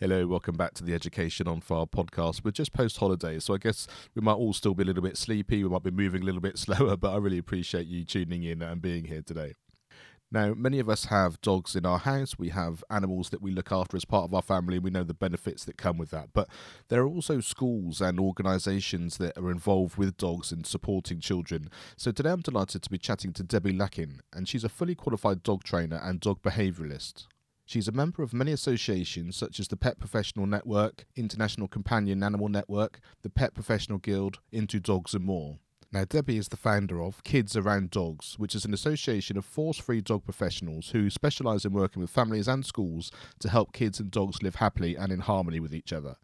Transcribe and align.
Hello, 0.00 0.28
welcome 0.28 0.56
back 0.56 0.74
to 0.74 0.84
the 0.84 0.94
Education 0.94 1.48
on 1.48 1.60
Fire 1.60 1.84
podcast. 1.84 2.44
We're 2.44 2.52
just 2.52 2.72
post 2.72 2.98
holiday, 2.98 3.40
so 3.40 3.52
I 3.52 3.58
guess 3.58 3.88
we 4.14 4.22
might 4.22 4.34
all 4.34 4.52
still 4.52 4.72
be 4.72 4.84
a 4.84 4.86
little 4.86 5.02
bit 5.02 5.16
sleepy. 5.16 5.64
We 5.64 5.68
might 5.68 5.82
be 5.82 5.90
moving 5.90 6.22
a 6.22 6.24
little 6.24 6.40
bit 6.40 6.56
slower, 6.66 6.96
but 6.96 7.12
I 7.12 7.16
really 7.16 7.38
appreciate 7.38 7.88
you 7.88 8.04
tuning 8.04 8.44
in 8.44 8.62
and 8.62 8.80
being 8.80 9.06
here 9.06 9.22
today. 9.22 9.54
Now, 10.30 10.54
many 10.54 10.78
of 10.78 10.88
us 10.88 11.06
have 11.06 11.40
dogs 11.40 11.74
in 11.74 11.84
our 11.84 11.98
house. 11.98 12.38
We 12.38 12.50
have 12.50 12.84
animals 12.88 13.30
that 13.30 13.42
we 13.42 13.50
look 13.50 13.72
after 13.72 13.96
as 13.96 14.04
part 14.04 14.22
of 14.22 14.34
our 14.34 14.40
family, 14.40 14.76
and 14.76 14.84
we 14.84 14.90
know 14.90 15.02
the 15.02 15.14
benefits 15.14 15.64
that 15.64 15.76
come 15.76 15.98
with 15.98 16.10
that. 16.10 16.28
But 16.32 16.48
there 16.90 17.02
are 17.02 17.08
also 17.08 17.40
schools 17.40 18.00
and 18.00 18.20
organisations 18.20 19.16
that 19.16 19.36
are 19.36 19.50
involved 19.50 19.96
with 19.96 20.16
dogs 20.16 20.52
and 20.52 20.64
supporting 20.64 21.18
children. 21.18 21.70
So 21.96 22.12
today 22.12 22.30
I'm 22.30 22.42
delighted 22.42 22.82
to 22.84 22.90
be 22.90 22.98
chatting 22.98 23.32
to 23.32 23.42
Debbie 23.42 23.72
Lacchin, 23.72 24.20
and 24.32 24.48
she's 24.48 24.62
a 24.62 24.68
fully 24.68 24.94
qualified 24.94 25.42
dog 25.42 25.64
trainer 25.64 26.00
and 26.00 26.20
dog 26.20 26.40
behaviouralist. 26.40 27.26
She's 27.68 27.86
a 27.86 27.92
member 27.92 28.22
of 28.22 28.32
many 28.32 28.52
associations 28.52 29.36
such 29.36 29.60
as 29.60 29.68
the 29.68 29.76
Pet 29.76 29.98
Professional 29.98 30.46
Network, 30.46 31.04
International 31.16 31.68
Companion 31.68 32.22
Animal 32.22 32.48
Network, 32.48 32.98
the 33.20 33.28
Pet 33.28 33.52
Professional 33.52 33.98
Guild, 33.98 34.38
Into 34.50 34.80
Dogs 34.80 35.12
and 35.12 35.22
more. 35.22 35.58
Now, 35.92 36.06
Debbie 36.06 36.38
is 36.38 36.48
the 36.48 36.56
founder 36.56 37.02
of 37.02 37.22
Kids 37.24 37.58
Around 37.58 37.90
Dogs, 37.90 38.38
which 38.38 38.54
is 38.54 38.64
an 38.64 38.72
association 38.72 39.36
of 39.36 39.44
force 39.44 39.76
free 39.76 40.00
dog 40.00 40.24
professionals 40.24 40.92
who 40.92 41.10
specialise 41.10 41.66
in 41.66 41.74
working 41.74 42.00
with 42.00 42.08
families 42.08 42.48
and 42.48 42.64
schools 42.64 43.12
to 43.40 43.50
help 43.50 43.74
kids 43.74 44.00
and 44.00 44.10
dogs 44.10 44.42
live 44.42 44.54
happily 44.54 44.96
and 44.96 45.12
in 45.12 45.20
harmony 45.20 45.60
with 45.60 45.74
each 45.74 45.92
other. 45.92 46.16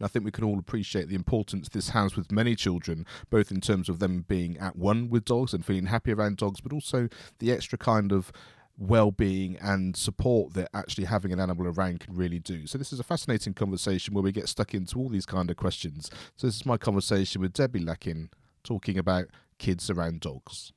And 0.00 0.04
I 0.04 0.08
think 0.08 0.24
we 0.24 0.32
can 0.32 0.42
all 0.42 0.58
appreciate 0.58 1.08
the 1.08 1.14
importance 1.14 1.68
this 1.68 1.90
has 1.90 2.16
with 2.16 2.32
many 2.32 2.56
children, 2.56 3.06
both 3.30 3.52
in 3.52 3.60
terms 3.60 3.88
of 3.88 4.00
them 4.00 4.24
being 4.26 4.58
at 4.58 4.74
one 4.74 5.10
with 5.10 5.24
dogs 5.24 5.54
and 5.54 5.64
feeling 5.64 5.86
happy 5.86 6.12
around 6.12 6.38
dogs, 6.38 6.60
but 6.60 6.72
also 6.72 7.08
the 7.38 7.52
extra 7.52 7.78
kind 7.78 8.12
of 8.12 8.32
well-being 8.78 9.58
and 9.60 9.96
support 9.96 10.54
that 10.54 10.70
actually 10.72 11.04
having 11.04 11.32
an 11.32 11.40
animal 11.40 11.66
around 11.66 12.00
can 12.00 12.14
really 12.14 12.38
do. 12.38 12.66
So 12.66 12.78
this 12.78 12.92
is 12.92 13.00
a 13.00 13.04
fascinating 13.04 13.52
conversation 13.54 14.14
where 14.14 14.22
we 14.22 14.32
get 14.32 14.48
stuck 14.48 14.72
into 14.72 14.98
all 14.98 15.08
these 15.08 15.26
kind 15.26 15.50
of 15.50 15.56
questions. 15.56 16.10
So 16.36 16.46
this 16.46 16.56
is 16.56 16.64
my 16.64 16.76
conversation 16.76 17.40
with 17.40 17.52
Debbie 17.52 17.80
Lacchin 17.80 18.30
talking 18.62 18.96
about 18.96 19.26
kids 19.58 19.90
around 19.90 20.20
dogs. 20.20 20.72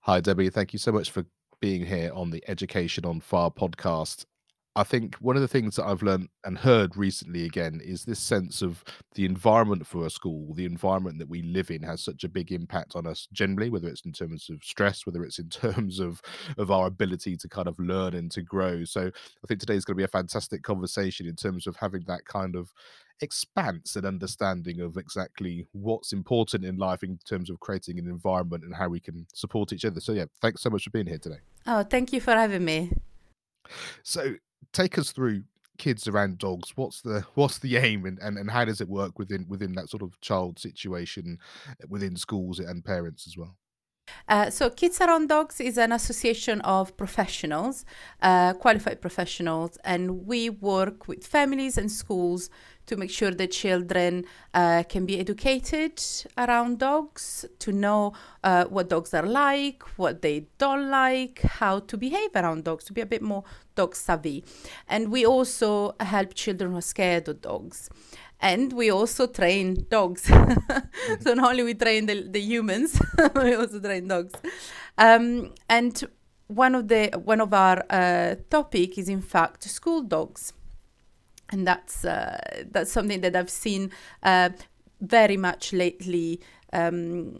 Hi 0.00 0.20
Debbie, 0.20 0.50
thank 0.50 0.72
you 0.72 0.78
so 0.78 0.92
much 0.92 1.10
for 1.10 1.24
being 1.60 1.86
here 1.86 2.10
on 2.14 2.30
the 2.30 2.44
Education 2.46 3.04
on 3.04 3.20
Fire 3.20 3.50
podcast. 3.50 4.26
I 4.76 4.84
think 4.84 5.16
one 5.16 5.34
of 5.34 5.42
the 5.42 5.48
things 5.48 5.76
that 5.76 5.86
I've 5.86 6.02
learned 6.02 6.28
and 6.44 6.56
heard 6.56 6.96
recently 6.96 7.44
again 7.44 7.80
is 7.82 8.04
this 8.04 8.20
sense 8.20 8.62
of 8.62 8.84
the 9.14 9.24
environment 9.24 9.86
for 9.86 10.06
a 10.06 10.10
school, 10.10 10.54
the 10.54 10.66
environment 10.66 11.18
that 11.18 11.28
we 11.28 11.42
live 11.42 11.70
in 11.70 11.82
has 11.82 12.00
such 12.00 12.22
a 12.22 12.28
big 12.28 12.52
impact 12.52 12.94
on 12.94 13.06
us 13.06 13.26
generally, 13.32 13.70
whether 13.70 13.88
it's 13.88 14.04
in 14.04 14.12
terms 14.12 14.48
of 14.48 14.62
stress, 14.62 15.04
whether 15.04 15.24
it's 15.24 15.40
in 15.40 15.48
terms 15.50 15.98
of 15.98 16.22
of 16.56 16.70
our 16.70 16.86
ability 16.86 17.36
to 17.38 17.48
kind 17.48 17.66
of 17.66 17.78
learn 17.78 18.14
and 18.14 18.30
to 18.30 18.42
grow. 18.42 18.84
So 18.84 19.06
I 19.06 19.46
think 19.48 19.58
today 19.58 19.74
is 19.74 19.84
going 19.84 19.96
to 19.96 20.00
be 20.00 20.04
a 20.04 20.08
fantastic 20.08 20.62
conversation 20.62 21.26
in 21.26 21.34
terms 21.34 21.66
of 21.66 21.76
having 21.76 22.04
that 22.06 22.24
kind 22.26 22.54
of 22.54 22.72
expanse 23.20 23.96
and 23.96 24.06
understanding 24.06 24.80
of 24.80 24.96
exactly 24.96 25.66
what's 25.72 26.12
important 26.12 26.64
in 26.64 26.76
life 26.76 27.02
in 27.02 27.18
terms 27.28 27.50
of 27.50 27.58
creating 27.60 27.98
an 27.98 28.06
environment 28.06 28.64
and 28.64 28.74
how 28.74 28.88
we 28.88 29.00
can 29.00 29.26
support 29.34 29.72
each 29.72 29.84
other. 29.84 30.00
So 30.00 30.12
yeah, 30.12 30.26
thanks 30.40 30.62
so 30.62 30.70
much 30.70 30.84
for 30.84 30.90
being 30.90 31.06
here 31.06 31.18
today. 31.18 31.40
Oh, 31.66 31.82
thank 31.82 32.12
you 32.12 32.20
for 32.20 32.32
having 32.32 32.64
me. 32.64 32.92
So 34.02 34.34
take 34.72 34.98
us 34.98 35.12
through 35.12 35.42
kids 35.78 36.08
around 36.08 36.38
dogs. 36.38 36.72
What's 36.76 37.00
the 37.00 37.24
what's 37.34 37.58
the 37.58 37.76
aim 37.76 38.04
and, 38.04 38.18
and 38.18 38.36
and 38.36 38.50
how 38.50 38.64
does 38.64 38.80
it 38.80 38.88
work 38.88 39.18
within 39.18 39.46
within 39.48 39.72
that 39.74 39.88
sort 39.88 40.02
of 40.02 40.20
child 40.20 40.58
situation 40.58 41.38
uh, 41.68 41.86
within 41.88 42.16
schools 42.16 42.58
and 42.58 42.84
parents 42.84 43.26
as 43.26 43.36
well? 43.36 43.56
Uh, 44.28 44.50
so, 44.50 44.70
Kids 44.70 45.00
Around 45.00 45.28
Dogs 45.28 45.60
is 45.60 45.78
an 45.78 45.92
association 45.92 46.60
of 46.62 46.96
professionals, 46.96 47.84
uh, 48.22 48.54
qualified 48.54 49.00
professionals, 49.00 49.78
and 49.84 50.26
we 50.26 50.48
work 50.48 51.08
with 51.08 51.26
families 51.26 51.76
and 51.78 51.90
schools 51.90 52.50
to 52.88 52.96
make 52.96 53.10
sure 53.10 53.30
that 53.30 53.50
children 53.52 54.24
uh, 54.54 54.82
can 54.88 55.06
be 55.06 55.18
educated 55.20 56.02
around 56.36 56.78
dogs, 56.78 57.44
to 57.60 57.72
know 57.72 58.12
uh, 58.42 58.64
what 58.64 58.88
dogs 58.88 59.14
are 59.14 59.26
like, 59.26 59.82
what 59.96 60.22
they 60.22 60.46
don't 60.58 60.90
like, 60.90 61.40
how 61.42 61.78
to 61.78 61.96
behave 61.96 62.30
around 62.34 62.64
dogs, 62.64 62.84
to 62.84 62.92
be 62.92 63.00
a 63.00 63.06
bit 63.06 63.22
more 63.22 63.44
dog 63.76 63.94
savvy. 63.94 64.44
And 64.88 65.10
we 65.10 65.24
also 65.24 65.94
help 66.00 66.34
children 66.34 66.72
who 66.72 66.78
are 66.78 66.82
scared 66.82 67.28
of 67.28 67.40
dogs. 67.40 67.88
And 68.40 68.72
we 68.72 68.90
also 68.90 69.26
train 69.26 69.86
dogs. 69.90 70.30
So 71.20 71.34
not 71.34 71.50
only 71.50 71.62
we 71.62 71.74
train 71.74 72.06
the, 72.06 72.22
the 72.28 72.40
humans 72.40 73.00
we 73.34 73.54
also 73.54 73.80
train 73.80 74.08
dogs. 74.08 74.34
Um, 74.96 75.54
and 75.68 76.04
one 76.48 76.74
of 76.74 76.88
the 76.88 77.10
one 77.24 77.40
of 77.40 77.52
our 77.52 77.84
uh, 77.90 78.34
topic 78.50 78.98
is 78.98 79.08
in 79.08 79.20
fact 79.20 79.64
school 79.64 80.02
dogs 80.02 80.52
and 81.50 81.66
that's 81.66 82.04
uh, 82.04 82.38
that's 82.70 82.92
something 82.92 83.20
that 83.22 83.34
I've 83.36 83.50
seen 83.50 83.90
uh, 84.22 84.50
very 85.00 85.36
much 85.36 85.72
lately 85.72 86.40
um, 86.72 87.38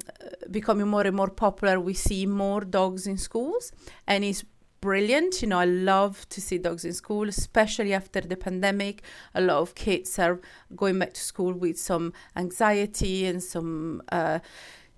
becoming 0.50 0.88
more 0.88 1.02
and 1.02 1.16
more 1.16 1.30
popular. 1.30 1.80
We 1.80 1.94
see 1.94 2.26
more 2.26 2.62
dogs 2.62 3.06
in 3.06 3.18
schools, 3.18 3.72
and 4.06 4.24
it's 4.24 4.44
brilliant. 4.80 5.42
You 5.42 5.48
know, 5.48 5.58
I 5.58 5.66
love 5.66 6.28
to 6.30 6.40
see 6.40 6.58
dogs 6.58 6.84
in 6.84 6.92
school, 6.92 7.28
especially 7.28 7.92
after 7.92 8.20
the 8.20 8.36
pandemic. 8.36 9.02
A 9.34 9.40
lot 9.40 9.58
of 9.58 9.74
kids 9.74 10.18
are 10.18 10.40
going 10.74 10.98
back 10.98 11.14
to 11.14 11.20
school 11.20 11.52
with 11.52 11.78
some 11.78 12.12
anxiety 12.36 13.26
and 13.26 13.42
some. 13.42 14.02
Uh, 14.10 14.40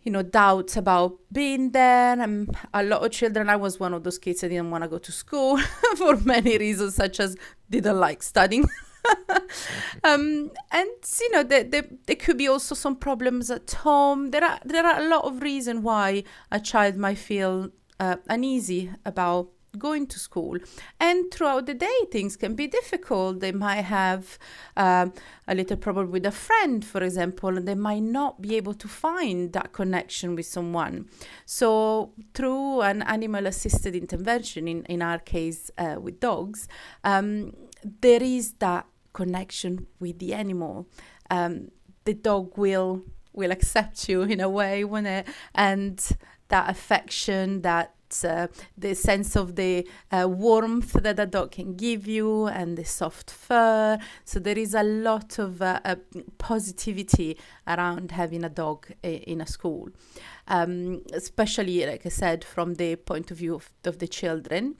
you 0.02 0.10
know, 0.10 0.22
doubts 0.22 0.78
about 0.78 1.18
being 1.30 1.72
there. 1.72 2.18
And 2.18 2.56
a 2.72 2.82
lot 2.82 3.04
of 3.04 3.10
children, 3.12 3.50
I 3.50 3.56
was 3.56 3.78
one 3.78 3.92
of 3.92 4.02
those 4.02 4.18
kids 4.18 4.40
that 4.40 4.48
didn't 4.48 4.70
want 4.70 4.82
to 4.82 4.88
go 4.88 4.96
to 4.96 5.12
school 5.12 5.58
for 5.96 6.16
many 6.16 6.56
reasons, 6.56 6.94
such 6.94 7.20
as 7.20 7.36
didn't 7.68 8.00
like 8.00 8.22
studying. 8.22 8.64
um, 10.04 10.50
and 10.70 10.90
you 11.20 11.30
know, 11.32 11.42
there, 11.42 11.64
there, 11.64 11.86
there 12.06 12.16
could 12.16 12.38
be 12.38 12.48
also 12.48 12.74
some 12.74 12.96
problems 12.96 13.50
at 13.50 13.70
home. 13.70 14.30
There 14.30 14.44
are 14.44 14.58
there 14.64 14.86
are 14.86 15.00
a 15.00 15.08
lot 15.08 15.24
of 15.24 15.42
reasons 15.42 15.80
why 15.80 16.24
a 16.50 16.60
child 16.60 16.96
might 16.96 17.18
feel 17.18 17.70
uh, 17.98 18.16
uneasy 18.28 18.90
about 19.04 19.48
going 19.78 20.06
to 20.08 20.18
school. 20.18 20.58
And 20.98 21.32
throughout 21.32 21.66
the 21.66 21.74
day 21.74 21.98
things 22.10 22.36
can 22.36 22.54
be 22.54 22.66
difficult. 22.66 23.40
They 23.40 23.52
might 23.52 23.82
have 23.82 24.38
uh, 24.76 25.08
a 25.46 25.54
little 25.54 25.76
problem 25.76 26.10
with 26.10 26.26
a 26.26 26.32
friend 26.32 26.84
for 26.84 27.02
example 27.02 27.56
and 27.56 27.66
they 27.66 27.74
might 27.74 28.02
not 28.02 28.42
be 28.42 28.56
able 28.56 28.74
to 28.74 28.88
find 28.88 29.52
that 29.52 29.72
connection 29.72 30.34
with 30.34 30.46
someone. 30.46 31.08
So 31.46 32.12
through 32.34 32.82
an 32.82 33.02
animal 33.02 33.46
assisted 33.46 33.94
intervention 33.94 34.66
in, 34.68 34.84
in 34.84 35.02
our 35.02 35.18
case 35.18 35.70
uh, 35.78 35.96
with 36.00 36.20
dogs 36.20 36.68
um, 37.04 37.52
there 38.00 38.22
is 38.22 38.54
that 38.54 38.86
connection 39.12 39.86
with 39.98 40.18
the 40.18 40.32
animal 40.34 40.86
um, 41.30 41.70
the 42.04 42.14
dog 42.14 42.56
will 42.56 43.02
will 43.32 43.50
accept 43.50 44.08
you 44.08 44.22
in 44.22 44.40
a 44.40 44.48
way 44.48 44.84
when 44.84 45.06
it 45.06 45.26
and 45.54 46.16
that 46.48 46.68
affection 46.68 47.62
that 47.62 47.94
uh, 48.24 48.48
the 48.76 48.94
sense 48.94 49.36
of 49.36 49.56
the 49.56 49.86
uh, 50.10 50.26
warmth 50.28 50.92
that 50.94 51.18
a 51.18 51.26
dog 51.26 51.52
can 51.52 51.76
give 51.76 52.06
you 52.06 52.46
and 52.46 52.76
the 52.76 52.84
soft 52.84 53.30
fur. 53.30 53.98
So 54.24 54.40
there 54.40 54.58
is 54.58 54.74
a 54.74 54.82
lot 54.82 55.38
of 55.38 55.62
uh, 55.62 55.80
uh 55.84 55.96
positivity 56.38 57.38
around 57.66 58.10
having 58.10 58.44
a 58.44 58.48
dog 58.48 58.88
in 59.02 59.40
a 59.40 59.46
school, 59.46 59.90
um, 60.48 61.02
especially, 61.12 61.86
like 61.86 62.04
I 62.04 62.08
said, 62.08 62.44
from 62.44 62.74
the 62.74 62.96
point 62.96 63.30
of 63.30 63.38
view 63.38 63.54
of, 63.54 63.70
of 63.84 63.98
the 63.98 64.08
children. 64.08 64.76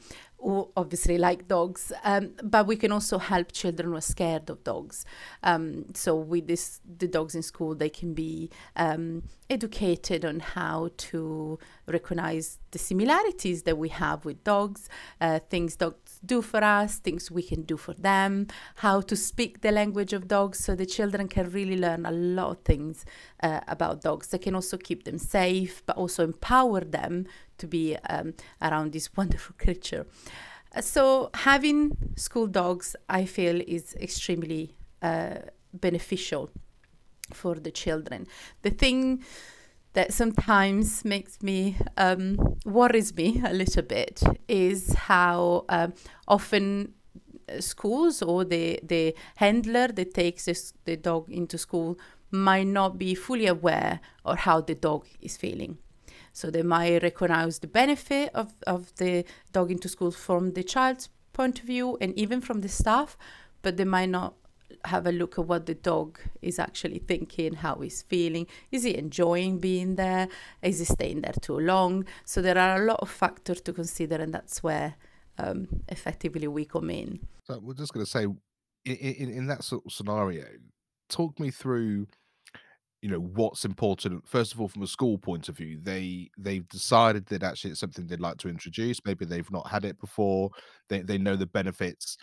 Obviously 0.77 1.19
like 1.19 1.49
dogs, 1.49 1.93
um, 2.05 2.33
but 2.43 2.67
we 2.67 2.77
can 2.77 2.93
also 2.93 3.19
help 3.19 3.53
children 3.53 3.91
who 3.91 3.97
are 3.97 4.01
scared 4.01 4.51
of 4.51 4.63
dogs. 4.65 5.05
Um, 5.43 5.87
so 5.95 6.17
with 6.17 6.47
this, 6.47 6.81
the 6.99 7.09
dogs 7.09 7.35
in 7.35 7.43
school, 7.43 7.75
they 7.75 7.89
can 7.89 8.15
be 8.15 8.51
um, 8.77 9.23
educated 9.49 10.25
on 10.25 10.41
how 10.41 10.91
to 10.97 11.59
recognize 11.87 12.59
the 12.71 12.79
similarities 12.79 13.63
that 13.65 13.79
we 13.79 13.89
have 13.91 14.25
with 14.25 14.43
dogs, 14.45 14.89
uh, 15.21 15.41
things 15.51 15.77
dogs 15.77 16.10
do 16.25 16.43
for 16.43 16.63
us, 16.63 16.99
things 16.99 17.31
we 17.31 17.43
can 17.43 17.63
do 17.63 17.77
for 17.77 17.95
them, 17.95 18.47
how 18.77 19.01
to 19.01 19.17
speak 19.17 19.63
the 19.63 19.73
language 19.73 20.13
of 20.13 20.29
dogs, 20.29 20.59
so 20.59 20.75
the 20.75 20.87
children 20.87 21.29
can 21.29 21.51
really 21.51 21.77
learn 21.77 22.05
a 22.05 22.11
lot 22.11 22.51
of 22.51 22.59
things 22.63 23.05
uh, 23.43 23.61
about 23.69 24.03
dogs. 24.03 24.29
They 24.29 24.39
can 24.39 24.55
also 24.55 24.77
keep 24.77 25.05
them 25.05 25.19
safe, 25.19 25.83
but 25.87 25.97
also 25.97 26.25
empower 26.25 26.81
them 26.81 27.27
to 27.59 27.67
be 27.67 27.97
um, 28.09 28.35
around 28.61 28.93
this 28.93 29.11
wonderful 29.17 29.55
creature. 29.59 30.07
Uh, 30.75 30.81
so 30.81 31.31
having 31.35 31.97
school 32.17 32.47
dogs, 32.47 32.95
I 33.09 33.25
feel, 33.25 33.61
is 33.67 33.95
extremely 33.95 34.77
uh, 35.03 35.37
beneficial 35.73 36.51
for 37.33 37.55
the 37.55 37.71
children. 37.71 38.27
The 38.63 38.71
thing 38.71 39.23
that 39.93 40.13
sometimes 40.13 41.05
makes 41.05 41.43
me 41.43 41.77
um, 41.97 42.37
worries 42.65 43.15
me 43.15 43.43
a 43.45 43.53
little 43.53 43.83
bit 43.83 44.23
is 44.49 44.95
how 44.95 45.65
um, 45.69 45.93
often 46.29 46.95
schools 47.59 48.23
or 48.23 48.45
the 48.45 48.79
the 48.83 49.15
handler 49.37 49.89
that 49.89 50.15
takes 50.15 50.45
this, 50.45 50.73
the 50.85 50.97
dog 50.97 51.29
into 51.31 51.59
school 51.59 51.99
might 52.31 52.67
not 52.67 52.99
be 52.99 53.15
fully 53.15 53.47
aware 53.47 54.01
of 54.25 54.39
how 54.39 54.61
the 54.61 54.75
dog 54.75 55.05
is 55.21 55.37
feeling. 55.37 55.79
So 56.33 56.51
they 56.51 56.63
might 56.63 57.03
recognize 57.03 57.59
the 57.59 57.67
benefit 57.67 58.31
of, 58.35 58.55
of 58.67 58.95
the 58.97 59.25
dog 59.53 59.73
into 59.73 59.89
school 59.89 60.13
from 60.13 60.53
the 60.53 60.63
child's 60.63 61.09
point 61.33 61.59
of 61.59 61.67
view 61.67 61.99
and 62.01 62.17
even 62.17 62.41
from 62.41 62.61
the 62.61 62.69
staff, 62.69 63.19
but 63.63 63.77
they 63.77 63.85
might 63.85 64.11
not 64.11 64.35
have 64.85 65.07
a 65.07 65.13
look 65.13 65.39
at 65.39 65.47
what 65.47 65.67
the 65.67 65.75
dog 65.75 66.19
is 66.43 66.59
actually 66.59 66.99
thinking, 66.99 67.55
how 67.55 67.77
he's 67.77 68.03
feeling. 68.03 68.47
Is 68.71 68.85
he 68.85 68.97
enjoying 68.97 69.59
being 69.59 69.97
there? 69.97 70.29
Is 70.63 70.79
he 70.79 70.85
staying 70.85 71.23
there 71.23 71.35
too 71.41 71.59
long? 71.59 72.05
So 72.25 72.43
there 72.43 72.59
are 72.59 72.83
a 72.83 72.87
lot 72.87 73.01
of 73.01 73.11
factors 73.11 73.61
to 73.63 73.73
consider, 73.73 74.17
and 74.17 74.33
that's 74.33 74.63
where 74.63 74.95
um, 75.39 75.69
effectively 75.89 76.49
we 76.49 76.65
come 76.65 76.91
in. 76.91 77.21
So 77.47 77.59
we're 77.63 77.75
just 77.75 77.93
going 77.93 78.05
to 78.05 78.11
say, 78.11 78.25
in, 78.25 78.97
in, 78.97 79.31
in 79.31 79.47
that 79.49 79.65
sort 79.65 79.85
of 79.87 79.93
scenario, 79.93 80.45
talk 81.09 81.39
me 81.39 81.51
through 81.51 82.07
you 83.03 83.09
know 83.09 83.19
what's 83.19 83.65
important 83.65 84.27
first 84.29 84.53
of 84.53 84.61
all 84.61 84.69
from 84.69 84.83
a 84.83 84.87
school 84.87 85.17
point 85.17 85.49
of 85.49 85.57
view 85.57 85.79
they 85.83 86.31
they've 86.37 86.69
decided 86.69 87.25
that 87.27 87.43
actually 87.43 87.71
it's 87.71 87.81
something 87.81 88.07
they'd 88.07 88.21
like 88.21 88.37
to 88.37 88.49
introduce 88.49 89.01
maybe 89.07 89.25
they've 89.25 89.51
not 89.51 89.69
had 89.69 89.85
it 89.85 89.99
before 89.99 90.51
they, 90.89 91.01
they 91.01 91.17
know 91.17 91.35
the 91.35 91.47
benefits 91.47 92.19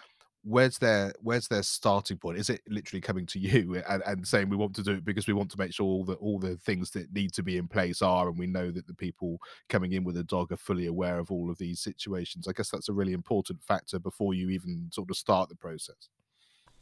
where's 0.47 0.77
their 0.77 1.13
where's 1.21 1.47
their 1.47 1.63
starting 1.63 2.17
point? 2.17 2.37
Is 2.37 2.49
it 2.49 2.61
literally 2.69 3.01
coming 3.01 3.25
to 3.27 3.39
you 3.39 3.81
and, 3.87 4.01
and 4.05 4.27
saying 4.27 4.49
we 4.49 4.55
want 4.55 4.75
to 4.75 4.83
do 4.83 4.93
it 4.93 5.05
because 5.05 5.27
we 5.27 5.33
want 5.33 5.51
to 5.51 5.59
make 5.59 5.73
sure 5.73 5.85
all 5.85 6.05
the 6.05 6.13
all 6.15 6.39
the 6.39 6.55
things 6.57 6.91
that 6.91 7.11
need 7.13 7.33
to 7.33 7.43
be 7.43 7.57
in 7.57 7.67
place 7.67 8.01
are 8.01 8.29
and 8.29 8.39
we 8.39 8.47
know 8.47 8.71
that 8.71 8.87
the 8.87 8.93
people 8.93 9.39
coming 9.67 9.91
in 9.91 10.03
with 10.03 10.17
a 10.17 10.23
dog 10.23 10.51
are 10.51 10.57
fully 10.57 10.87
aware 10.87 11.19
of 11.19 11.31
all 11.31 11.51
of 11.51 11.57
these 11.57 11.81
situations. 11.81 12.47
I 12.47 12.53
guess 12.53 12.69
that's 12.69 12.89
a 12.89 12.93
really 12.93 13.13
important 13.13 13.61
factor 13.61 13.99
before 13.99 14.33
you 14.33 14.49
even 14.49 14.89
sort 14.91 15.09
of 15.09 15.17
start 15.17 15.49
the 15.49 15.55
process 15.55 16.09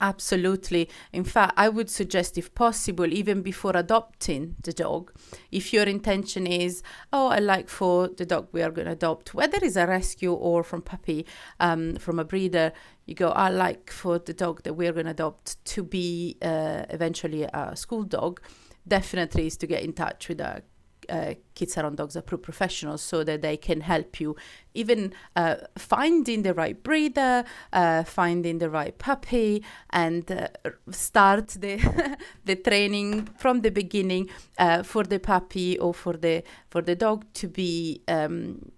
Absolutely. 0.02 0.90
In 1.14 1.24
fact, 1.24 1.54
I 1.56 1.70
would 1.70 1.90
suggest, 1.90 2.38
if 2.38 2.54
possible, 2.54 3.14
even 3.14 3.42
before 3.42 3.72
adopting 3.76 4.56
the 4.62 4.74
dog, 4.74 5.14
if 5.52 5.72
your 5.72 5.86
intention 5.86 6.46
is, 6.46 6.84
oh, 7.14 7.28
I 7.30 7.40
like 7.40 7.70
for 7.70 8.10
the 8.10 8.26
dog 8.26 8.50
we 8.52 8.62
are 8.62 8.72
going 8.72 8.88
to 8.88 8.92
adopt, 8.92 9.34
whether 9.34 9.58
it's 9.62 9.78
a 9.78 9.88
rescue 9.88 10.34
or 10.34 10.64
from 10.64 10.82
puppy, 10.82 11.26
um, 11.62 11.96
from 11.96 12.20
a 12.20 12.26
breeder, 12.26 12.74
you 13.06 13.16
go, 13.16 13.30
I 13.30 13.50
like 13.50 13.90
for 13.90 14.20
the 14.20 14.34
dog 14.34 14.64
that 14.64 14.74
we're 14.74 14.92
going 14.92 15.06
to 15.06 15.12
adopt 15.12 15.64
to 15.66 15.84
be 15.84 16.38
uh, 16.42 16.84
eventually 16.90 17.44
a 17.44 17.74
school 17.76 18.04
dog, 18.04 18.42
definitely 18.86 19.48
is 19.48 19.56
to 19.58 19.68
get 19.68 19.82
in 19.82 19.94
touch 19.94 20.28
with 20.28 20.42
a 20.42 20.62
uh, 21.10 21.34
Kids 21.54 21.78
Around 21.78 21.98
Dogs 21.98 22.16
approved 22.16 22.44
professionals 22.44 23.02
so 23.02 23.24
that 23.24 23.42
they 23.42 23.58
can 23.58 23.82
help 23.82 24.20
you 24.20 24.36
even 24.74 25.14
uh, 25.36 25.56
finding 25.78 26.44
the 26.44 26.54
right 26.54 26.82
breeder, 26.84 27.44
uh, 27.74 28.04
finding 28.04 28.60
the 28.60 28.70
right 28.70 28.98
puppy, 28.98 29.64
and 29.92 30.30
uh, 30.32 30.48
start 30.92 31.48
the 31.50 32.18
the 32.46 32.56
training 32.56 33.30
from 33.38 33.62
the 33.62 33.72
beginning 33.72 34.30
uh, 34.58 34.84
for 34.84 35.04
the 35.04 35.20
puppy 35.20 35.80
or 35.80 35.94
for 35.94 36.14
the 36.14 36.44
for 36.70 36.82
the 36.82 36.96
dog 36.96 37.26
to 37.34 37.48
be 37.48 38.02
um, 38.08 38.72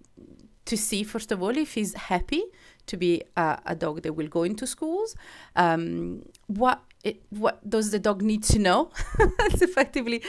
to 0.64 0.76
see 0.76 1.02
first 1.02 1.32
of 1.32 1.42
all 1.42 1.56
if 1.56 1.74
he's 1.74 1.94
happy 1.94 2.44
to 2.88 2.96
be 2.96 3.22
a, 3.36 3.58
a 3.66 3.74
dog 3.74 4.02
that 4.02 4.14
will 4.14 4.28
go 4.28 4.42
into 4.42 4.66
schools. 4.66 5.14
Um, 5.54 6.22
what 6.46 6.80
it, 7.04 7.22
what 7.30 7.68
does 7.68 7.90
the 7.90 7.98
dog 7.98 8.22
need 8.22 8.42
to 8.44 8.58
know? 8.58 8.90
it's 9.18 9.62
effectively 9.62 10.22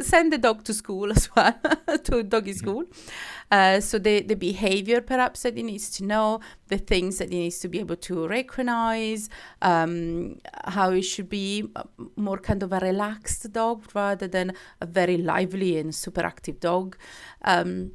send 0.00 0.32
the 0.32 0.38
dog 0.38 0.62
to 0.64 0.72
school 0.72 1.10
as 1.10 1.28
well, 1.34 1.54
to 2.04 2.22
doggy 2.22 2.52
school. 2.52 2.84
Uh, 3.50 3.80
so 3.80 3.98
the, 3.98 4.22
the 4.22 4.36
behavior 4.36 5.00
perhaps 5.00 5.42
that 5.42 5.56
he 5.56 5.62
needs 5.62 5.90
to 5.90 6.04
know, 6.04 6.40
the 6.68 6.78
things 6.78 7.18
that 7.18 7.30
he 7.32 7.38
needs 7.40 7.58
to 7.58 7.68
be 7.68 7.80
able 7.80 7.96
to 7.96 8.28
recognize, 8.28 9.28
um, 9.62 10.38
how 10.64 10.92
he 10.92 11.02
should 11.02 11.28
be 11.28 11.68
more 12.16 12.38
kind 12.38 12.62
of 12.62 12.72
a 12.72 12.78
relaxed 12.78 13.52
dog 13.52 13.84
rather 13.94 14.28
than 14.28 14.52
a 14.80 14.86
very 14.86 15.16
lively 15.16 15.76
and 15.76 15.94
super 15.94 16.22
active 16.22 16.60
dog. 16.60 16.96
Um, 17.44 17.92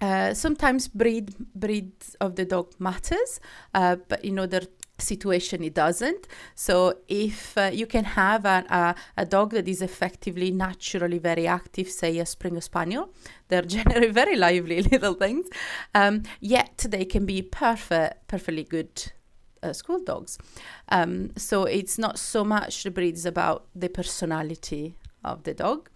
uh, 0.00 0.34
sometimes 0.34 0.88
breed 0.88 1.34
breed 1.54 1.92
of 2.20 2.36
the 2.36 2.44
dog 2.44 2.74
matters, 2.78 3.40
uh, 3.72 3.96
but 4.08 4.22
in 4.22 4.38
other 4.38 4.60
situation 4.98 5.62
it 5.62 5.74
doesn't. 5.74 6.26
So 6.54 6.98
if 7.08 7.56
uh, 7.58 7.70
you 7.72 7.86
can 7.86 8.04
have 8.04 8.44
a, 8.44 8.64
a, 8.68 8.94
a, 9.22 9.26
dog 9.26 9.52
that 9.52 9.68
is 9.68 9.82
effectively 9.82 10.50
naturally 10.50 11.18
very 11.18 11.46
active, 11.46 11.90
say 11.90 12.18
a 12.18 12.26
Springer 12.26 12.60
Spaniel, 12.60 13.10
they're 13.48 13.62
generally 13.76 14.10
very 14.10 14.36
lively 14.36 14.82
little 14.82 15.14
things, 15.14 15.46
um, 15.94 16.22
yet 16.40 16.86
they 16.88 17.04
can 17.04 17.26
be 17.26 17.42
perfect, 17.42 18.26
perfectly 18.28 18.64
good 18.64 19.12
uh, 19.62 19.72
school 19.72 20.02
dogs. 20.02 20.38
Um, 20.88 21.30
so 21.36 21.64
it's 21.64 21.98
not 21.98 22.18
so 22.18 22.44
much 22.44 22.82
the 22.82 22.90
breed 22.90 23.14
is 23.14 23.26
about 23.26 23.66
the 23.74 23.88
personality 23.88 24.96
of 25.24 25.42
the 25.42 25.54
dog. 25.54 25.90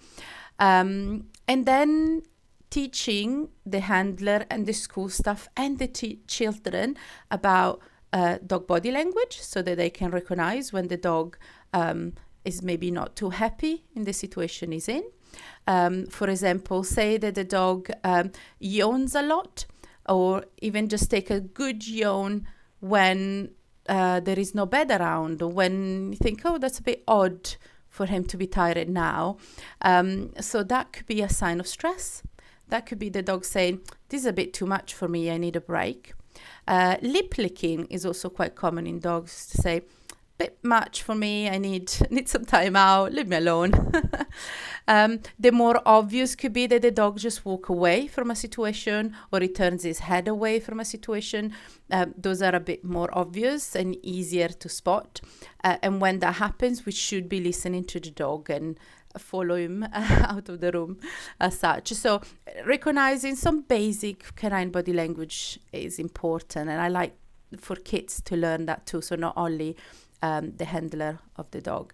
Um, 0.58 1.28
and 1.48 1.64
then 1.66 2.22
teaching 2.70 3.48
the 3.66 3.80
handler 3.80 4.44
and 4.48 4.66
the 4.66 4.72
school 4.72 5.08
staff 5.08 5.48
and 5.56 5.78
the 5.78 5.88
t- 5.88 6.20
children 6.26 6.96
about 7.30 7.80
uh, 8.12 8.38
dog 8.46 8.66
body 8.66 8.90
language 8.90 9.40
so 9.40 9.62
that 9.62 9.76
they 9.76 9.90
can 9.90 10.10
recognize 10.10 10.72
when 10.72 10.88
the 10.88 10.96
dog 10.96 11.36
um, 11.72 12.14
is 12.44 12.62
maybe 12.62 12.90
not 12.90 13.16
too 13.16 13.30
happy 13.30 13.84
in 13.94 14.04
the 14.04 14.12
situation 14.12 14.72
he's 14.72 14.88
in. 14.88 15.04
Um, 15.66 16.06
for 16.06 16.28
example, 16.28 16.82
say 16.82 17.16
that 17.18 17.34
the 17.34 17.44
dog 17.44 17.90
um, 18.02 18.32
yawns 18.58 19.14
a 19.14 19.22
lot, 19.22 19.66
or 20.08 20.44
even 20.60 20.88
just 20.88 21.10
take 21.10 21.30
a 21.30 21.40
good 21.40 21.86
yawn 21.86 22.46
when 22.80 23.50
uh, 23.88 24.20
there 24.20 24.38
is 24.38 24.54
no 24.54 24.66
bed 24.66 24.90
around, 24.90 25.42
or 25.42 25.48
when 25.48 26.12
you 26.12 26.18
think, 26.18 26.42
oh, 26.44 26.58
that's 26.58 26.78
a 26.78 26.82
bit 26.82 27.04
odd 27.06 27.56
for 27.88 28.06
him 28.06 28.24
to 28.24 28.36
be 28.36 28.46
tired 28.46 28.88
now. 28.88 29.36
Um, 29.82 30.32
so 30.40 30.62
that 30.62 30.92
could 30.92 31.06
be 31.06 31.20
a 31.20 31.28
sign 31.28 31.60
of 31.60 31.66
stress. 31.66 32.22
That 32.68 32.86
could 32.86 32.98
be 32.98 33.08
the 33.08 33.22
dog 33.22 33.44
saying, 33.44 33.80
This 34.08 34.22
is 34.22 34.26
a 34.26 34.32
bit 34.32 34.52
too 34.52 34.66
much 34.66 34.94
for 34.94 35.08
me, 35.08 35.30
I 35.30 35.38
need 35.38 35.56
a 35.56 35.60
break. 35.60 36.14
Uh, 36.66 36.96
lip 37.02 37.36
licking 37.38 37.86
is 37.86 38.06
also 38.06 38.28
quite 38.28 38.54
common 38.54 38.86
in 38.86 38.98
dogs 38.98 39.46
to 39.48 39.60
say, 39.60 39.82
bit 40.40 40.56
much 40.62 41.02
for 41.02 41.14
me. 41.14 41.48
I 41.48 41.58
need 41.58 41.92
need 42.10 42.28
some 42.28 42.44
time 42.44 42.74
out. 42.74 43.12
Leave 43.12 43.28
me 43.28 43.36
alone. 43.36 43.72
um, 44.88 45.20
the 45.38 45.52
more 45.52 45.76
obvious 45.84 46.34
could 46.34 46.54
be 46.54 46.66
that 46.66 46.82
the 46.82 46.90
dog 46.90 47.18
just 47.18 47.44
walk 47.44 47.68
away 47.68 48.06
from 48.06 48.30
a 48.30 48.34
situation 48.34 49.14
or 49.30 49.40
he 49.40 49.48
turns 49.48 49.82
his 49.82 49.98
head 50.10 50.26
away 50.28 50.58
from 50.58 50.80
a 50.80 50.84
situation. 50.84 51.52
Um, 51.90 52.14
those 52.16 52.40
are 52.40 52.54
a 52.54 52.64
bit 52.70 52.82
more 52.84 53.10
obvious 53.12 53.76
and 53.76 53.96
easier 54.02 54.48
to 54.48 54.68
spot. 54.68 55.20
Uh, 55.62 55.76
and 55.82 56.00
when 56.00 56.20
that 56.20 56.36
happens, 56.36 56.86
we 56.86 56.92
should 56.92 57.28
be 57.28 57.40
listening 57.40 57.84
to 57.92 58.00
the 58.00 58.10
dog 58.10 58.48
and 58.48 58.78
follow 59.18 59.56
him 59.66 59.86
out 59.92 60.48
of 60.48 60.60
the 60.60 60.72
room 60.72 60.98
as 61.40 61.58
such. 61.58 61.92
So 61.92 62.20
recognizing 62.64 63.36
some 63.36 63.62
basic 63.62 64.34
canine 64.36 64.70
body 64.70 64.92
language 64.92 65.58
is 65.72 65.98
important, 65.98 66.70
and 66.70 66.80
I 66.80 66.88
like 66.88 67.14
for 67.58 67.76
kids 67.76 68.20
to 68.22 68.36
learn 68.36 68.66
that 68.66 68.86
too. 68.86 69.00
So 69.00 69.16
not 69.16 69.34
only 69.36 69.76
um, 70.22 70.52
the 70.56 70.64
handler 70.64 71.18
of 71.36 71.50
the 71.50 71.60
dog. 71.60 71.92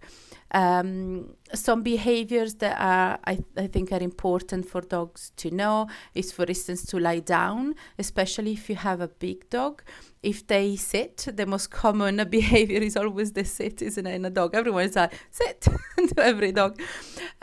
Um, 0.52 1.34
some 1.52 1.82
behaviors 1.82 2.54
that 2.54 2.80
are, 2.80 3.18
I, 3.24 3.38
I 3.56 3.66
think 3.66 3.92
are 3.92 4.00
important 4.00 4.68
for 4.68 4.80
dogs 4.80 5.32
to 5.36 5.50
know 5.50 5.88
is, 6.14 6.32
for 6.32 6.44
instance, 6.44 6.84
to 6.86 6.98
lie 6.98 7.18
down, 7.18 7.74
especially 7.98 8.52
if 8.52 8.70
you 8.70 8.76
have 8.76 9.00
a 9.00 9.08
big 9.08 9.50
dog. 9.50 9.82
If 10.22 10.46
they 10.46 10.76
sit, 10.76 11.28
the 11.32 11.46
most 11.46 11.70
common 11.70 12.24
behavior 12.30 12.80
is 12.80 12.96
always 12.96 13.32
the 13.32 13.44
sit, 13.44 13.82
isn't 13.82 14.06
it, 14.06 14.14
in 14.14 14.24
a 14.24 14.30
dog? 14.30 14.54
Everyone 14.54 14.84
is 14.84 14.96
like, 14.96 15.12
sit 15.30 15.60
to 15.96 16.22
every 16.22 16.52
dog. 16.52 16.80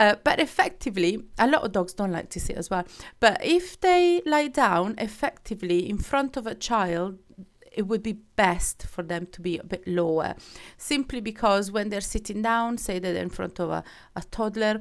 Uh, 0.00 0.16
but 0.24 0.40
effectively, 0.40 1.22
a 1.38 1.46
lot 1.46 1.62
of 1.62 1.72
dogs 1.72 1.92
don't 1.94 2.12
like 2.12 2.30
to 2.30 2.40
sit 2.40 2.56
as 2.56 2.70
well. 2.70 2.84
But 3.20 3.44
if 3.44 3.80
they 3.80 4.22
lie 4.24 4.48
down 4.48 4.94
effectively 4.98 5.88
in 5.88 5.98
front 5.98 6.36
of 6.36 6.46
a 6.46 6.54
child, 6.54 7.18
it 7.74 7.82
would 7.82 8.02
be 8.02 8.14
best 8.36 8.86
for 8.86 9.02
them 9.02 9.26
to 9.32 9.40
be 9.40 9.58
a 9.58 9.64
bit 9.64 9.86
lower, 9.86 10.34
simply 10.76 11.20
because 11.20 11.70
when 11.70 11.88
they're 11.88 12.00
sitting 12.00 12.42
down, 12.42 12.78
say 12.78 12.98
that 12.98 13.16
in 13.16 13.30
front 13.30 13.60
of 13.60 13.70
a, 13.70 13.84
a 14.16 14.22
toddler 14.30 14.80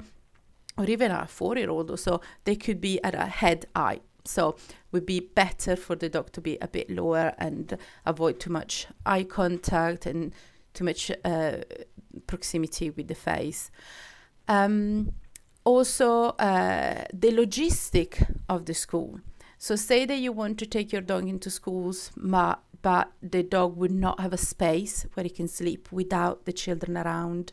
or 0.78 0.86
even 0.86 1.12
a 1.12 1.28
four 1.28 1.58
year 1.58 1.70
old 1.70 1.92
or 1.92 1.98
so, 1.98 2.22
they 2.46 2.56
could 2.56 2.82
be 2.82 3.04
at 3.04 3.16
a 3.16 3.26
head 3.26 3.66
height. 3.76 4.04
So 4.26 4.56
would 4.92 5.06
be 5.06 5.20
better 5.20 5.76
for 5.76 5.96
the 5.96 6.08
dog 6.08 6.32
to 6.32 6.42
be 6.42 6.58
a 6.62 6.68
bit 6.68 6.90
lower 6.90 7.34
and 7.38 7.78
avoid 8.06 8.40
too 8.40 8.52
much 8.52 8.88
eye 9.06 9.24
contact 9.24 10.06
and 10.06 10.34
too 10.74 10.86
much 10.86 11.12
uh, 11.26 11.58
proximity 12.28 12.90
with 12.90 13.08
the 13.08 13.16
face. 13.16 13.70
Um, 14.48 15.14
also, 15.66 16.30
uh, 16.40 17.06
the 17.14 17.32
logistic 17.32 18.36
of 18.50 18.66
the 18.66 18.74
school. 18.74 19.20
So, 19.58 19.76
say 19.76 20.06
that 20.06 20.18
you 20.18 20.32
want 20.32 20.58
to 20.60 20.66
take 20.66 20.92
your 20.92 21.02
dog 21.02 21.28
into 21.28 21.50
schools, 21.50 22.12
but, 22.18 22.62
but 22.84 23.12
the 23.22 23.42
dog 23.42 23.76
would 23.78 23.92
not 23.92 24.20
have 24.20 24.34
a 24.34 24.38
space 24.38 25.08
where 25.16 25.24
he 25.24 25.30
can 25.30 25.48
sleep 25.48 25.92
without 25.92 26.46
the 26.46 26.54
children 26.54 26.96
around, 26.98 27.52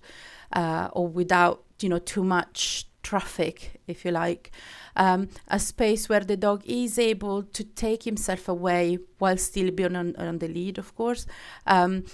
uh, 0.52 0.88
or 0.92 1.08
without 1.08 1.62
you 1.80 1.88
know 1.88 1.98
too 1.98 2.24
much 2.24 2.86
traffic, 3.02 3.80
if 3.86 4.04
you 4.04 4.10
like, 4.10 4.50
um, 4.96 5.28
a 5.48 5.58
space 5.58 6.08
where 6.08 6.20
the 6.20 6.36
dog 6.36 6.62
is 6.66 6.98
able 6.98 7.42
to 7.42 7.64
take 7.64 8.02
himself 8.02 8.48
away 8.48 8.98
while 9.18 9.36
still 9.36 9.70
being 9.70 9.96
on, 9.96 10.14
on 10.16 10.38
the 10.38 10.48
lead, 10.48 10.78
of 10.78 10.94
course, 10.94 11.26
um, 11.66 12.04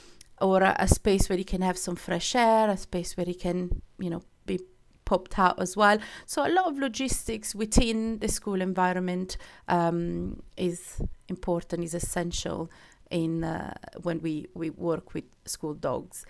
or 0.41 0.63
a, 0.63 0.77
a, 0.79 0.87
space 0.87 1.29
where 1.29 1.39
he 1.39 1.45
can 1.45 1.63
have 1.63 1.79
some 1.79 1.97
fresh 1.97 2.37
air, 2.37 2.71
a 2.71 2.77
space 2.77 3.17
where 3.17 3.27
he 3.27 3.35
can, 3.35 3.83
you 3.99 4.11
know, 4.11 4.23
be 4.45 4.61
popped 5.05 5.39
out 5.39 5.61
as 5.61 5.77
well. 5.77 5.99
So 6.27 6.47
a 6.47 6.53
lot 6.53 6.67
of 6.67 6.79
logistics 6.79 7.55
within 7.55 8.19
the 8.19 8.29
school 8.29 8.61
environment 8.61 9.39
um, 9.69 10.43
is 10.57 11.01
important, 11.29 11.85
is 11.85 11.95
essential 11.95 12.71
in 13.11 13.45
uh, 13.45 13.75
when 14.03 14.21
we, 14.21 14.47
we 14.55 14.71
work 14.71 15.15
with 15.15 15.25
school 15.45 15.75
dogs. 15.75 16.25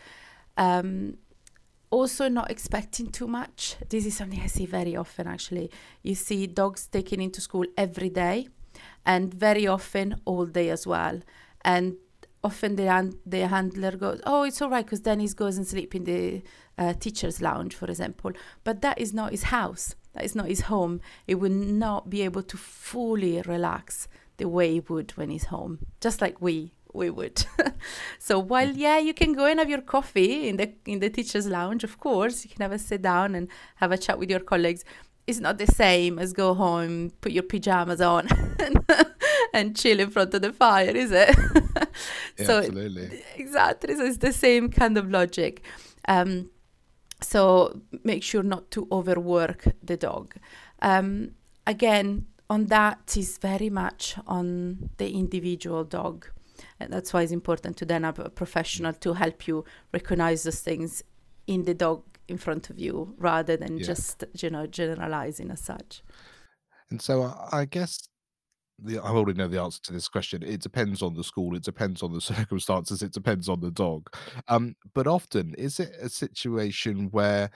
Um, 0.57 1.19
also 1.91 2.29
not 2.29 2.51
expecting 2.51 3.11
too 3.11 3.27
much. 3.27 3.77
This 3.89 4.07
is 4.07 4.17
something 4.17 4.41
I 4.41 4.47
see 4.47 4.67
very 4.67 4.97
often 4.97 5.27
actually. 5.27 5.71
You 6.03 6.15
see 6.15 6.47
dogs 6.47 6.89
taken 6.89 7.21
into 7.21 7.41
school 7.41 7.65
every 7.77 8.11
day 8.11 8.49
and 9.05 9.33
very 9.33 9.67
often 9.67 10.21
all 10.25 10.47
day 10.47 10.71
as 10.71 10.87
well. 10.87 11.21
And 11.65 11.97
often 12.43 12.77
the, 12.77 13.17
the 13.25 13.47
handler 13.47 13.93
goes, 13.93 14.21
oh, 14.27 14.43
it's 14.43 14.61
all 14.61 14.71
right 14.71 14.85
because 14.85 15.01
Dennis 15.01 15.35
goes 15.35 15.57
and 15.57 15.67
sleep 15.67 15.95
in 15.95 16.05
the 16.05 16.43
uh, 16.79 16.95
teacher's 16.95 17.41
lounge, 17.41 17.75
for 17.75 17.87
example. 17.87 18.33
But 18.65 18.83
that 18.83 18.99
is 19.01 19.15
not 19.15 19.31
his 19.31 19.45
house. 19.45 19.95
That 20.15 20.25
is 20.25 20.35
not 20.35 20.47
his 20.47 20.63
home. 20.63 21.01
He 21.27 21.35
will 21.35 21.51
not 21.51 22.11
be 22.11 22.23
able 22.23 22.43
to 22.43 22.57
fully 22.57 23.43
relax 23.43 24.09
the 24.39 24.49
way 24.49 24.75
he 24.75 24.81
would 24.81 25.13
when 25.13 25.31
he's 25.31 25.47
home, 25.47 25.79
just 26.01 26.21
like 26.21 26.41
we 26.41 26.73
we 26.93 27.11
would. 27.11 27.45
so 28.19 28.39
while 28.39 28.71
yeah, 28.71 28.99
you 28.99 29.15
can 29.15 29.33
go 29.33 29.47
and 29.47 29.59
have 29.59 29.71
your 29.71 29.83
coffee 29.83 30.49
in 30.49 30.57
the 30.57 30.73
in 30.87 31.01
the 31.01 31.11
teacher's 31.11 31.47
lounge, 31.47 31.85
of 31.85 31.99
course, 31.99 32.45
you 32.45 32.51
can 32.51 32.63
have 32.63 32.73
a 32.73 32.79
sit 32.79 33.03
down 33.03 33.35
and 33.35 33.49
have 33.77 33.93
a 33.93 33.99
chat 33.99 34.19
with 34.19 34.31
your 34.31 34.41
colleagues. 34.41 34.85
It's 35.27 35.41
not 35.41 35.59
the 35.59 35.67
same 35.67 36.19
as 36.19 36.33
go 36.33 36.55
home, 36.55 37.11
put 37.21 37.33
your 37.33 37.43
pajamas 37.43 38.01
on, 38.01 38.29
and 39.53 39.77
chill 39.77 39.99
in 39.99 40.11
front 40.11 40.33
of 40.35 40.43
the 40.43 40.53
fire, 40.53 40.91
is 40.91 41.11
it? 41.11 41.37
yeah, 42.39 42.47
so 42.47 42.59
absolutely. 42.59 43.23
Exactly. 43.37 43.97
So 43.97 44.05
it's 44.05 44.19
the 44.19 44.33
same 44.33 44.71
kind 44.71 44.97
of 44.97 45.11
logic. 45.11 45.65
Um, 46.07 46.51
so 47.21 47.81
make 48.05 48.23
sure 48.23 48.45
not 48.45 48.71
to 48.73 48.87
overwork 48.93 49.65
the 49.83 49.97
dog. 49.97 50.35
Um, 50.81 51.33
again, 51.67 52.27
on 52.49 52.67
that 52.67 53.17
is 53.17 53.39
very 53.39 53.71
much 53.71 54.17
on 54.27 54.91
the 54.99 55.11
individual 55.13 55.85
dog. 55.85 56.27
And 56.81 56.93
that's 56.93 57.13
why 57.13 57.23
it's 57.23 57.33
important 57.33 57.77
to 57.79 57.85
then 57.85 58.05
have 58.05 58.19
a 58.19 58.31
professional 58.31 58.93
to 58.95 59.15
help 59.15 59.47
you 59.47 59.65
recognize 59.93 60.45
those 60.45 60.61
things 60.61 61.03
in 61.47 61.65
the 61.65 61.75
dog 61.75 62.03
in 62.29 62.39
front 62.39 62.71
of 62.71 62.79
you 62.79 63.15
rather 63.19 63.57
than 63.57 63.79
yeah. 63.79 63.87
just, 63.87 64.25
you 64.35 64.51
know, 64.51 64.67
generalizing 64.67 65.51
as 65.51 65.61
such. 65.61 66.03
And 66.91 67.01
so 67.03 67.35
I 67.53 67.65
guess 67.65 68.09
the 68.79 68.99
I 68.99 69.09
already 69.09 69.39
know 69.39 69.49
the 69.49 69.61
answer 69.61 69.81
to 69.85 69.93
this 69.93 70.09
question. 70.09 70.43
It 70.43 70.61
depends 70.61 71.03
on 71.03 71.15
the 71.15 71.25
school, 71.25 71.57
it 71.57 71.63
depends 71.63 72.03
on 72.03 72.13
the 72.13 72.21
circumstances, 72.35 73.03
it 73.03 73.13
depends 73.13 73.49
on 73.49 73.61
the 73.61 73.71
dog. 73.71 74.09
Um, 74.49 74.77
but 74.95 75.07
often, 75.07 75.55
is 75.57 75.81
it 75.81 75.93
a 76.01 76.09
situation 76.09 77.09
where 77.11 77.51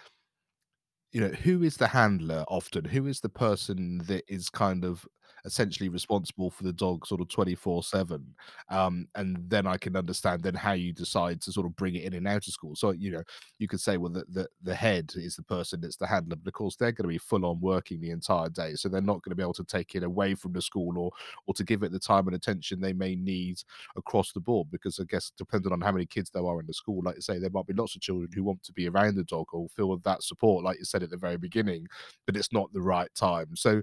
you 1.12 1.20
know 1.20 1.28
who 1.28 1.62
is 1.62 1.76
the 1.76 1.88
handler 1.88 2.44
often? 2.48 2.86
Who 2.86 3.06
is 3.06 3.20
the 3.20 3.28
person 3.28 3.98
that 4.06 4.24
is 4.28 4.48
kind 4.50 4.84
of 4.84 5.06
essentially 5.44 5.88
responsible 5.88 6.50
for 6.50 6.64
the 6.64 6.72
dog 6.72 7.06
sort 7.06 7.20
of 7.20 7.28
24 7.28 7.82
7 7.82 8.24
um, 8.70 9.06
and 9.14 9.36
then 9.48 9.66
i 9.66 9.76
can 9.76 9.96
understand 9.96 10.42
then 10.42 10.54
how 10.54 10.72
you 10.72 10.92
decide 10.92 11.40
to 11.40 11.52
sort 11.52 11.66
of 11.66 11.74
bring 11.76 11.94
it 11.94 12.04
in 12.04 12.14
and 12.14 12.26
out 12.26 12.46
of 12.46 12.52
school. 12.52 12.74
So 12.74 12.90
you 12.92 13.10
know 13.10 13.22
you 13.58 13.68
could 13.68 13.80
say 13.80 13.96
well 13.96 14.12
the, 14.12 14.24
the, 14.28 14.48
the 14.62 14.74
head 14.74 15.12
is 15.16 15.36
the 15.36 15.42
person 15.42 15.80
that's 15.80 15.96
the 15.96 16.06
handler 16.06 16.36
but 16.36 16.48
of 16.48 16.54
course 16.54 16.76
they're 16.76 16.92
going 16.92 17.04
to 17.04 17.08
be 17.08 17.18
full 17.18 17.44
on 17.44 17.60
working 17.60 18.00
the 18.00 18.10
entire 18.10 18.48
day 18.48 18.74
so 18.74 18.88
they're 18.88 19.00
not 19.00 19.22
going 19.22 19.30
to 19.30 19.36
be 19.36 19.42
able 19.42 19.52
to 19.54 19.64
take 19.64 19.94
it 19.94 20.02
away 20.02 20.34
from 20.34 20.52
the 20.52 20.62
school 20.62 20.98
or 20.98 21.10
or 21.46 21.54
to 21.54 21.64
give 21.64 21.82
it 21.82 21.92
the 21.92 21.98
time 21.98 22.26
and 22.26 22.36
attention 22.36 22.80
they 22.80 22.92
may 22.92 23.14
need 23.14 23.58
across 23.96 24.32
the 24.32 24.40
board 24.40 24.68
because 24.70 24.98
i 25.00 25.04
guess 25.04 25.32
depending 25.36 25.72
on 25.72 25.80
how 25.80 25.92
many 25.92 26.06
kids 26.06 26.30
there 26.30 26.46
are 26.46 26.60
in 26.60 26.66
the 26.66 26.74
school 26.74 27.00
like 27.04 27.16
you 27.16 27.22
say 27.22 27.38
there 27.38 27.50
might 27.50 27.66
be 27.66 27.74
lots 27.74 27.94
of 27.94 28.00
children 28.00 28.28
who 28.34 28.44
want 28.44 28.62
to 28.62 28.72
be 28.72 28.88
around 28.88 29.14
the 29.14 29.24
dog 29.24 29.46
or 29.52 29.68
feel 29.68 29.96
that 29.98 30.22
support 30.22 30.64
like 30.64 30.78
you 30.78 30.84
said 30.84 31.02
at 31.02 31.10
the 31.10 31.16
very 31.16 31.36
beginning 31.36 31.86
but 32.26 32.36
it's 32.36 32.52
not 32.52 32.72
the 32.72 32.80
right 32.80 33.12
time. 33.14 33.48
So 33.54 33.82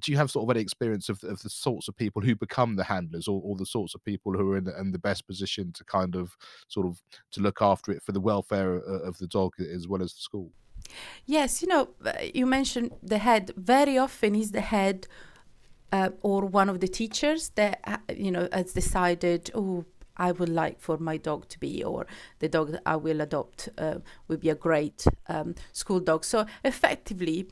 do 0.00 0.12
you 0.12 0.18
have 0.18 0.30
sort 0.30 0.44
of 0.44 0.54
any 0.54 0.62
experience 0.62 1.08
of, 1.08 1.22
of 1.24 1.40
the 1.42 1.50
sorts 1.50 1.88
of 1.88 1.96
people 1.96 2.22
who 2.22 2.34
become 2.34 2.76
the 2.76 2.84
handlers 2.84 3.28
or, 3.28 3.40
or 3.44 3.56
the 3.56 3.66
sorts 3.66 3.94
of 3.94 4.04
people 4.04 4.32
who 4.32 4.52
are 4.52 4.56
in 4.56 4.68
in 4.78 4.92
the 4.92 4.98
best 4.98 5.26
position 5.26 5.72
to 5.72 5.84
kind 5.84 6.16
of 6.16 6.36
sort 6.68 6.86
of 6.86 7.02
to 7.30 7.40
look 7.40 7.60
after 7.60 7.92
it 7.92 8.02
for 8.02 8.12
the 8.12 8.20
welfare 8.20 8.76
of 8.76 9.18
the 9.18 9.26
dog 9.26 9.52
as 9.60 9.88
well 9.88 10.02
as 10.02 10.12
the 10.14 10.20
school 10.20 10.50
yes 11.26 11.62
you 11.62 11.68
know 11.68 11.88
uh, 12.04 12.12
you 12.34 12.46
mentioned 12.46 12.92
the 13.02 13.18
head 13.18 13.50
very 13.56 13.96
often 13.96 14.34
is 14.34 14.50
the 14.52 14.60
head 14.60 15.06
uh, 15.92 16.10
or 16.22 16.44
one 16.44 16.68
of 16.68 16.80
the 16.80 16.88
teachers 16.88 17.50
that 17.50 17.80
uh, 17.84 17.98
you 18.14 18.30
know 18.30 18.48
has 18.52 18.72
decided 18.72 19.50
oh 19.54 19.84
I 20.16 20.32
would 20.32 20.48
like 20.48 20.80
for 20.80 20.98
my 20.98 21.16
dog 21.16 21.48
to 21.48 21.58
be, 21.58 21.82
or 21.82 22.06
the 22.38 22.48
dog 22.48 22.70
that 22.72 22.82
I 22.86 22.96
will 22.96 23.20
adopt 23.20 23.68
uh, 23.78 23.98
will 24.28 24.36
be 24.36 24.48
a 24.50 24.54
great 24.54 25.06
um, 25.28 25.54
school 25.72 26.00
dog. 26.00 26.24
So 26.24 26.46
effectively, 26.64 27.48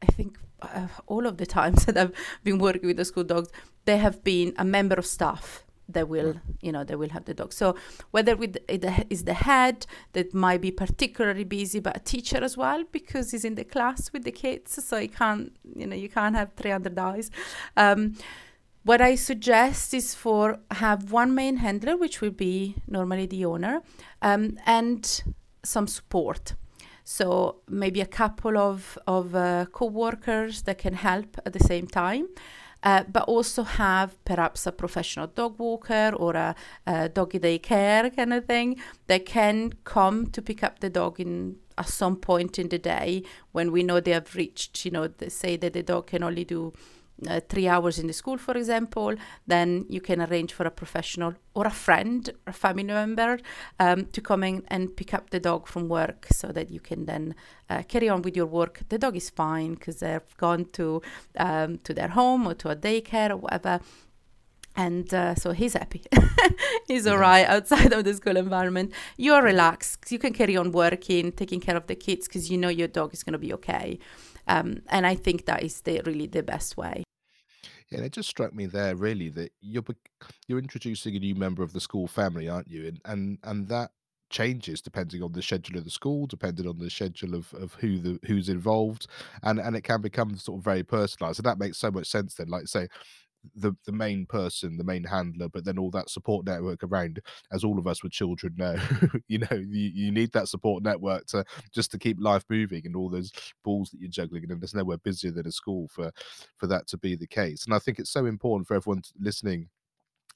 I 0.00 0.06
think 0.06 0.38
uh, 0.62 0.88
all 1.06 1.26
of 1.26 1.36
the 1.38 1.46
times 1.46 1.84
that 1.86 1.96
I've 1.96 2.12
been 2.42 2.58
working 2.58 2.86
with 2.86 2.96
the 2.96 3.04
school 3.04 3.24
dogs, 3.24 3.50
they 3.84 3.98
have 3.98 4.24
been 4.24 4.54
a 4.56 4.64
member 4.64 4.94
of 4.94 5.06
staff 5.06 5.64
that 5.88 6.08
will, 6.08 6.36
you 6.62 6.72
know, 6.72 6.82
they 6.82 6.96
will 6.96 7.10
have 7.10 7.26
the 7.26 7.34
dog. 7.34 7.52
So 7.52 7.76
whether 8.10 8.36
with 8.36 8.56
it 8.68 9.06
is 9.10 9.24
the 9.24 9.34
head 9.34 9.86
that 10.12 10.32
might 10.32 10.62
be 10.62 10.70
particularly 10.70 11.44
busy, 11.44 11.80
but 11.80 11.96
a 11.96 12.00
teacher 12.00 12.42
as 12.42 12.56
well 12.56 12.84
because 12.90 13.32
he's 13.32 13.44
in 13.44 13.54
the 13.54 13.64
class 13.64 14.12
with 14.12 14.24
the 14.24 14.32
kids, 14.32 14.82
so 14.82 14.96
you 14.96 15.08
can't, 15.08 15.52
you 15.76 15.86
know, 15.86 15.96
you 15.96 16.08
can't 16.08 16.34
have 16.34 16.52
300 16.56 16.98
eyes. 16.98 17.30
Um, 17.76 18.16
what 18.84 19.00
I 19.00 19.14
suggest 19.14 19.94
is 19.94 20.14
for 20.14 20.58
have 20.70 21.10
one 21.10 21.34
main 21.34 21.56
handler, 21.56 21.96
which 21.96 22.20
will 22.20 22.30
be 22.30 22.76
normally 22.86 23.26
the 23.26 23.44
owner, 23.44 23.82
um, 24.20 24.58
and 24.66 25.22
some 25.64 25.86
support. 25.86 26.54
So 27.04 27.56
maybe 27.68 28.00
a 28.00 28.06
couple 28.06 28.56
of, 28.56 28.98
of 29.06 29.34
uh, 29.34 29.66
co-workers 29.70 30.62
that 30.62 30.78
can 30.78 30.94
help 30.94 31.38
at 31.44 31.52
the 31.52 31.60
same 31.60 31.86
time. 31.86 32.28
Uh, 32.82 33.02
but 33.10 33.22
also 33.22 33.62
have 33.62 34.22
perhaps 34.26 34.66
a 34.66 34.72
professional 34.72 35.26
dog 35.26 35.58
walker 35.58 36.12
or 36.16 36.34
a, 36.34 36.54
a 36.86 37.08
doggy 37.08 37.38
daycare 37.38 38.14
kind 38.14 38.34
of 38.34 38.44
thing 38.44 38.78
that 39.06 39.24
can 39.24 39.72
come 39.84 40.26
to 40.26 40.42
pick 40.42 40.62
up 40.62 40.80
the 40.80 40.90
dog 40.90 41.18
in 41.18 41.56
at 41.78 41.88
some 41.88 42.16
point 42.16 42.58
in 42.58 42.68
the 42.68 42.78
day 42.78 43.22
when 43.52 43.72
we 43.72 43.82
know 43.82 44.00
they 44.00 44.10
have 44.10 44.34
reached, 44.34 44.84
you 44.84 44.90
know, 44.90 45.08
they 45.08 45.30
say 45.30 45.56
that 45.56 45.72
the 45.72 45.82
dog 45.82 46.06
can 46.08 46.22
only 46.22 46.44
do 46.44 46.74
uh, 47.28 47.40
three 47.48 47.68
hours 47.68 47.98
in 47.98 48.06
the 48.06 48.12
school, 48.12 48.38
for 48.38 48.56
example, 48.56 49.14
then 49.46 49.86
you 49.88 50.00
can 50.00 50.20
arrange 50.20 50.52
for 50.52 50.66
a 50.66 50.70
professional 50.70 51.34
or 51.54 51.66
a 51.66 51.70
friend 51.70 52.28
or 52.46 52.50
a 52.50 52.52
family 52.52 52.84
member 52.84 53.38
um, 53.78 54.06
to 54.06 54.20
come 54.20 54.42
in 54.42 54.64
and 54.68 54.96
pick 54.96 55.14
up 55.14 55.30
the 55.30 55.40
dog 55.40 55.66
from 55.66 55.88
work 55.88 56.26
so 56.32 56.48
that 56.48 56.70
you 56.70 56.80
can 56.80 57.06
then 57.06 57.34
uh, 57.70 57.82
carry 57.82 58.08
on 58.08 58.22
with 58.22 58.36
your 58.36 58.46
work. 58.46 58.82
The 58.88 58.98
dog 58.98 59.16
is 59.16 59.30
fine 59.30 59.74
because 59.74 60.00
they've 60.00 60.36
gone 60.38 60.66
to 60.72 61.02
um, 61.38 61.78
to 61.84 61.94
their 61.94 62.08
home 62.08 62.46
or 62.46 62.54
to 62.54 62.70
a 62.70 62.76
daycare 62.76 63.30
or 63.30 63.36
whatever. 63.36 63.80
And 64.76 65.12
uh, 65.14 65.36
so 65.36 65.52
he's 65.52 65.74
happy. 65.74 66.02
he's 66.88 67.06
all 67.06 67.18
right 67.18 67.46
outside 67.46 67.92
of 67.92 68.02
the 68.02 68.12
school 68.12 68.36
environment. 68.36 68.92
You're 69.16 69.42
relaxed. 69.42 70.10
You 70.10 70.18
can 70.18 70.32
carry 70.32 70.56
on 70.56 70.72
working, 70.72 71.30
taking 71.30 71.60
care 71.60 71.76
of 71.76 71.86
the 71.86 71.94
kids 71.94 72.26
because 72.26 72.50
you 72.50 72.58
know 72.58 72.70
your 72.70 72.88
dog 72.88 73.14
is 73.14 73.22
going 73.22 73.34
to 73.34 73.38
be 73.38 73.52
okay. 73.54 74.00
Um, 74.46 74.82
and 74.88 75.06
I 75.06 75.14
think 75.14 75.46
that 75.46 75.62
is 75.62 75.80
the, 75.82 76.00
really 76.04 76.26
the 76.26 76.42
best 76.42 76.76
way. 76.76 77.04
Yeah, 77.90 77.98
and 77.98 78.06
it 78.06 78.12
just 78.12 78.28
struck 78.28 78.54
me 78.54 78.66
there 78.66 78.96
really 78.96 79.28
that 79.30 79.52
you're 79.60 79.84
you're 80.46 80.58
introducing 80.58 81.16
a 81.16 81.18
new 81.18 81.34
member 81.34 81.62
of 81.62 81.72
the 81.72 81.80
school 81.80 82.06
family, 82.06 82.48
aren't 82.48 82.70
you? 82.70 82.86
And 82.86 83.00
and 83.04 83.38
and 83.42 83.68
that 83.68 83.90
changes 84.30 84.80
depending 84.80 85.22
on 85.22 85.32
the 85.32 85.42
schedule 85.42 85.78
of 85.78 85.84
the 85.84 85.90
school, 85.90 86.26
depending 86.26 86.66
on 86.66 86.78
the 86.78 86.90
schedule 86.90 87.34
of, 87.34 87.52
of 87.54 87.74
who 87.74 87.98
the 87.98 88.18
who's 88.26 88.48
involved, 88.48 89.06
and 89.42 89.60
and 89.60 89.76
it 89.76 89.82
can 89.82 90.00
become 90.00 90.36
sort 90.36 90.58
of 90.58 90.64
very 90.64 90.82
personalised. 90.82 91.38
And 91.38 91.46
that 91.46 91.58
makes 91.58 91.78
so 91.78 91.90
much 91.90 92.06
sense. 92.06 92.34
Then, 92.34 92.48
like 92.48 92.66
say, 92.66 92.88
the 93.54 93.72
the 93.84 93.92
main 93.92 94.26
person, 94.26 94.76
the 94.76 94.84
main 94.84 95.04
handler, 95.04 95.48
but 95.48 95.64
then 95.64 95.78
all 95.78 95.90
that 95.90 96.10
support 96.10 96.46
network 96.46 96.82
around. 96.82 97.20
As 97.52 97.64
all 97.64 97.78
of 97.78 97.86
us 97.86 98.02
with 98.02 98.12
children 98.12 98.54
know, 98.56 98.76
you 99.28 99.38
know, 99.38 99.48
you, 99.52 99.90
you 99.94 100.12
need 100.12 100.32
that 100.32 100.48
support 100.48 100.82
network 100.82 101.26
to 101.26 101.44
just 101.72 101.90
to 101.92 101.98
keep 101.98 102.18
life 102.20 102.44
moving 102.48 102.86
and 102.86 102.96
all 102.96 103.10
those 103.10 103.32
balls 103.64 103.90
that 103.90 104.00
you're 104.00 104.10
juggling. 104.10 104.50
And 104.50 104.60
there's 104.60 104.74
nowhere 104.74 104.98
busier 104.98 105.30
than 105.30 105.46
a 105.46 105.52
school 105.52 105.88
for 105.88 106.12
for 106.56 106.66
that 106.66 106.86
to 106.88 106.98
be 106.98 107.16
the 107.16 107.26
case. 107.26 107.64
And 107.64 107.74
I 107.74 107.78
think 107.78 107.98
it's 107.98 108.10
so 108.10 108.26
important 108.26 108.66
for 108.66 108.74
everyone 108.74 109.02
listening 109.18 109.68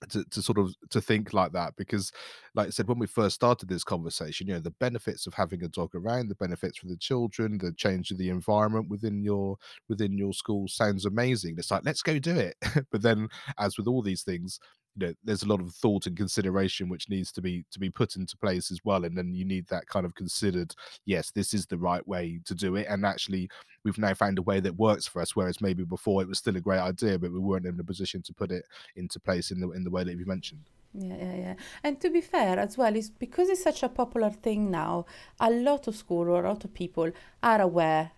to, 0.08 0.24
to 0.24 0.40
sort 0.40 0.58
of 0.58 0.74
to 0.90 1.00
think 1.00 1.32
like 1.32 1.52
that 1.52 1.74
because 1.76 2.12
like 2.54 2.68
i 2.68 2.70
said 2.70 2.86
when 2.86 2.98
we 2.98 3.06
first 3.06 3.34
started 3.34 3.68
this 3.68 3.84
conversation 3.84 4.46
you 4.46 4.54
know 4.54 4.60
the 4.60 4.70
benefits 4.72 5.26
of 5.26 5.34
having 5.34 5.64
a 5.64 5.68
dog 5.68 5.94
around 5.94 6.28
the 6.28 6.34
benefits 6.36 6.78
for 6.78 6.86
the 6.86 6.96
children 6.96 7.58
the 7.58 7.72
change 7.72 8.10
of 8.10 8.18
the 8.18 8.28
environment 8.28 8.88
within 8.88 9.22
your 9.22 9.56
within 9.88 10.16
your 10.16 10.32
school 10.32 10.68
sounds 10.68 11.04
amazing. 11.04 11.56
It's 11.58 11.70
like 11.70 11.84
let's 11.84 12.02
go 12.02 12.18
do 12.18 12.36
it. 12.36 12.56
But 12.90 13.02
then 13.02 13.28
as 13.58 13.76
with 13.76 13.86
all 13.86 14.02
these 14.02 14.22
things 14.22 14.60
you 14.98 15.06
know 15.06 15.14
there's 15.24 15.42
a 15.42 15.48
lot 15.48 15.60
of 15.60 15.72
thought 15.72 16.06
and 16.06 16.16
consideration 16.16 16.88
which 16.88 17.08
needs 17.08 17.30
to 17.32 17.40
be 17.40 17.64
to 17.70 17.78
be 17.78 17.90
put 17.90 18.16
into 18.16 18.36
place 18.36 18.70
as 18.70 18.80
well 18.84 19.04
and 19.04 19.16
then 19.16 19.32
you 19.34 19.44
need 19.44 19.66
that 19.68 19.86
kind 19.86 20.04
of 20.04 20.14
considered 20.14 20.74
yes 21.06 21.30
this 21.30 21.54
is 21.54 21.66
the 21.66 21.78
right 21.78 22.06
way 22.08 22.40
to 22.44 22.54
do 22.54 22.76
it 22.76 22.86
and 22.88 23.04
actually 23.04 23.48
we've 23.84 23.98
now 23.98 24.14
found 24.14 24.38
a 24.38 24.42
way 24.42 24.60
that 24.60 24.76
works 24.76 25.06
for 25.06 25.22
us 25.22 25.36
whereas 25.36 25.60
maybe 25.60 25.84
before 25.84 26.22
it 26.22 26.28
was 26.28 26.38
still 26.38 26.56
a 26.56 26.60
great 26.60 26.80
idea 26.80 27.18
but 27.18 27.32
we 27.32 27.38
weren't 27.38 27.66
in 27.66 27.78
a 27.78 27.84
position 27.84 28.22
to 28.22 28.34
put 28.34 28.50
it 28.50 28.64
into 28.96 29.20
place 29.20 29.50
in 29.50 29.60
the 29.60 29.70
in 29.70 29.84
the 29.84 29.90
way 29.90 30.04
that 30.04 30.16
you 30.16 30.26
mentioned 30.26 30.62
yeah, 30.94 31.16
yeah, 31.16 31.34
yeah. 31.34 31.54
And 31.84 32.00
to 32.00 32.08
be 32.08 32.22
fair 32.22 32.58
as 32.58 32.78
well, 32.78 32.96
is 32.96 33.10
because 33.10 33.50
it's 33.50 33.62
such 33.62 33.82
a 33.82 33.90
popular 33.90 34.30
thing 34.30 34.70
now, 34.70 35.04
a 35.38 35.50
lot 35.50 35.86
of 35.86 35.94
school 35.94 36.28
or 36.30 36.42
a 36.42 36.48
lot 36.48 36.64
of 36.64 36.72
people 36.72 37.10
are 37.42 37.60
aware 37.60 38.12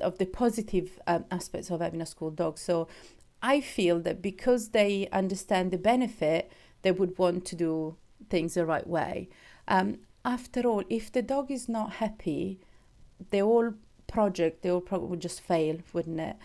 of 0.00 0.18
the 0.18 0.26
positive 0.26 1.00
um, 1.06 1.24
aspects 1.30 1.70
of 1.70 1.80
having 1.80 2.00
a 2.00 2.06
school 2.06 2.30
dog. 2.30 2.58
So 2.58 2.88
I 3.44 3.60
feel 3.60 4.00
that 4.00 4.22
because 4.22 4.70
they 4.70 5.06
understand 5.12 5.70
the 5.70 5.76
benefit, 5.76 6.50
they 6.80 6.92
would 6.92 7.18
want 7.18 7.44
to 7.44 7.54
do 7.54 7.96
things 8.30 8.54
the 8.54 8.64
right 8.64 8.86
way. 8.86 9.28
Um, 9.68 9.98
after 10.24 10.62
all, 10.66 10.82
if 10.88 11.12
the 11.12 11.20
dog 11.20 11.50
is 11.50 11.68
not 11.68 11.94
happy, 12.04 12.60
the 13.30 13.40
whole 13.40 13.74
project, 14.06 14.62
the 14.62 14.70
whole 14.70 14.80
project 14.80 15.10
would 15.10 15.20
just 15.20 15.42
fail, 15.42 15.76
wouldn't 15.92 16.20
it? 16.20 16.36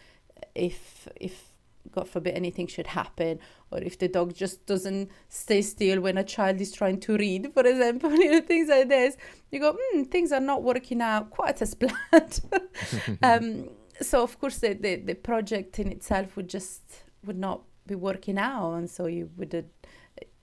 If 0.54 1.08
if 1.16 1.54
God 1.90 2.10
forbid 2.10 2.36
anything 2.36 2.68
should 2.68 2.88
happen, 2.88 3.40
or 3.72 3.80
if 3.80 3.98
the 3.98 4.10
dog 4.10 4.36
just 4.36 4.66
doesn't 4.66 5.10
stay 5.30 5.62
still 5.62 6.02
when 6.02 6.18
a 6.18 6.24
child 6.26 6.60
is 6.60 6.74
trying 6.74 7.00
to 7.00 7.16
read, 7.16 7.54
for 7.54 7.66
example, 7.66 8.12
you 8.24 8.30
know, 8.30 8.42
things 8.42 8.68
like 8.68 8.90
this, 8.90 9.16
you 9.52 9.62
go, 9.62 9.78
hmm, 9.80 10.04
things 10.04 10.34
are 10.34 10.42
not 10.42 10.64
working 10.64 11.02
out 11.02 11.30
quite 11.30 11.62
as 11.62 11.74
planned. 11.82 12.42
um, 13.24 13.70
so 14.02 14.24
of 14.24 14.40
course 14.40 14.60
the, 14.60 14.74
the, 14.74 14.96
the 14.96 15.16
project 15.16 15.80
in 15.80 15.92
itself 15.92 16.36
would 16.36 16.50
just 16.50 16.82
would 17.26 17.38
not 17.38 17.64
be 17.88 17.96
working 17.96 18.38
out 18.38 18.74
and 18.74 18.90
so 18.90 19.06
you 19.08 19.30
would 19.38 19.54
uh, 19.54 19.62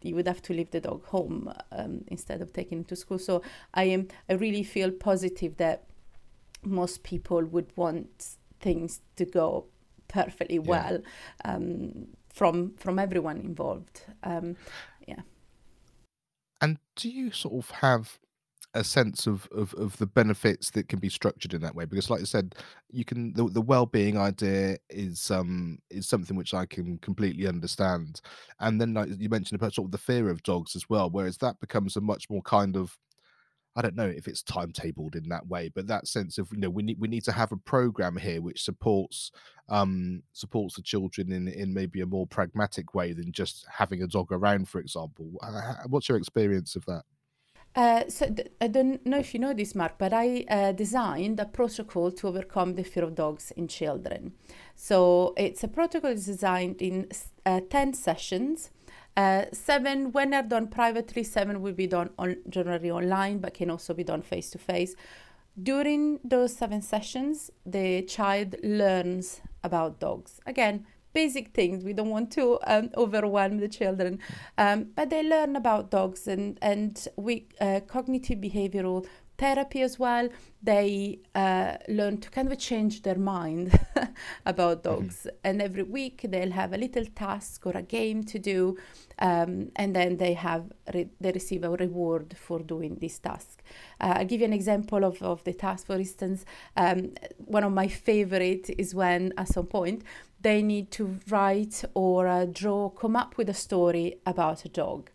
you 0.02 0.14
would 0.14 0.26
have 0.26 0.42
to 0.42 0.52
leave 0.52 0.70
the 0.70 0.80
dog 0.80 1.04
home 1.06 1.52
um, 1.72 2.04
instead 2.08 2.40
of 2.40 2.52
taking 2.52 2.80
it 2.80 2.88
to 2.88 2.96
school. 2.96 3.18
So 3.18 3.42
i 3.74 3.84
am 3.84 4.08
i 4.28 4.34
really 4.34 4.62
feel 4.62 4.90
positive 4.90 5.56
that 5.56 5.84
most 6.62 7.02
people 7.02 7.44
would 7.44 7.70
want 7.76 8.36
things 8.60 9.00
to 9.16 9.24
go 9.24 9.66
perfectly 10.08 10.56
yeah. 10.56 10.60
well 10.66 10.98
um, 11.44 12.08
from 12.32 12.74
from 12.76 12.98
everyone 12.98 13.38
involved. 13.38 14.02
Um, 14.22 14.56
yeah. 15.06 15.22
And 16.60 16.78
do 16.94 17.08
you 17.08 17.30
sort 17.32 17.54
of 17.54 17.70
have 17.70 18.18
a 18.76 18.84
sense 18.84 19.26
of, 19.26 19.48
of 19.52 19.72
of 19.74 19.96
the 19.96 20.06
benefits 20.06 20.70
that 20.70 20.88
can 20.88 20.98
be 20.98 21.08
structured 21.08 21.54
in 21.54 21.62
that 21.62 21.74
way 21.74 21.84
because 21.86 22.10
like 22.10 22.20
i 22.20 22.24
said 22.24 22.54
you 22.90 23.04
can 23.04 23.32
the, 23.32 23.48
the 23.48 23.60
well-being 23.60 24.18
idea 24.18 24.76
is 24.90 25.30
um 25.30 25.78
is 25.90 26.06
something 26.06 26.36
which 26.36 26.54
i 26.54 26.66
can 26.66 26.98
completely 26.98 27.46
understand 27.46 28.20
and 28.60 28.80
then 28.80 28.94
like 28.94 29.08
you 29.18 29.28
mentioned 29.28 29.58
about 29.58 29.74
sort 29.74 29.86
of 29.86 29.92
the 29.92 29.98
fear 29.98 30.28
of 30.28 30.42
dogs 30.42 30.76
as 30.76 30.88
well 30.90 31.08
whereas 31.10 31.38
that 31.38 31.58
becomes 31.58 31.96
a 31.96 32.00
much 32.00 32.28
more 32.30 32.42
kind 32.42 32.76
of 32.76 32.96
I 33.78 33.82
don't 33.82 33.94
know 33.94 34.08
if 34.08 34.26
it's 34.26 34.42
timetabled 34.42 35.16
in 35.16 35.28
that 35.28 35.46
way, 35.48 35.68
but 35.68 35.86
that 35.88 36.08
sense 36.08 36.38
of 36.38 36.48
you 36.50 36.58
know 36.58 36.70
we 36.70 36.82
need 36.82 36.98
we 36.98 37.08
need 37.08 37.24
to 37.24 37.32
have 37.32 37.52
a 37.52 37.58
program 37.58 38.16
here 38.16 38.40
which 38.40 38.64
supports 38.64 39.30
um 39.68 40.22
supports 40.32 40.76
the 40.76 40.82
children 40.82 41.30
in 41.30 41.46
in 41.46 41.74
maybe 41.74 42.00
a 42.00 42.06
more 42.06 42.26
pragmatic 42.26 42.94
way 42.94 43.12
than 43.12 43.32
just 43.32 43.66
having 43.70 44.02
a 44.02 44.06
dog 44.06 44.32
around, 44.32 44.66
for 44.66 44.80
example. 44.80 45.30
What's 45.88 46.08
your 46.08 46.16
experience 46.16 46.74
of 46.74 46.86
that? 46.86 47.02
Uh, 47.76 48.08
so 48.08 48.34
I 48.58 48.68
don't 48.68 49.04
know 49.04 49.18
if 49.18 49.34
you 49.34 49.40
know 49.40 49.52
this, 49.52 49.74
Mark, 49.74 49.98
but 49.98 50.14
I 50.14 50.46
uh, 50.48 50.72
designed 50.72 51.38
a 51.38 51.44
protocol 51.44 52.10
to 52.10 52.28
overcome 52.28 52.74
the 52.74 52.82
fear 52.82 53.04
of 53.04 53.14
dogs 53.14 53.50
in 53.50 53.68
children. 53.68 54.32
So 54.74 55.34
it's 55.36 55.62
a 55.62 55.68
protocol 55.68 56.14
designed 56.14 56.80
in 56.80 57.08
uh, 57.44 57.60
10 57.68 57.92
sessions. 57.92 58.70
Uh, 59.14 59.44
seven, 59.52 60.10
when 60.12 60.30
they're 60.30 60.42
done 60.42 60.68
privately, 60.68 61.22
seven 61.22 61.60
will 61.60 61.74
be 61.74 61.86
done 61.86 62.08
on, 62.18 62.36
generally 62.48 62.90
online, 62.90 63.38
but 63.38 63.52
can 63.52 63.70
also 63.70 63.92
be 63.92 64.04
done 64.04 64.22
face 64.22 64.48
to 64.50 64.58
face. 64.58 64.94
During 65.62 66.18
those 66.24 66.56
seven 66.56 66.80
sessions, 66.80 67.50
the 67.66 68.02
child 68.02 68.56
learns 68.62 69.42
about 69.62 70.00
dogs. 70.00 70.40
Again, 70.46 70.86
basic 71.16 71.46
things. 71.54 71.82
We 71.82 71.94
don't 71.98 72.10
want 72.10 72.30
to 72.32 72.58
um, 72.66 72.90
overwhelm 72.94 73.58
the 73.64 73.68
children, 73.68 74.18
um, 74.58 74.78
but 74.96 75.08
they 75.08 75.22
learn 75.22 75.56
about 75.56 75.90
dogs 75.90 76.28
and 76.28 76.58
and 76.60 76.92
we 77.16 77.34
uh, 77.60 77.80
cognitive 77.94 78.38
behavioral 78.48 79.06
therapy 79.38 79.82
as 79.82 79.98
well. 79.98 80.28
They 80.62 81.20
uh, 81.34 81.76
learn 81.88 82.18
to 82.18 82.30
kind 82.30 82.50
of 82.50 82.58
change 82.58 83.02
their 83.02 83.18
mind 83.18 83.78
about 84.46 84.82
mm-hmm. 84.82 84.90
dogs, 84.90 85.16
mm-hmm. 85.18 85.46
and 85.46 85.62
every 85.62 85.82
week 85.82 86.26
they'll 86.28 86.56
have 86.62 86.72
a 86.72 86.78
little 86.84 87.06
task 87.14 87.66
or 87.66 87.76
a 87.76 87.82
game 87.82 88.24
to 88.24 88.38
do, 88.38 88.76
um, 89.18 89.70
and 89.76 89.94
then 89.94 90.16
they 90.16 90.34
have 90.34 90.64
re- 90.94 91.10
they 91.20 91.32
receive 91.32 91.64
a 91.64 91.70
reward 91.70 92.36
for 92.46 92.58
doing 92.58 92.96
this 93.00 93.18
task. 93.18 93.62
Uh, 94.00 94.14
I'll 94.16 94.30
give 94.32 94.40
you 94.40 94.46
an 94.46 94.52
example 94.52 95.04
of, 95.04 95.22
of 95.22 95.44
the 95.44 95.52
task. 95.52 95.86
For 95.86 95.96
instance, 95.96 96.44
um, 96.76 97.14
one 97.36 97.64
of 97.64 97.72
my 97.72 97.88
favorite 97.88 98.70
is 98.78 98.94
when 98.94 99.32
at 99.36 99.48
some 99.48 99.66
point 99.66 100.02
they 100.46 100.62
need 100.62 100.92
to 100.92 101.18
write 101.28 101.84
or 101.94 102.28
uh, 102.28 102.44
draw, 102.44 102.88
come 102.88 103.16
up 103.16 103.36
with 103.36 103.48
a 103.48 103.54
story 103.54 104.20
about 104.24 104.64
a 104.64 104.68
dog. 104.68 105.10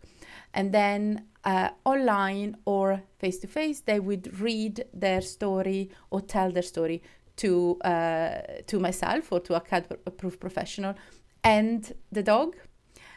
And 0.52 0.74
then 0.74 1.24
uh, 1.42 1.70
online 1.86 2.58
or 2.66 3.02
face 3.18 3.38
to 3.38 3.46
face, 3.46 3.80
they 3.80 3.98
would 3.98 4.38
read 4.38 4.84
their 4.92 5.22
story 5.22 5.88
or 6.10 6.20
tell 6.20 6.52
their 6.52 6.68
story 6.74 7.02
to 7.36 7.78
uh, 7.80 8.42
to 8.66 8.78
myself 8.78 9.32
or 9.32 9.40
to 9.40 9.54
a 9.54 9.60
KAD 9.60 9.96
approved 10.04 10.38
professional 10.38 10.94
and 11.42 11.94
the 12.16 12.22
dog. 12.22 12.54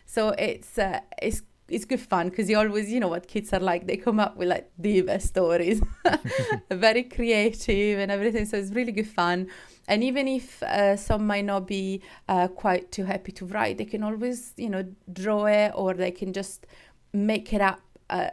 So 0.05 0.29
it's 0.29 0.77
uh, 0.77 1.01
it's 1.21 1.41
it's 1.67 1.85
good 1.85 1.99
fun 1.99 2.29
because 2.29 2.49
you 2.49 2.57
always 2.57 2.91
you 2.91 2.99
know 2.99 3.07
what 3.07 3.27
kids 3.27 3.51
are 3.51 3.59
like 3.59 3.87
they 3.87 3.97
come 3.97 4.19
up 4.19 4.37
with 4.37 4.47
like 4.47 4.69
the 4.77 5.01
best 5.01 5.27
stories. 5.27 5.81
Very 6.71 7.03
creative 7.03 7.99
and 7.99 8.11
everything 8.11 8.45
so 8.45 8.57
it's 8.57 8.71
really 8.71 8.91
good 8.91 9.07
fun. 9.07 9.47
And 9.87 10.03
even 10.03 10.27
if 10.27 10.61
uh, 10.63 10.95
some 10.95 11.27
might 11.27 11.45
not 11.45 11.67
be 11.67 12.01
uh, 12.27 12.47
quite 12.47 12.91
too 12.91 13.05
happy 13.05 13.31
to 13.33 13.45
write 13.45 13.77
they 13.77 13.85
can 13.85 14.03
always 14.03 14.53
you 14.57 14.69
know 14.69 14.85
draw 15.11 15.45
it 15.45 15.71
or 15.75 15.93
they 15.93 16.11
can 16.11 16.33
just 16.33 16.67
make 17.13 17.53
it 17.53 17.61
up 17.61 17.81
uh, 18.09 18.29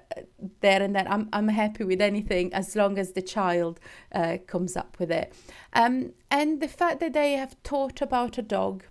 there 0.61 0.83
and 0.83 0.95
then. 0.95 1.07
I'm, 1.09 1.29
I'm 1.33 1.49
happy 1.49 1.85
with 1.85 2.01
anything 2.01 2.53
as 2.53 2.77
long 2.77 2.99
as 2.99 3.13
the 3.13 3.23
child 3.23 3.81
uh, 4.15 4.39
comes 4.47 4.77
up 4.77 4.99
with 4.99 5.11
it. 5.11 5.33
Um, 5.73 6.13
and 6.31 6.61
the 6.61 6.69
fact 6.69 7.01
that 7.01 7.13
they 7.13 7.33
have 7.33 7.57
taught 7.63 8.03
about 8.03 8.39
a 8.39 8.43
dog 8.43 8.85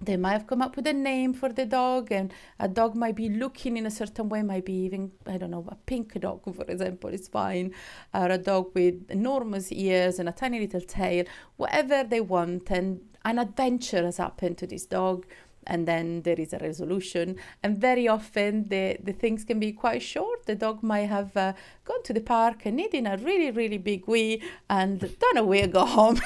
they 0.00 0.16
might 0.16 0.32
have 0.32 0.46
come 0.46 0.60
up 0.60 0.76
with 0.76 0.86
a 0.86 0.92
name 0.92 1.32
for 1.32 1.48
the 1.50 1.64
dog 1.64 2.10
and 2.10 2.32
a 2.58 2.68
dog 2.68 2.94
might 2.94 3.14
be 3.14 3.28
looking 3.28 3.76
in 3.76 3.86
a 3.86 3.90
certain 3.90 4.28
way 4.28 4.42
might 4.42 4.64
be 4.64 4.72
even 4.72 5.10
i 5.26 5.36
don't 5.36 5.50
know 5.50 5.64
a 5.68 5.76
pink 5.86 6.18
dog 6.20 6.42
for 6.56 6.64
example 6.64 7.10
is 7.10 7.28
fine. 7.28 7.72
Or 8.12 8.26
a 8.26 8.38
dog 8.38 8.72
with 8.74 9.10
enormous 9.10 9.72
ears 9.72 10.18
and 10.18 10.28
a 10.28 10.32
tiny 10.32 10.60
little 10.60 10.80
tail 10.80 11.24
whatever 11.56 12.04
they 12.04 12.20
want 12.20 12.70
and 12.70 13.00
an 13.24 13.38
adventure 13.38 14.04
has 14.04 14.18
happened 14.18 14.58
to 14.58 14.66
this 14.66 14.84
dog 14.86 15.26
and 15.66 15.86
then 15.86 16.22
there 16.22 16.38
is 16.38 16.52
a 16.52 16.58
resolution. 16.58 17.36
And 17.62 17.78
very 17.78 18.08
often 18.08 18.68
the, 18.68 18.96
the 19.02 19.12
things 19.12 19.44
can 19.44 19.58
be 19.58 19.72
quite 19.72 20.02
short. 20.02 20.46
The 20.46 20.54
dog 20.54 20.82
might 20.82 21.08
have 21.08 21.36
uh, 21.36 21.52
gone 21.84 22.02
to 22.04 22.12
the 22.12 22.20
park 22.20 22.62
and 22.64 22.76
needing 22.76 23.06
a 23.06 23.16
really 23.16 23.50
really 23.50 23.78
big 23.78 24.06
wee 24.06 24.42
and 24.68 25.00
done 25.00 25.36
a 25.36 25.44
wee 25.44 25.66
go 25.66 25.84
home. 25.84 26.20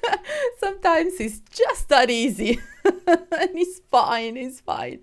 Sometimes 0.58 1.14
it's 1.20 1.40
just 1.50 1.88
that 1.88 2.10
easy. 2.10 2.60
And 3.06 3.50
it's 3.54 3.80
fine 3.90 4.36
it's 4.36 4.60
fine. 4.60 5.00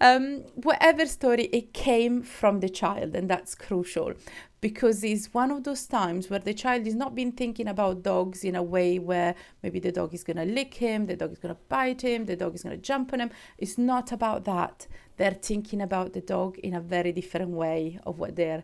Um, 0.00 0.44
whatever 0.54 1.06
story 1.06 1.44
it 1.52 1.72
came 1.72 2.22
from 2.22 2.60
the 2.60 2.68
child 2.68 3.14
and 3.14 3.28
that's 3.30 3.54
crucial 3.54 4.14
because 4.62 5.02
it's 5.02 5.26
one 5.34 5.50
of 5.50 5.64
those 5.64 5.86
times 5.86 6.30
where 6.30 6.38
the 6.38 6.54
child 6.54 6.86
is 6.86 6.94
not 6.94 7.16
been 7.16 7.32
thinking 7.32 7.66
about 7.66 8.04
dogs 8.04 8.44
in 8.44 8.54
a 8.54 8.62
way 8.62 8.96
where 8.96 9.34
maybe 9.60 9.80
the 9.80 9.90
dog 9.90 10.14
is 10.14 10.22
going 10.22 10.36
to 10.36 10.44
lick 10.44 10.74
him, 10.74 11.06
the 11.06 11.16
dog 11.16 11.32
is 11.32 11.38
going 11.38 11.52
to 11.52 11.60
bite 11.68 12.02
him, 12.02 12.26
the 12.26 12.36
dog 12.36 12.54
is 12.54 12.62
going 12.62 12.76
to 12.76 12.80
jump 12.80 13.12
on 13.12 13.20
him. 13.20 13.30
It's 13.58 13.76
not 13.76 14.12
about 14.12 14.44
that. 14.44 14.86
They're 15.16 15.32
thinking 15.32 15.82
about 15.82 16.12
the 16.12 16.20
dog 16.20 16.58
in 16.60 16.74
a 16.74 16.80
very 16.80 17.10
different 17.10 17.50
way 17.50 17.98
of 18.06 18.20
what 18.20 18.36
they're 18.36 18.62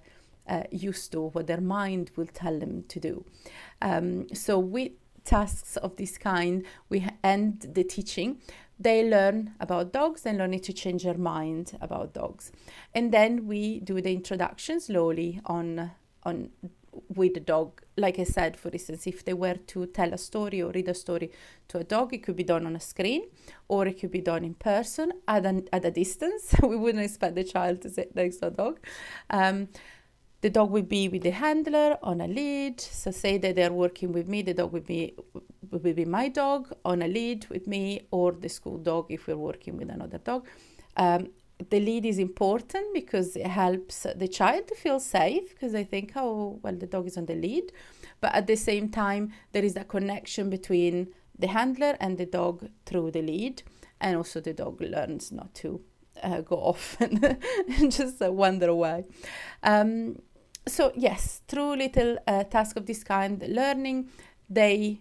uh, 0.49 0.63
used 0.71 1.11
to, 1.13 1.21
what 1.31 1.49
their 1.49 1.61
mind 1.61 2.13
will 2.15 2.27
tell 2.27 2.57
them 2.61 2.85
to 2.89 3.01
do. 3.01 3.25
Um, 3.83 4.33
so 4.33 4.57
with 4.61 4.93
tasks 5.25 5.77
of 5.79 5.97
this 5.97 6.17
kind, 6.17 6.65
we 6.89 7.05
end 7.25 7.73
the 7.75 7.83
teaching 7.83 8.41
they 8.79 9.09
learn 9.09 9.55
about 9.61 9.93
dogs 9.93 10.25
and 10.25 10.39
learning 10.39 10.61
to 10.61 10.73
change 10.73 11.03
their 11.03 11.19
mind 11.19 11.77
about 11.81 12.15
dogs. 12.15 12.53
And 12.95 13.13
then 13.13 13.47
we 13.47 13.81
do 13.81 14.01
the 14.01 14.13
introduction 14.13 14.81
slowly 14.81 15.41
on 15.45 15.91
on 16.25 16.51
with 17.15 17.35
the 17.35 17.41
dog. 17.41 17.83
Like 17.97 18.19
I 18.19 18.25
said, 18.25 18.57
for 18.57 18.71
instance, 18.71 19.07
if 19.07 19.25
they 19.25 19.35
were 19.35 19.55
to 19.55 19.87
tell 19.87 20.13
a 20.13 20.19
story 20.19 20.63
or 20.63 20.71
read 20.73 20.89
a 20.89 20.95
story 20.95 21.31
to 21.69 21.79
a 21.79 21.85
dog, 21.85 22.13
it 22.15 22.23
could 22.23 22.37
be 22.37 22.45
done 22.45 22.67
on 22.67 22.77
a 22.77 22.81
screen 22.81 23.23
or 23.69 23.87
it 23.87 24.01
could 24.01 24.11
be 24.11 24.21
done 24.21 24.45
in 24.45 24.55
person 24.55 25.13
at, 25.27 25.47
an, 25.47 25.69
at 25.73 25.85
a 25.85 25.91
distance. 25.91 26.55
we 26.63 26.77
wouldn't 26.77 27.05
expect 27.05 27.35
the 27.35 27.45
child 27.45 27.83
to 27.83 27.91
sit 27.91 28.15
next 28.15 28.39
to 28.39 28.49
a 28.49 28.51
dog. 28.51 28.81
Um, 29.31 29.69
the 30.41 30.51
dog 30.51 30.71
will 30.71 30.83
be 30.83 31.09
with 31.09 31.23
the 31.23 31.31
handler 31.31 31.99
on 32.03 32.21
a 32.21 32.29
lead. 32.29 32.81
So 32.81 33.11
say 33.11 33.39
that 33.39 33.57
they're 33.57 33.73
working 33.73 34.13
with 34.13 34.29
me, 34.29 34.43
the 34.43 34.55
dog 34.55 34.73
will 34.73 34.81
be 34.81 35.15
will 35.71 35.95
be 35.95 36.05
my 36.05 36.29
dog 36.29 36.73
on 36.85 37.03
a 37.03 37.09
lead 37.09 37.47
with 37.51 37.67
me, 37.67 38.07
or 38.11 38.33
the 38.33 38.49
school 38.49 38.79
dog 38.79 39.07
if 39.11 39.27
we're 39.27 39.37
working 39.37 39.77
with 39.77 39.91
another 39.91 40.19
dog. 40.19 40.47
Um, 40.97 41.29
the 41.71 41.81
lead 41.81 42.07
is 42.07 42.19
important 42.19 42.95
because 42.95 43.35
it 43.37 43.47
helps 43.47 44.07
the 44.15 44.29
child 44.29 44.69
to 44.69 44.75
feel 44.75 45.01
safe 45.01 45.51
because 45.51 45.73
they 45.73 45.85
think, 45.85 46.13
oh, 46.15 46.61
well, 46.63 46.75
the 46.75 46.87
dog 46.87 47.07
is 47.07 47.17
on 47.17 47.27
the 47.27 47.35
lead. 47.35 47.73
But 48.21 48.35
at 48.35 48.47
the 48.47 48.57
same 48.57 48.89
time, 48.89 49.33
there 49.53 49.65
is 49.65 49.75
that 49.75 49.89
connection 49.89 50.51
between 50.51 51.09
the 51.39 51.49
handler 51.49 51.97
and 52.01 52.19
the 52.19 52.27
dog 52.27 52.69
through 52.87 53.11
the 53.13 53.23
lead. 53.23 53.63
And 54.01 54.17
also, 54.17 54.41
the 54.41 54.53
dog 54.53 54.81
learns 54.81 55.33
not 55.33 55.55
to 55.57 55.81
uh, 56.23 56.41
go 56.43 56.57
off 56.57 56.97
and, 57.01 57.21
just 57.91 58.23
uh, 58.23 58.33
wander 58.33 58.69
away. 58.69 59.05
Um, 59.63 60.21
so, 60.67 60.93
yes, 60.95 61.43
through 61.49 61.77
little 61.77 62.19
uh, 62.27 62.45
tasks 62.45 62.77
of 62.77 62.87
this 62.87 63.03
kind, 63.03 63.43
learning, 63.49 64.11
they 64.49 65.01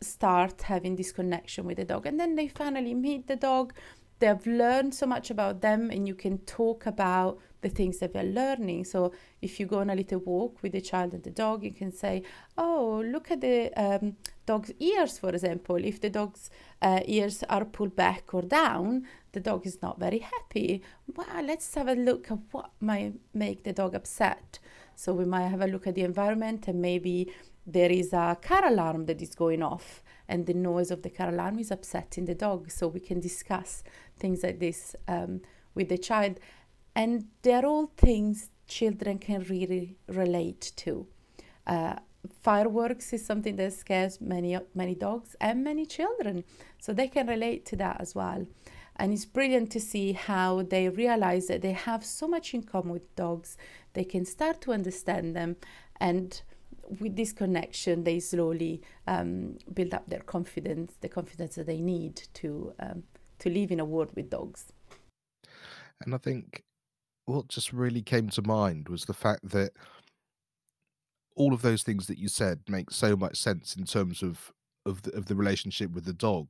start 0.00 0.62
having 0.62 0.96
this 0.96 1.12
connection 1.12 1.64
with 1.66 1.76
the 1.76 1.84
dog. 1.84 2.06
And 2.06 2.18
then 2.18 2.34
they 2.34 2.48
finally 2.48 2.94
meet 2.94 3.26
the 3.26 3.36
dog. 3.36 3.74
They've 4.18 4.46
learned 4.46 4.94
so 4.94 5.06
much 5.06 5.30
about 5.30 5.60
them 5.60 5.90
and 5.90 6.06
you 6.06 6.14
can 6.14 6.38
talk 6.38 6.86
about 6.86 7.38
the 7.62 7.68
things 7.68 7.98
that 7.98 8.12
they're 8.12 8.22
learning. 8.22 8.84
So 8.84 9.12
if 9.40 9.60
you 9.60 9.66
go 9.66 9.78
on 9.80 9.90
a 9.90 9.94
little 9.94 10.20
walk 10.20 10.62
with 10.62 10.72
the 10.72 10.80
child 10.80 11.14
and 11.14 11.22
the 11.22 11.30
dog 11.30 11.62
you 11.62 11.72
can 11.72 11.92
say 11.92 12.22
oh 12.56 13.02
look 13.06 13.30
at 13.30 13.40
the 13.40 13.72
um, 13.76 14.16
dog's 14.46 14.72
ears 14.78 15.18
for 15.18 15.30
example. 15.30 15.76
If 15.76 16.00
the 16.00 16.10
dog's 16.10 16.50
uh, 16.82 17.00
ears 17.06 17.44
are 17.48 17.64
pulled 17.64 17.96
back 17.96 18.34
or 18.34 18.42
down 18.42 19.06
the 19.32 19.40
dog 19.40 19.66
is 19.66 19.80
not 19.82 19.98
very 19.98 20.18
happy. 20.18 20.82
Well 21.14 21.42
let's 21.42 21.74
have 21.74 21.88
a 21.88 21.94
look 21.94 22.30
at 22.30 22.38
what 22.50 22.70
might 22.80 23.14
make 23.34 23.64
the 23.64 23.72
dog 23.72 23.94
upset. 23.94 24.58
So 24.96 25.14
we 25.14 25.24
might 25.24 25.48
have 25.48 25.62
a 25.62 25.66
look 25.66 25.86
at 25.86 25.94
the 25.94 26.02
environment 26.02 26.68
and 26.68 26.80
maybe 26.82 27.32
there 27.72 27.90
is 27.90 28.12
a 28.12 28.36
car 28.40 28.66
alarm 28.66 29.06
that 29.06 29.22
is 29.22 29.34
going 29.34 29.62
off 29.62 30.02
and 30.28 30.46
the 30.46 30.54
noise 30.54 30.90
of 30.90 31.02
the 31.02 31.10
car 31.10 31.28
alarm 31.28 31.58
is 31.58 31.70
upsetting 31.70 32.24
the 32.24 32.34
dog. 32.34 32.70
So 32.70 32.88
we 32.88 33.00
can 33.00 33.20
discuss 33.20 33.82
things 34.18 34.42
like 34.42 34.60
this 34.60 34.94
um, 35.08 35.40
with 35.74 35.88
the 35.88 35.98
child. 35.98 36.38
And 36.94 37.26
they're 37.42 37.66
all 37.66 37.92
things 37.96 38.50
children 38.66 39.18
can 39.18 39.42
really 39.44 39.96
relate 40.06 40.72
to. 40.76 41.06
Uh, 41.66 41.96
fireworks 42.40 43.12
is 43.12 43.24
something 43.24 43.56
that 43.56 43.72
scares 43.72 44.20
many 44.20 44.56
many 44.74 44.94
dogs 44.94 45.36
and 45.40 45.64
many 45.64 45.84
children, 45.86 46.44
so 46.78 46.92
they 46.92 47.08
can 47.08 47.26
relate 47.26 47.66
to 47.66 47.76
that 47.76 48.00
as 48.00 48.14
well. 48.14 48.46
And 48.96 49.12
it's 49.12 49.24
brilliant 49.24 49.70
to 49.72 49.80
see 49.80 50.12
how 50.12 50.62
they 50.62 50.88
realize 50.88 51.46
that 51.46 51.62
they 51.62 51.72
have 51.72 52.04
so 52.04 52.28
much 52.28 52.52
in 52.54 52.62
common 52.62 52.92
with 52.92 53.16
dogs. 53.16 53.56
They 53.94 54.04
can 54.04 54.24
start 54.24 54.60
to 54.62 54.72
understand 54.72 55.34
them, 55.34 55.56
and 55.98 56.40
with 56.98 57.16
this 57.16 57.32
connection, 57.32 58.04
they 58.04 58.20
slowly 58.20 58.82
um, 59.06 59.58
build 59.72 59.94
up 59.94 60.08
their 60.08 60.20
confidence, 60.20 60.94
the 61.00 61.08
confidence 61.08 61.54
that 61.54 61.66
they 61.66 61.80
need 61.80 62.22
to 62.34 62.72
um, 62.80 63.04
to 63.38 63.50
live 63.50 63.70
in 63.70 63.80
a 63.80 63.84
world 63.84 64.10
with 64.14 64.30
dogs. 64.30 64.72
And 66.02 66.14
I 66.14 66.18
think 66.18 66.62
what 67.26 67.48
just 67.48 67.72
really 67.72 68.02
came 68.02 68.28
to 68.30 68.42
mind 68.42 68.88
was 68.88 69.04
the 69.04 69.14
fact 69.14 69.48
that 69.50 69.72
all 71.36 71.54
of 71.54 71.62
those 71.62 71.82
things 71.82 72.06
that 72.06 72.18
you 72.18 72.28
said 72.28 72.60
make 72.68 72.90
so 72.90 73.16
much 73.16 73.36
sense 73.36 73.76
in 73.76 73.84
terms 73.84 74.22
of 74.22 74.52
of 74.86 75.02
the, 75.02 75.14
of 75.16 75.26
the 75.26 75.34
relationship 75.34 75.92
with 75.92 76.04
the 76.04 76.12
dog 76.12 76.48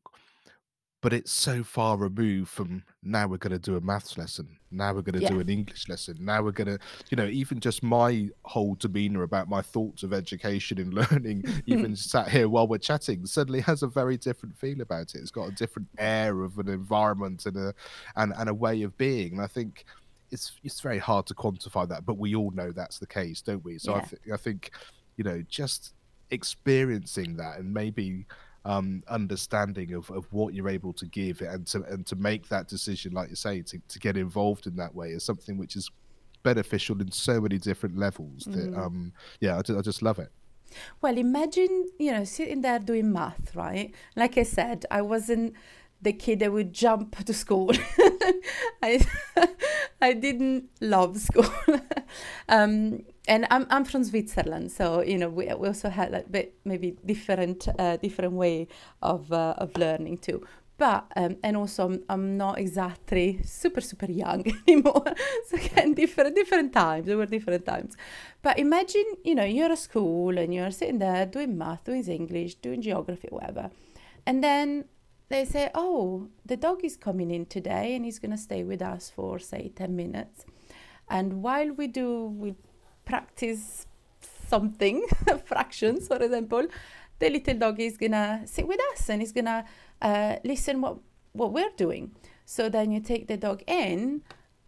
but 1.00 1.12
it's 1.12 1.32
so 1.32 1.64
far 1.64 1.96
removed 1.96 2.50
from 2.50 2.82
now 3.02 3.26
we're 3.26 3.38
going 3.38 3.52
to 3.52 3.58
do 3.58 3.76
a 3.76 3.80
maths 3.80 4.18
lesson 4.18 4.58
now 4.70 4.92
we're 4.92 5.02
going 5.02 5.18
to 5.18 5.22
yeah. 5.22 5.30
do 5.30 5.40
an 5.40 5.48
english 5.48 5.88
lesson 5.88 6.16
now 6.20 6.42
we're 6.42 6.50
going 6.50 6.66
to 6.66 6.78
you 7.10 7.16
know 7.16 7.26
even 7.26 7.58
just 7.58 7.82
my 7.82 8.28
whole 8.44 8.74
demeanor 8.76 9.22
about 9.22 9.48
my 9.48 9.62
thoughts 9.62 10.02
of 10.02 10.12
education 10.12 10.78
and 10.78 10.94
learning 11.10 11.44
even 11.66 11.96
sat 11.96 12.28
here 12.28 12.48
while 12.48 12.66
we're 12.66 12.78
chatting 12.78 13.24
suddenly 13.26 13.60
has 13.60 13.82
a 13.82 13.86
very 13.86 14.16
different 14.16 14.56
feel 14.56 14.80
about 14.80 15.14
it 15.14 15.18
it's 15.18 15.30
got 15.30 15.48
a 15.48 15.52
different 15.52 15.88
air 15.98 16.42
of 16.42 16.58
an 16.58 16.68
environment 16.68 17.46
and 17.46 17.56
a 17.56 17.74
and, 18.16 18.32
and 18.38 18.48
a 18.48 18.54
way 18.54 18.82
of 18.82 18.96
being 18.98 19.32
and 19.32 19.42
i 19.42 19.46
think 19.46 19.84
it's 20.30 20.52
it's 20.62 20.80
very 20.80 20.98
hard 20.98 21.26
to 21.26 21.34
quantify 21.34 21.88
that 21.88 22.06
but 22.06 22.18
we 22.18 22.34
all 22.34 22.50
know 22.52 22.70
that's 22.70 22.98
the 22.98 23.06
case 23.06 23.42
don't 23.42 23.64
we 23.64 23.78
so 23.78 23.92
yeah. 23.92 23.98
I, 23.98 24.00
th- 24.04 24.22
I 24.34 24.36
think 24.36 24.70
you 25.16 25.24
know 25.24 25.42
just 25.48 25.94
experiencing 26.30 27.36
that 27.36 27.58
and 27.58 27.72
maybe 27.72 28.24
um, 28.64 29.02
understanding 29.08 29.94
of, 29.94 30.10
of 30.10 30.30
what 30.32 30.54
you're 30.54 30.68
able 30.68 30.92
to 30.94 31.06
give 31.06 31.40
and 31.40 31.66
to 31.68 31.82
and 31.84 32.06
to 32.06 32.16
make 32.16 32.48
that 32.48 32.68
decision, 32.68 33.12
like 33.12 33.30
you 33.30 33.36
say, 33.36 33.62
to, 33.62 33.80
to 33.88 33.98
get 33.98 34.16
involved 34.16 34.66
in 34.66 34.76
that 34.76 34.94
way 34.94 35.10
is 35.10 35.24
something 35.24 35.56
which 35.56 35.76
is 35.76 35.90
beneficial 36.42 37.00
in 37.00 37.10
so 37.10 37.40
many 37.40 37.58
different 37.58 37.96
levels. 37.96 38.44
That 38.44 38.72
mm. 38.72 38.78
um, 38.78 39.12
yeah, 39.40 39.56
I, 39.56 39.78
I 39.78 39.80
just 39.80 40.02
love 40.02 40.18
it. 40.18 40.30
Well, 41.00 41.16
imagine 41.16 41.88
you 41.98 42.12
know 42.12 42.24
sitting 42.24 42.60
there 42.60 42.78
doing 42.78 43.12
math, 43.12 43.54
right? 43.56 43.94
Like 44.14 44.36
I 44.36 44.44
said, 44.44 44.84
I 44.90 45.02
wasn't 45.02 45.54
the 46.02 46.12
kid 46.12 46.40
that 46.40 46.52
would 46.52 46.72
jump 46.72 47.24
to 47.24 47.34
school. 47.34 47.72
I 48.82 49.06
I 50.02 50.14
didn't 50.14 50.70
love 50.80 51.18
school. 51.18 51.50
um, 52.48 53.02
and 53.28 53.46
I'm 53.50 53.66
I'm 53.70 53.84
from 53.84 54.04
Switzerland, 54.04 54.72
so 54.72 55.02
you 55.02 55.18
know 55.18 55.28
we, 55.28 55.46
we 55.54 55.68
also 55.68 55.90
had 55.90 56.14
a 56.14 56.22
bit 56.22 56.54
maybe 56.64 56.96
different 57.04 57.68
uh, 57.78 57.96
different 57.96 58.32
way 58.34 58.68
of 59.02 59.32
uh, 59.32 59.54
of 59.58 59.76
learning 59.76 60.18
too. 60.18 60.46
But 60.78 61.04
um, 61.14 61.36
and 61.42 61.58
also 61.58 61.84
I'm, 61.84 62.04
I'm 62.08 62.36
not 62.38 62.58
exactly 62.58 63.40
super 63.44 63.82
super 63.82 64.10
young 64.10 64.44
anymore. 64.68 65.04
so 65.48 65.56
again, 65.56 65.94
different 65.94 66.34
different 66.34 66.72
times. 66.72 67.06
There 67.06 67.18
were 67.18 67.26
different 67.26 67.66
times. 67.66 67.96
But 68.42 68.58
imagine 68.58 69.04
you 69.22 69.34
know 69.34 69.44
you're 69.44 69.70
at 69.70 69.78
school 69.78 70.38
and 70.38 70.54
you're 70.54 70.70
sitting 70.70 70.98
there 70.98 71.26
doing 71.26 71.58
math, 71.58 71.84
doing 71.84 72.04
English, 72.06 72.54
doing 72.56 72.80
geography, 72.80 73.28
whatever, 73.30 73.70
and 74.26 74.42
then 74.42 74.86
they 75.28 75.44
say, 75.44 75.70
oh, 75.76 76.26
the 76.44 76.56
dog 76.56 76.84
is 76.84 76.96
coming 76.96 77.30
in 77.30 77.46
today 77.46 77.94
and 77.94 78.04
he's 78.04 78.18
gonna 78.18 78.38
stay 78.38 78.64
with 78.64 78.82
us 78.82 79.10
for 79.14 79.38
say 79.38 79.70
ten 79.76 79.94
minutes. 79.94 80.46
And 81.10 81.42
while 81.42 81.72
we 81.72 81.88
do, 81.88 82.26
we 82.26 82.54
practice 83.10 83.86
something, 84.48 85.06
fractions, 85.44 86.08
for 86.08 86.16
example, 86.16 86.66
the 87.18 87.28
little 87.28 87.54
dog 87.54 87.80
is 87.80 87.96
gonna 87.96 88.42
sit 88.46 88.66
with 88.66 88.80
us 88.92 89.10
and 89.10 89.20
he's 89.20 89.32
gonna 89.32 89.64
uh, 90.00 90.36
listen 90.44 90.80
what 90.80 90.98
what 91.32 91.52
we're 91.52 91.74
doing. 91.76 92.12
So 92.44 92.68
then 92.68 92.90
you 92.90 93.00
take 93.00 93.28
the 93.28 93.36
dog 93.36 93.62
in, 93.66 94.22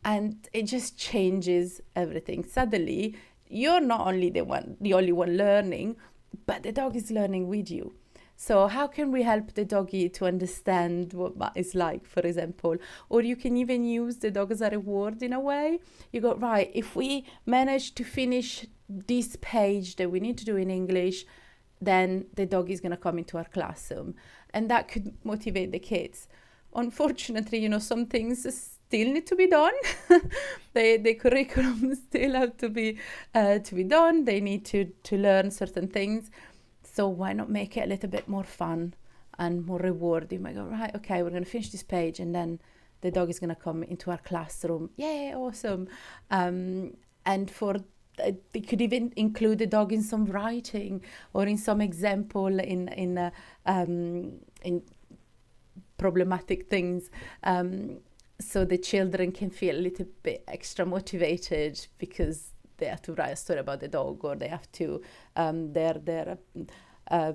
and 0.04 0.48
it 0.52 0.64
just 0.64 0.98
changes 0.98 1.80
everything. 1.96 2.44
Suddenly, 2.44 3.16
you're 3.48 3.80
not 3.80 4.06
only 4.06 4.30
the 4.30 4.42
one, 4.42 4.76
the 4.80 4.94
only 4.94 5.12
one 5.12 5.36
learning, 5.36 5.96
but 6.46 6.62
the 6.62 6.72
dog 6.72 6.96
is 6.96 7.10
learning 7.10 7.48
with 7.48 7.70
you. 7.70 7.94
So 8.42 8.66
how 8.66 8.88
can 8.88 9.12
we 9.12 9.22
help 9.22 9.54
the 9.54 9.64
doggy 9.64 10.08
to 10.08 10.26
understand 10.26 11.12
what 11.12 11.38
that 11.38 11.52
is 11.54 11.76
like, 11.76 12.04
for 12.04 12.18
example? 12.22 12.76
Or 13.08 13.22
you 13.22 13.36
can 13.36 13.56
even 13.56 13.84
use 13.84 14.16
the 14.16 14.32
dog 14.32 14.50
as 14.50 14.60
a 14.60 14.70
reward 14.70 15.22
in 15.22 15.32
a 15.32 15.38
way. 15.38 15.78
You 16.10 16.22
go, 16.22 16.34
right, 16.34 16.68
if 16.74 16.96
we 16.96 17.24
manage 17.46 17.94
to 17.94 18.02
finish 18.02 18.66
this 18.88 19.36
page 19.40 19.94
that 19.94 20.10
we 20.10 20.18
need 20.18 20.38
to 20.38 20.44
do 20.44 20.56
in 20.56 20.72
English, 20.72 21.24
then 21.80 22.26
the 22.34 22.44
dog 22.44 22.68
is 22.68 22.80
going 22.80 22.90
to 22.90 22.96
come 22.96 23.16
into 23.16 23.38
our 23.38 23.44
classroom. 23.44 24.16
And 24.52 24.68
that 24.68 24.88
could 24.88 25.14
motivate 25.22 25.70
the 25.70 25.78
kids. 25.78 26.26
Unfortunately, 26.74 27.58
you 27.58 27.68
know, 27.68 27.78
some 27.78 28.06
things 28.06 28.42
still 28.92 29.12
need 29.12 29.26
to 29.28 29.36
be 29.36 29.46
done. 29.46 29.74
the, 30.74 30.96
the 30.96 31.14
curriculum 31.14 31.94
still 32.08 32.32
have 32.32 32.56
to 32.56 32.68
be 32.68 32.98
uh, 33.36 33.60
to 33.60 33.74
be 33.76 33.84
done. 33.84 34.24
They 34.24 34.40
need 34.40 34.64
to, 34.64 34.86
to 35.04 35.16
learn 35.16 35.52
certain 35.52 35.86
things 35.86 36.28
so 36.92 37.08
why 37.08 37.32
not 37.32 37.48
make 37.48 37.76
it 37.76 37.84
a 37.84 37.86
little 37.86 38.10
bit 38.10 38.28
more 38.28 38.44
fun 38.44 38.94
and 39.38 39.64
more 39.64 39.78
rewarding? 39.78 40.46
I 40.46 40.52
go, 40.52 40.64
right, 40.64 40.94
okay, 40.96 41.22
we're 41.22 41.30
going 41.30 41.44
to 41.44 41.50
finish 41.50 41.70
this 41.70 41.82
page 41.82 42.20
and 42.20 42.34
then 42.34 42.60
the 43.00 43.10
dog 43.10 43.30
is 43.30 43.40
going 43.40 43.48
to 43.48 43.56
come 43.56 43.82
into 43.82 44.10
our 44.10 44.18
classroom. 44.18 44.90
Yeah, 44.96 45.34
awesome. 45.36 45.88
Um, 46.30 46.96
and 47.24 47.50
for 47.50 47.76
uh, 48.22 48.32
they 48.52 48.60
could 48.60 48.82
even 48.82 49.10
include 49.16 49.58
the 49.58 49.66
dog 49.66 49.90
in 49.90 50.02
some 50.02 50.26
writing 50.26 51.02
or 51.32 51.46
in 51.46 51.56
some 51.56 51.80
example 51.80 52.60
in 52.60 52.88
in 52.88 53.16
uh, 53.16 53.30
um, 53.64 54.34
in 54.62 54.82
problematic 55.96 56.68
things 56.68 57.10
um, 57.44 57.98
so 58.38 58.66
the 58.66 58.76
children 58.76 59.32
can 59.32 59.48
feel 59.48 59.76
a 59.76 59.80
little 59.80 60.06
bit 60.22 60.44
extra 60.46 60.84
motivated 60.84 61.86
because 61.96 62.51
they 62.82 62.88
have 62.88 63.02
to 63.02 63.14
write 63.14 63.32
a 63.32 63.36
story 63.36 63.60
about 63.60 63.78
the 63.78 63.86
dog 63.86 64.24
or 64.24 64.34
they 64.34 64.48
have 64.48 64.70
to 64.72 65.00
um, 65.36 65.72
their 65.72 65.94
their 65.94 66.36
uh, 67.10 67.32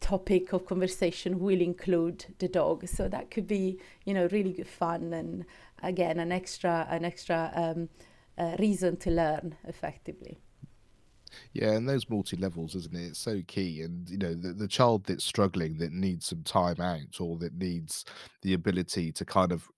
topic 0.00 0.52
of 0.52 0.66
conversation 0.66 1.40
will 1.40 1.60
include 1.60 2.26
the 2.38 2.48
dog 2.48 2.86
so 2.86 3.08
that 3.08 3.30
could 3.30 3.46
be 3.46 3.80
you 4.04 4.12
know 4.12 4.28
really 4.30 4.52
good 4.52 4.68
fun 4.68 5.14
and 5.14 5.46
again 5.82 6.20
an 6.20 6.30
extra 6.30 6.86
an 6.90 7.04
extra 7.04 7.50
um, 7.54 7.88
uh, 8.36 8.54
reason 8.58 8.96
to 8.96 9.10
learn 9.10 9.56
effectively 9.64 10.38
yeah, 11.52 11.70
and 11.70 11.88
those 11.88 12.10
multi 12.10 12.36
levels, 12.36 12.74
isn't 12.74 12.96
it? 12.96 13.10
It's 13.10 13.20
so 13.20 13.40
key. 13.46 13.82
And 13.82 14.10
you 14.10 14.18
know, 14.18 14.34
the, 14.34 14.52
the 14.52 14.66
child 14.66 15.04
that's 15.04 15.22
struggling, 15.22 15.78
that 15.78 15.92
needs 15.92 16.26
some 16.26 16.42
time 16.42 16.80
out, 16.80 17.20
or 17.20 17.36
that 17.38 17.54
needs 17.56 18.04
the 18.42 18.52
ability 18.52 19.12
to 19.12 19.24
kind 19.24 19.52
of 19.52 19.68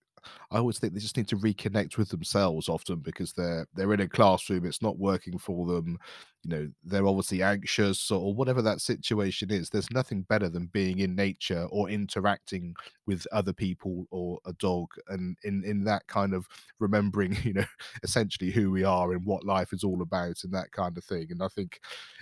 I 0.51 0.59
always 0.59 0.79
think 0.79 0.93
they 0.93 1.01
just 1.01 1.17
need 1.17 1.29
to 1.29 1.37
reconnect 1.37 1.97
with 1.97 2.11
themselves 2.11 2.69
often 2.69 3.01
because 3.01 3.33
they're 3.33 3.67
they're 3.75 3.93
in 3.95 4.01
a 4.01 4.09
classroom, 4.09 4.67
it's 4.67 4.83
not 4.83 4.99
working 4.99 5.39
for 5.39 5.67
them. 5.67 5.99
You 6.45 6.51
know, 6.51 6.69
they're 6.85 7.07
obviously 7.07 7.43
anxious 7.43 8.11
or 8.11 8.35
whatever 8.35 8.63
that 8.63 8.81
situation 8.81 9.51
is. 9.53 9.71
There's 9.71 9.91
nothing 9.93 10.23
better 10.23 10.49
than 10.49 10.67
being 10.67 10.99
in 10.99 11.15
nature 11.15 11.67
or 11.71 11.89
interacting 11.89 12.75
with 13.07 13.27
other 13.31 13.53
people 13.53 14.07
or 14.11 14.41
a 14.45 14.53
dog 14.55 14.89
and 15.09 15.37
in 15.45 15.65
in 15.65 15.85
that 15.85 16.07
kind 16.09 16.35
of 16.35 16.49
remembering, 16.81 17.37
you 17.45 17.55
know, 17.55 17.65
essentially 18.03 18.51
who 18.51 18.71
we 18.71 18.85
are 18.85 19.13
and 19.13 19.25
what 19.25 19.45
life 19.45 19.73
is 19.73 19.85
all 19.85 20.03
about 20.03 20.43
and 20.45 20.53
that 20.53 20.73
kind 20.73 20.99
of 20.99 21.05
thing. 21.05 21.29
And 21.31 21.43
I 21.43 21.49
think 21.49 21.81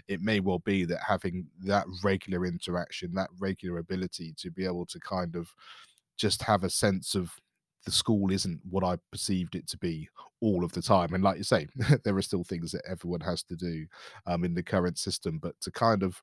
it 0.09 0.21
may 0.21 0.41
well 0.41 0.61
be 0.61 0.85
that 0.85 1.01
having 1.07 1.47
that 1.65 1.87
regular 2.03 2.47
interaction, 2.47 3.15
that 3.15 3.31
regular 3.39 3.79
ability 3.79 4.35
to 4.39 4.51
be 4.51 4.65
able 4.65 4.87
to 4.87 5.01
kind 5.01 5.37
of 5.37 5.53
just 6.17 6.43
have 6.43 6.65
a 6.65 6.71
sense 6.71 7.15
of 7.15 7.33
the 7.85 7.93
school 7.93 8.31
isn't 8.31 8.61
what 8.69 8.85
I 8.85 8.99
perceived 9.11 9.55
it 9.55 9.67
to 9.69 9.79
be 9.79 10.09
all 10.41 10.65
of 10.65 10.73
the 10.73 10.83
time. 10.83 11.15
And 11.15 11.25
like 11.25 11.39
you 11.39 11.45
say, 11.45 11.67
there 12.05 12.17
are 12.17 12.23
still 12.23 12.45
things 12.45 12.73
that 12.73 12.83
everyone 12.89 13.21
has 13.21 13.43
to 13.45 13.57
do 13.57 13.87
um, 14.27 14.45
in 14.45 14.55
the 14.55 14.63
current 14.63 14.99
system, 14.99 15.39
but 15.39 15.55
to 15.63 15.71
kind 15.71 16.03
of 16.03 16.21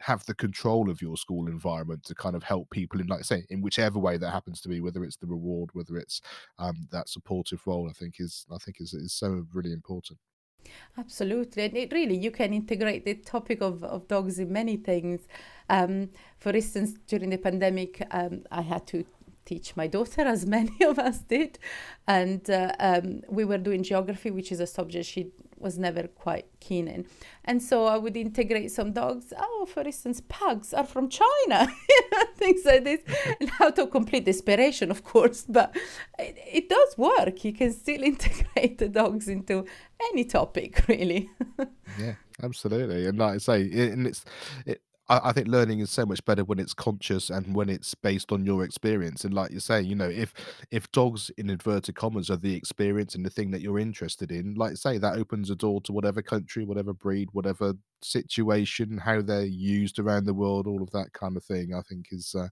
have 0.00 0.26
the 0.26 0.34
control 0.34 0.90
of 0.90 1.00
your 1.00 1.16
school 1.16 1.46
environment 1.46 2.04
to 2.04 2.14
kind 2.14 2.36
of 2.36 2.42
help 2.42 2.68
people 2.70 3.00
in, 3.00 3.06
like 3.06 3.20
I 3.20 3.22
say, 3.22 3.46
in 3.48 3.62
whichever 3.62 3.98
way 3.98 4.16
that 4.18 4.30
happens 4.30 4.60
to 4.62 4.68
be, 4.68 4.80
whether 4.80 5.04
it's 5.04 5.16
the 5.16 5.26
reward, 5.26 5.70
whether 5.72 5.96
it's 5.96 6.20
um, 6.58 6.88
that 6.90 7.08
supportive 7.08 7.66
role, 7.66 7.88
I 7.88 7.92
think 7.92 8.16
is 8.18 8.44
I 8.52 8.58
think 8.58 8.80
is 8.80 8.92
is 8.92 9.12
so 9.12 9.46
really 9.54 9.72
important. 9.72 10.18
Absolutely, 10.98 11.64
and 11.64 11.76
it 11.76 11.92
really 11.92 12.16
you 12.16 12.30
can 12.30 12.52
integrate 12.52 13.04
the 13.04 13.14
topic 13.14 13.60
of, 13.60 13.84
of 13.84 14.08
dogs 14.08 14.38
in 14.38 14.52
many 14.52 14.76
things. 14.76 15.26
Um, 15.68 16.10
for 16.38 16.50
instance, 16.50 16.94
during 17.06 17.30
the 17.30 17.38
pandemic, 17.38 18.06
um, 18.10 18.44
I 18.50 18.62
had 18.62 18.86
to 18.88 19.04
teach 19.44 19.76
my 19.76 19.86
daughter, 19.86 20.22
as 20.34 20.46
many 20.46 20.82
of 20.84 20.98
us 20.98 21.18
did. 21.18 21.58
And 22.06 22.48
uh, 22.50 22.72
um, 22.78 23.22
we 23.28 23.44
were 23.44 23.58
doing 23.58 23.82
geography, 23.82 24.30
which 24.30 24.52
is 24.52 24.60
a 24.60 24.66
subject 24.66 25.06
she 25.06 25.32
was 25.58 25.78
never 25.78 26.06
quite 26.08 26.46
keen 26.60 26.88
in. 26.88 27.06
And 27.44 27.62
so 27.62 27.86
I 27.86 27.96
would 27.96 28.16
integrate 28.16 28.70
some 28.70 28.92
dogs. 28.92 29.32
Oh, 29.36 29.66
for 29.66 29.82
instance, 29.82 30.20
pugs 30.28 30.74
are 30.74 30.84
from 30.84 31.08
China, 31.08 31.66
things 32.36 32.64
like 32.64 32.84
this. 32.84 33.00
And 33.40 33.50
out 33.60 33.78
of 33.78 33.90
complete 33.90 34.24
desperation, 34.24 34.90
of 34.90 35.04
course, 35.04 35.44
but 35.48 35.74
it, 36.18 36.36
it 36.52 36.68
does 36.68 36.98
work. 36.98 37.44
You 37.44 37.52
can 37.52 37.72
still 37.72 38.02
integrate 38.02 38.78
the 38.78 38.88
dogs 38.88 39.28
into 39.28 39.64
any 40.10 40.24
topic, 40.24 40.86
really. 40.88 41.30
yeah, 41.98 42.14
absolutely. 42.42 43.06
And 43.06 43.18
like 43.18 43.34
I 43.34 43.38
say, 43.38 43.62
it, 43.62 43.92
and 43.92 44.06
it's 44.06 44.24
it, 44.66 44.82
I, 45.08 45.20
I 45.24 45.32
think 45.32 45.48
learning 45.48 45.80
is 45.80 45.90
so 45.90 46.06
much 46.06 46.24
better 46.24 46.44
when 46.44 46.58
it's 46.58 46.74
conscious 46.74 47.30
and 47.30 47.54
when 47.54 47.68
it's 47.68 47.94
based 47.94 48.32
on 48.32 48.44
your 48.44 48.64
experience. 48.64 49.24
And 49.24 49.34
like 49.34 49.50
you're 49.50 49.60
saying, 49.60 49.86
you 49.86 49.94
know, 49.94 50.08
if 50.08 50.32
if 50.70 50.90
dogs 50.92 51.30
in 51.36 51.50
inverted 51.50 51.94
commas 51.94 52.30
are 52.30 52.36
the 52.36 52.54
experience 52.54 53.14
and 53.14 53.24
the 53.24 53.30
thing 53.30 53.50
that 53.52 53.60
you're 53.60 53.78
interested 53.78 54.30
in, 54.32 54.54
like 54.54 54.76
say, 54.76 54.98
that 54.98 55.16
opens 55.18 55.50
a 55.50 55.56
door 55.56 55.80
to 55.82 55.92
whatever 55.92 56.22
country, 56.22 56.64
whatever 56.64 56.92
breed, 56.92 57.28
whatever 57.32 57.74
situation, 58.02 58.98
how 58.98 59.22
they're 59.22 59.44
used 59.44 59.98
around 59.98 60.24
the 60.24 60.34
world, 60.34 60.66
all 60.66 60.82
of 60.82 60.90
that 60.92 61.12
kind 61.12 61.36
of 61.36 61.44
thing. 61.44 61.74
I 61.74 61.82
think 61.82 62.06
is 62.10 62.34
uh, 62.34 62.48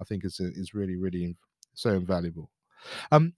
I 0.00 0.04
think 0.04 0.24
is 0.24 0.40
is 0.40 0.74
really 0.74 0.96
really 0.96 1.36
so 1.74 1.90
invaluable. 1.90 2.50
Um, 3.12 3.34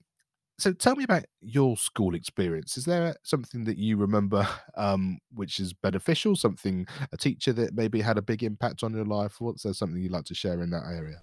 so 0.57 0.71
tell 0.71 0.95
me 0.95 1.03
about 1.03 1.25
your 1.41 1.77
school 1.77 2.15
experience. 2.15 2.77
Is 2.77 2.85
there 2.85 3.15
something 3.23 3.63
that 3.65 3.77
you 3.77 3.97
remember 3.97 4.47
um, 4.77 5.19
which 5.33 5.59
is 5.59 5.73
beneficial? 5.73 6.35
Something 6.35 6.87
a 7.11 7.17
teacher 7.17 7.53
that 7.53 7.73
maybe 7.73 8.01
had 8.01 8.17
a 8.17 8.21
big 8.21 8.43
impact 8.43 8.83
on 8.83 8.93
your 8.93 9.05
life? 9.05 9.39
What's 9.39 9.63
there 9.63 9.73
something 9.73 10.01
you'd 10.01 10.11
like 10.11 10.25
to 10.25 10.35
share 10.35 10.61
in 10.61 10.69
that 10.71 10.85
area? 10.85 11.21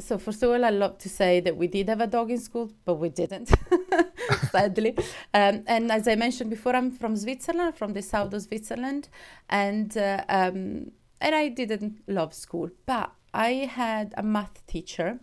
So 0.00 0.18
first 0.18 0.42
of 0.42 0.50
all, 0.50 0.64
I 0.64 0.70
love 0.70 0.98
to 0.98 1.08
say 1.08 1.38
that 1.40 1.56
we 1.56 1.68
did 1.68 1.88
have 1.88 2.00
a 2.00 2.08
dog 2.08 2.30
in 2.32 2.40
school, 2.40 2.72
but 2.84 2.94
we 2.94 3.10
didn't, 3.10 3.52
sadly. 4.50 4.96
Um, 5.32 5.62
and 5.68 5.92
as 5.92 6.08
I 6.08 6.16
mentioned 6.16 6.50
before, 6.50 6.74
I'm 6.74 6.90
from 6.90 7.16
Switzerland, 7.16 7.76
from 7.76 7.92
the 7.92 8.02
south 8.02 8.34
of 8.34 8.42
Switzerland, 8.42 9.08
and 9.48 9.96
uh, 9.96 10.24
um, 10.28 10.90
and 11.20 11.34
I 11.34 11.48
didn't 11.48 12.02
love 12.08 12.34
school, 12.34 12.70
but 12.86 13.12
I 13.32 13.70
had 13.70 14.14
a 14.16 14.22
math 14.22 14.66
teacher 14.66 15.20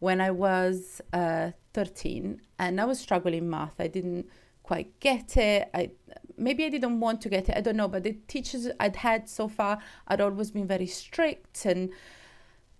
when 0.00 0.20
I 0.20 0.30
was 0.30 1.00
uh, 1.12 1.52
13 1.72 2.40
and 2.58 2.80
I 2.80 2.84
was 2.84 3.00
struggling 3.00 3.48
math. 3.48 3.80
I 3.80 3.86
didn't 3.86 4.26
quite 4.62 4.98
get 5.00 5.36
it. 5.36 5.68
I 5.74 5.90
maybe 6.36 6.64
I 6.64 6.68
didn't 6.68 7.00
want 7.00 7.20
to 7.22 7.28
get 7.28 7.48
it. 7.48 7.56
I 7.56 7.60
don't 7.60 7.76
know, 7.76 7.88
but 7.88 8.02
the 8.02 8.12
teachers 8.28 8.68
I'd 8.78 8.96
had 8.96 9.28
so 9.28 9.48
far 9.48 9.78
had 10.06 10.20
always 10.20 10.50
been 10.50 10.66
very 10.66 10.86
strict 10.86 11.64
and 11.66 11.90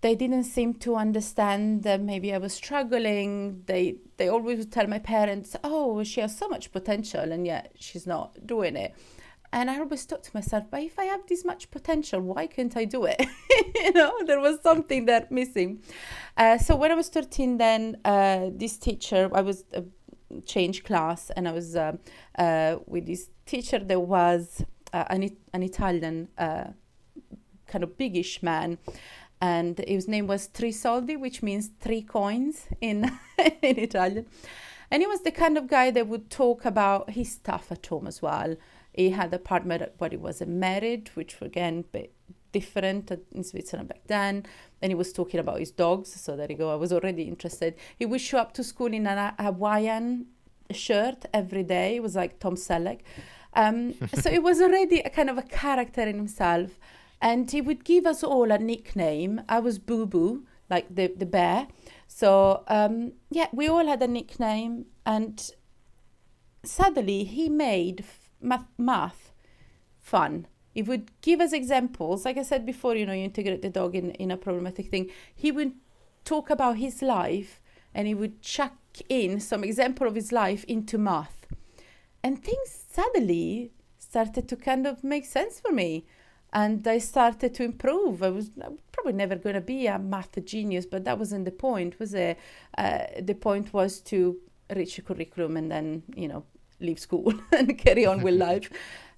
they 0.01 0.15
didn't 0.15 0.45
seem 0.45 0.73
to 0.75 0.95
understand 0.95 1.83
that 1.83 2.01
maybe 2.01 2.33
I 2.33 2.39
was 2.39 2.53
struggling. 2.53 3.63
They 3.67 3.97
they 4.17 4.27
always 4.27 4.57
would 4.59 4.71
tell 4.71 4.87
my 4.87 4.99
parents, 4.99 5.55
"Oh, 5.63 6.03
she 6.03 6.21
has 6.21 6.37
so 6.37 6.47
much 6.49 6.71
potential 6.71 7.31
and 7.31 7.45
yet 7.45 7.73
she's 7.79 8.07
not 8.07 8.45
doing 8.45 8.75
it." 8.75 8.95
And 9.53 9.69
I 9.69 9.79
always 9.79 10.05
thought 10.05 10.23
to 10.23 10.31
myself, 10.33 10.65
but 10.71 10.81
if 10.81 10.97
I 10.97 11.05
have 11.05 11.27
this 11.27 11.43
much 11.43 11.71
potential, 11.71 12.21
why 12.21 12.47
can't 12.47 12.75
I 12.77 12.85
do 12.85 13.03
it? 13.03 13.21
you 13.75 13.91
know, 13.91 14.13
there 14.25 14.39
was 14.39 14.61
something 14.61 15.05
that 15.07 15.29
missing. 15.29 15.81
Uh, 16.37 16.57
so 16.57 16.75
when 16.77 16.91
I 16.91 16.95
was 16.95 17.09
13, 17.09 17.57
then 17.57 17.97
uh, 18.05 18.49
this 18.53 18.77
teacher, 18.77 19.29
I 19.33 19.41
was 19.41 19.65
uh, 19.75 19.81
changed 20.45 20.85
class 20.85 21.31
and 21.31 21.49
I 21.49 21.51
was 21.51 21.75
uh, 21.75 21.97
uh, 22.37 22.77
with 22.87 23.07
this 23.07 23.29
teacher 23.45 23.79
that 23.79 23.99
was 23.99 24.63
uh, 24.93 25.03
an, 25.09 25.29
an 25.53 25.63
Italian 25.63 26.29
kind 26.37 27.83
of 27.83 27.97
biggish 27.97 28.41
man. 28.41 28.77
And 29.41 29.83
his 29.85 30.07
name 30.07 30.27
was 30.27 30.47
Tre 30.47 30.71
Soldi, 30.71 31.19
which 31.19 31.43
means 31.43 31.71
three 31.79 32.03
coins 32.03 32.67
in, 32.79 33.11
in 33.61 33.79
Italian. 33.79 34.27
And 34.89 35.01
he 35.01 35.07
was 35.07 35.21
the 35.21 35.31
kind 35.31 35.57
of 35.57 35.67
guy 35.67 35.91
that 35.91 36.07
would 36.07 36.29
talk 36.29 36.63
about 36.63 37.09
his 37.11 37.31
stuff 37.31 37.71
at 37.71 37.85
home 37.85 38.07
as 38.07 38.21
well 38.21 38.55
he 38.93 39.11
had 39.11 39.33
a 39.33 39.39
partner, 39.39 39.89
but 39.97 40.11
he 40.11 40.17
wasn't 40.17 40.51
married, 40.51 41.09
which 41.13 41.41
again, 41.41 41.85
bit 41.91 42.13
different 42.51 43.11
in 43.31 43.43
Switzerland 43.43 43.89
back 43.89 44.01
then. 44.07 44.45
And 44.81 44.91
he 44.91 44.95
was 44.95 45.13
talking 45.13 45.39
about 45.39 45.59
his 45.59 45.71
dogs. 45.71 46.13
So 46.13 46.35
there 46.35 46.47
you 46.49 46.57
go. 46.57 46.71
I 46.71 46.75
was 46.75 46.91
already 46.91 47.23
interested. 47.23 47.75
He 47.97 48.05
would 48.05 48.21
show 48.21 48.39
up 48.39 48.53
to 48.53 48.63
school 48.63 48.93
in 48.93 49.07
a 49.07 49.33
Hawaiian 49.39 50.27
shirt 50.71 51.25
every 51.33 51.63
day. 51.63 51.97
It 51.97 52.03
was 52.03 52.15
like 52.15 52.39
Tom 52.39 52.55
Selleck. 52.55 52.99
Um, 53.53 53.95
so 54.13 54.29
it 54.29 54.43
was 54.43 54.61
already 54.61 54.99
a 54.99 55.09
kind 55.09 55.29
of 55.29 55.37
a 55.37 55.43
character 55.43 56.01
in 56.01 56.15
himself. 56.15 56.79
And 57.21 57.49
he 57.49 57.61
would 57.61 57.83
give 57.85 58.05
us 58.05 58.23
all 58.23 58.51
a 58.51 58.57
nickname. 58.57 59.41
I 59.47 59.59
was 59.59 59.77
Boo 59.77 60.05
Boo, 60.05 60.45
like 60.69 60.93
the, 60.93 61.07
the 61.15 61.25
bear. 61.25 61.67
So 62.07 62.63
um, 62.67 63.13
yeah, 63.29 63.47
we 63.53 63.67
all 63.67 63.85
had 63.85 64.01
a 64.01 64.07
nickname. 64.07 64.87
And 65.05 65.49
suddenly 66.63 67.23
he 67.23 67.47
made 67.47 68.03
math, 68.41 68.65
math 68.77 69.31
fun. 69.99 70.47
He 70.73 70.81
would 70.81 71.11
give 71.21 71.41
us 71.41 71.53
examples. 71.53 72.25
Like 72.25 72.37
I 72.37 72.43
said 72.43 72.65
before, 72.65 72.95
you 72.95 73.05
know, 73.05 73.13
you 73.13 73.25
integrate 73.25 73.61
the 73.61 73.69
dog 73.69 73.95
in, 73.95 74.11
in 74.11 74.31
a 74.31 74.37
problematic 74.37 74.89
thing. 74.89 75.09
He 75.35 75.51
would 75.51 75.73
talk 76.23 76.49
about 76.49 76.77
his 76.77 77.01
life 77.01 77.61
and 77.93 78.07
he 78.07 78.13
would 78.13 78.41
chuck 78.41 78.77
in 79.09 79.39
some 79.39 79.63
example 79.63 80.07
of 80.07 80.15
his 80.15 80.31
life 80.31 80.63
into 80.65 80.97
math. 80.97 81.45
And 82.23 82.43
things 82.43 82.85
suddenly 82.89 83.71
started 83.97 84.47
to 84.47 84.55
kind 84.55 84.87
of 84.87 85.03
make 85.03 85.25
sense 85.25 85.59
for 85.59 85.71
me. 85.71 86.05
And 86.53 86.85
I 86.85 86.97
started 86.97 87.53
to 87.55 87.63
improve. 87.63 88.21
I 88.21 88.29
was 88.29 88.51
probably 88.91 89.13
never 89.13 89.35
going 89.35 89.55
to 89.55 89.61
be 89.61 89.87
a 89.87 89.97
math 89.97 90.43
genius, 90.45 90.85
but 90.85 91.05
that 91.05 91.17
wasn't 91.17 91.45
the 91.45 91.51
point, 91.51 91.97
was 91.99 92.13
it? 92.13 92.37
Uh, 92.77 93.05
the 93.21 93.35
point 93.35 93.73
was 93.73 94.01
to 94.01 94.37
reach 94.75 94.97
a 94.97 95.01
curriculum 95.01 95.55
and 95.57 95.71
then, 95.71 96.03
you 96.15 96.27
know, 96.27 96.43
leave 96.81 96.99
school 96.99 97.33
and 97.51 97.77
carry 97.77 98.05
on 98.05 98.21
with 98.21 98.35
life. 98.49 98.69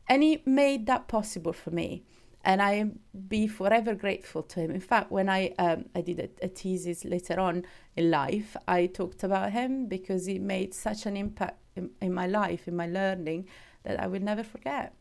And 0.08 0.22
he 0.22 0.42
made 0.46 0.86
that 0.88 1.08
possible 1.08 1.54
for 1.54 1.72
me. 1.72 2.04
And 2.46 2.62
I 2.62 2.92
be 3.30 3.48
forever 3.48 3.96
grateful 3.96 4.44
to 4.44 4.60
him. 4.60 4.72
In 4.72 4.82
fact, 4.82 5.12
when 5.12 5.30
I 5.30 5.54
um, 5.60 5.86
I 5.96 6.02
did 6.02 6.20
a, 6.20 6.46
a 6.46 6.50
thesis 6.50 7.06
later 7.06 7.40
on 7.40 7.66
in 7.96 8.12
life, 8.12 8.58
I 8.68 8.88
talked 8.88 9.24
about 9.24 9.54
him 9.54 9.86
because 9.88 10.26
he 10.26 10.40
made 10.40 10.74
such 10.74 11.06
an 11.06 11.16
impact 11.16 11.58
in, 11.78 11.92
in 12.02 12.14
my 12.14 12.28
life, 12.28 12.68
in 12.68 12.76
my 12.76 12.88
learning, 12.88 13.48
that 13.84 13.98
I 13.98 14.08
will 14.08 14.20
never 14.20 14.44
forget. 14.44 14.94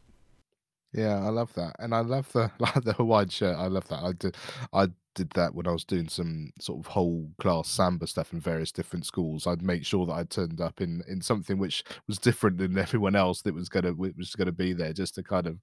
Yeah, 0.92 1.24
I 1.24 1.30
love 1.30 1.52
that, 1.54 1.74
and 1.78 1.94
I 1.94 2.00
love 2.00 2.30
the 2.32 2.52
like 2.58 2.84
the 2.84 2.92
Hawaiian 2.92 3.28
shirt. 3.28 3.56
I 3.56 3.66
love 3.66 3.88
that. 3.88 4.04
I 4.04 4.12
do, 4.12 4.30
I 4.72 4.86
did 5.14 5.30
that 5.30 5.54
when 5.54 5.66
I 5.66 5.72
was 5.72 5.84
doing 5.84 6.08
some 6.08 6.50
sort 6.60 6.80
of 6.80 6.86
whole 6.86 7.30
class 7.40 7.68
samba 7.68 8.06
stuff 8.06 8.32
in 8.32 8.40
various 8.40 8.72
different 8.72 9.06
schools. 9.06 9.46
I'd 9.46 9.62
make 9.62 9.84
sure 9.84 10.06
that 10.06 10.12
I 10.12 10.24
turned 10.24 10.60
up 10.60 10.80
in 10.80 11.02
in 11.08 11.20
something 11.20 11.58
which 11.58 11.84
was 12.06 12.18
different 12.18 12.58
than 12.58 12.78
everyone 12.78 13.16
else 13.16 13.42
that 13.42 13.54
was 13.54 13.68
gonna 13.68 13.92
was 13.94 14.34
gonna 14.36 14.52
be 14.52 14.72
there, 14.72 14.92
just 14.92 15.14
to 15.16 15.22
kind 15.22 15.46
of 15.46 15.58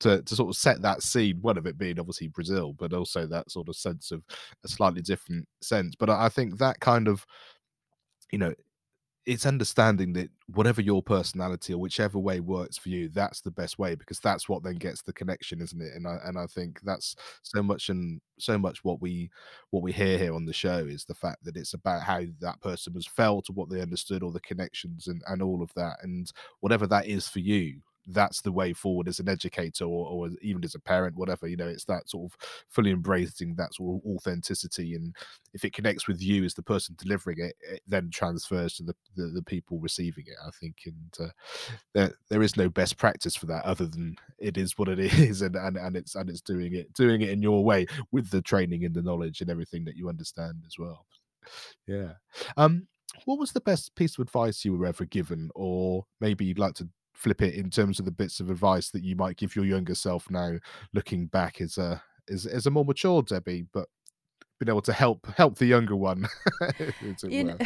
to 0.00 0.22
to 0.22 0.36
sort 0.36 0.50
of 0.50 0.56
set 0.56 0.82
that 0.82 1.02
scene. 1.02 1.38
One 1.40 1.58
of 1.58 1.66
it 1.66 1.78
being 1.78 1.98
obviously 1.98 2.28
Brazil, 2.28 2.72
but 2.72 2.92
also 2.92 3.26
that 3.26 3.50
sort 3.50 3.68
of 3.68 3.76
sense 3.76 4.10
of 4.10 4.22
a 4.64 4.68
slightly 4.68 5.02
different 5.02 5.46
sense. 5.60 5.94
But 5.96 6.10
I, 6.10 6.26
I 6.26 6.28
think 6.28 6.58
that 6.58 6.80
kind 6.80 7.08
of 7.08 7.24
you 8.30 8.38
know 8.38 8.54
it's 9.26 9.46
understanding 9.46 10.12
that 10.12 10.28
whatever 10.52 10.82
your 10.82 11.02
personality 11.02 11.72
or 11.72 11.78
whichever 11.78 12.18
way 12.18 12.40
works 12.40 12.76
for 12.76 12.90
you, 12.90 13.08
that's 13.08 13.40
the 13.40 13.50
best 13.50 13.78
way 13.78 13.94
because 13.94 14.20
that's 14.20 14.48
what 14.48 14.62
then 14.62 14.74
gets 14.74 15.02
the 15.02 15.12
connection, 15.12 15.62
isn't 15.62 15.80
it? 15.80 15.94
And 15.94 16.06
I 16.06 16.18
and 16.24 16.38
I 16.38 16.46
think 16.46 16.80
that's 16.84 17.16
so 17.42 17.62
much 17.62 17.88
and 17.88 18.20
so 18.38 18.58
much 18.58 18.84
what 18.84 19.00
we 19.00 19.30
what 19.70 19.82
we 19.82 19.92
hear 19.92 20.18
here 20.18 20.34
on 20.34 20.44
the 20.44 20.52
show 20.52 20.78
is 20.78 21.04
the 21.04 21.14
fact 21.14 21.44
that 21.44 21.56
it's 21.56 21.74
about 21.74 22.02
how 22.02 22.22
that 22.40 22.60
person 22.60 22.92
was 22.92 23.06
felt 23.06 23.48
or 23.48 23.54
what 23.54 23.70
they 23.70 23.80
understood 23.80 24.22
or 24.22 24.32
the 24.32 24.40
connections 24.40 25.06
and 25.08 25.22
and 25.26 25.40
all 25.42 25.62
of 25.62 25.72
that 25.74 25.96
and 26.02 26.30
whatever 26.60 26.86
that 26.86 27.06
is 27.06 27.26
for 27.28 27.40
you 27.40 27.80
that's 28.08 28.40
the 28.40 28.52
way 28.52 28.72
forward 28.72 29.08
as 29.08 29.18
an 29.18 29.28
educator 29.28 29.84
or, 29.84 30.06
or 30.08 30.30
even 30.42 30.62
as 30.64 30.74
a 30.74 30.80
parent 30.80 31.16
whatever 31.16 31.46
you 31.46 31.56
know 31.56 31.66
it's 31.66 31.84
that 31.84 32.08
sort 32.08 32.30
of 32.30 32.36
fully 32.68 32.90
embracing 32.90 33.54
that 33.54 33.74
sort 33.74 33.96
of 33.96 34.10
authenticity. 34.10 34.94
And 34.94 35.14
if 35.52 35.64
it 35.64 35.72
connects 35.72 36.06
with 36.06 36.20
you 36.20 36.44
as 36.44 36.54
the 36.54 36.62
person 36.62 36.96
delivering 36.98 37.38
it 37.40 37.56
it 37.60 37.82
then 37.86 38.10
transfers 38.10 38.74
to 38.74 38.82
the 38.82 38.94
the, 39.16 39.26
the 39.28 39.42
people 39.42 39.78
receiving 39.78 40.24
it 40.26 40.36
i 40.46 40.50
think. 40.50 40.76
And 40.86 41.28
uh, 41.28 41.32
there 41.92 42.12
there 42.28 42.42
is 42.42 42.56
no 42.56 42.68
best 42.68 42.96
practice 42.96 43.36
for 43.36 43.46
that 43.46 43.64
other 43.64 43.86
than 43.86 44.16
it 44.38 44.56
is 44.56 44.76
what 44.78 44.88
it 44.88 44.98
is 44.98 45.42
and, 45.42 45.56
and 45.56 45.76
and 45.76 45.96
it's 45.96 46.14
and 46.14 46.28
it's 46.28 46.40
doing 46.40 46.74
it 46.74 46.92
doing 46.94 47.22
it 47.22 47.30
in 47.30 47.42
your 47.42 47.64
way 47.64 47.86
with 48.12 48.30
the 48.30 48.42
training 48.42 48.84
and 48.84 48.94
the 48.94 49.02
knowledge 49.02 49.40
and 49.40 49.50
everything 49.50 49.84
that 49.84 49.96
you 49.96 50.08
understand 50.08 50.62
as 50.66 50.78
well. 50.78 51.06
Yeah. 51.86 52.12
Um 52.56 52.88
what 53.26 53.38
was 53.38 53.52
the 53.52 53.60
best 53.60 53.94
piece 53.94 54.18
of 54.18 54.22
advice 54.22 54.64
you 54.64 54.76
were 54.76 54.86
ever 54.86 55.04
given 55.04 55.50
or 55.54 56.04
maybe 56.20 56.44
you'd 56.44 56.58
like 56.58 56.74
to 56.74 56.88
flip 57.14 57.40
it 57.42 57.54
in 57.54 57.70
terms 57.70 57.98
of 57.98 58.04
the 58.04 58.10
bits 58.10 58.40
of 58.40 58.50
advice 58.50 58.90
that 58.90 59.02
you 59.02 59.16
might 59.16 59.36
give 59.36 59.56
your 59.56 59.64
younger 59.64 59.94
self 59.94 60.30
now, 60.30 60.58
looking 60.92 61.26
back 61.26 61.60
as 61.60 61.78
a 61.78 62.02
as, 62.28 62.46
as 62.46 62.66
a 62.66 62.70
more 62.70 62.84
mature 62.84 63.22
Debbie, 63.22 63.66
but 63.72 63.88
been 64.58 64.68
able 64.68 64.82
to 64.82 64.92
help 64.92 65.26
help 65.36 65.56
the 65.56 65.66
younger 65.66 65.96
one. 65.96 66.28
know, 67.44 67.56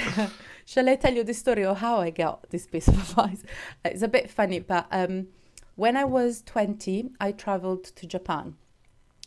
shall 0.65 0.89
I 0.89 0.97
tell 0.97 1.15
you 1.15 1.25
the 1.25 1.35
story 1.35 1.65
of 1.65 1.79
how 1.79 1.99
I 1.99 2.11
got 2.11 2.49
this 2.51 2.67
piece 2.67 2.89
of 2.89 2.99
advice? 3.09 3.43
It's 3.85 4.03
a 4.03 4.09
bit 4.09 4.31
funny, 4.31 4.61
but 4.61 4.87
um, 4.91 5.29
when 5.77 5.97
I 5.97 6.05
was 6.05 6.43
20, 6.43 7.11
I 7.21 7.33
traveled 7.33 7.85
to 7.85 8.07
Japan. 8.07 8.57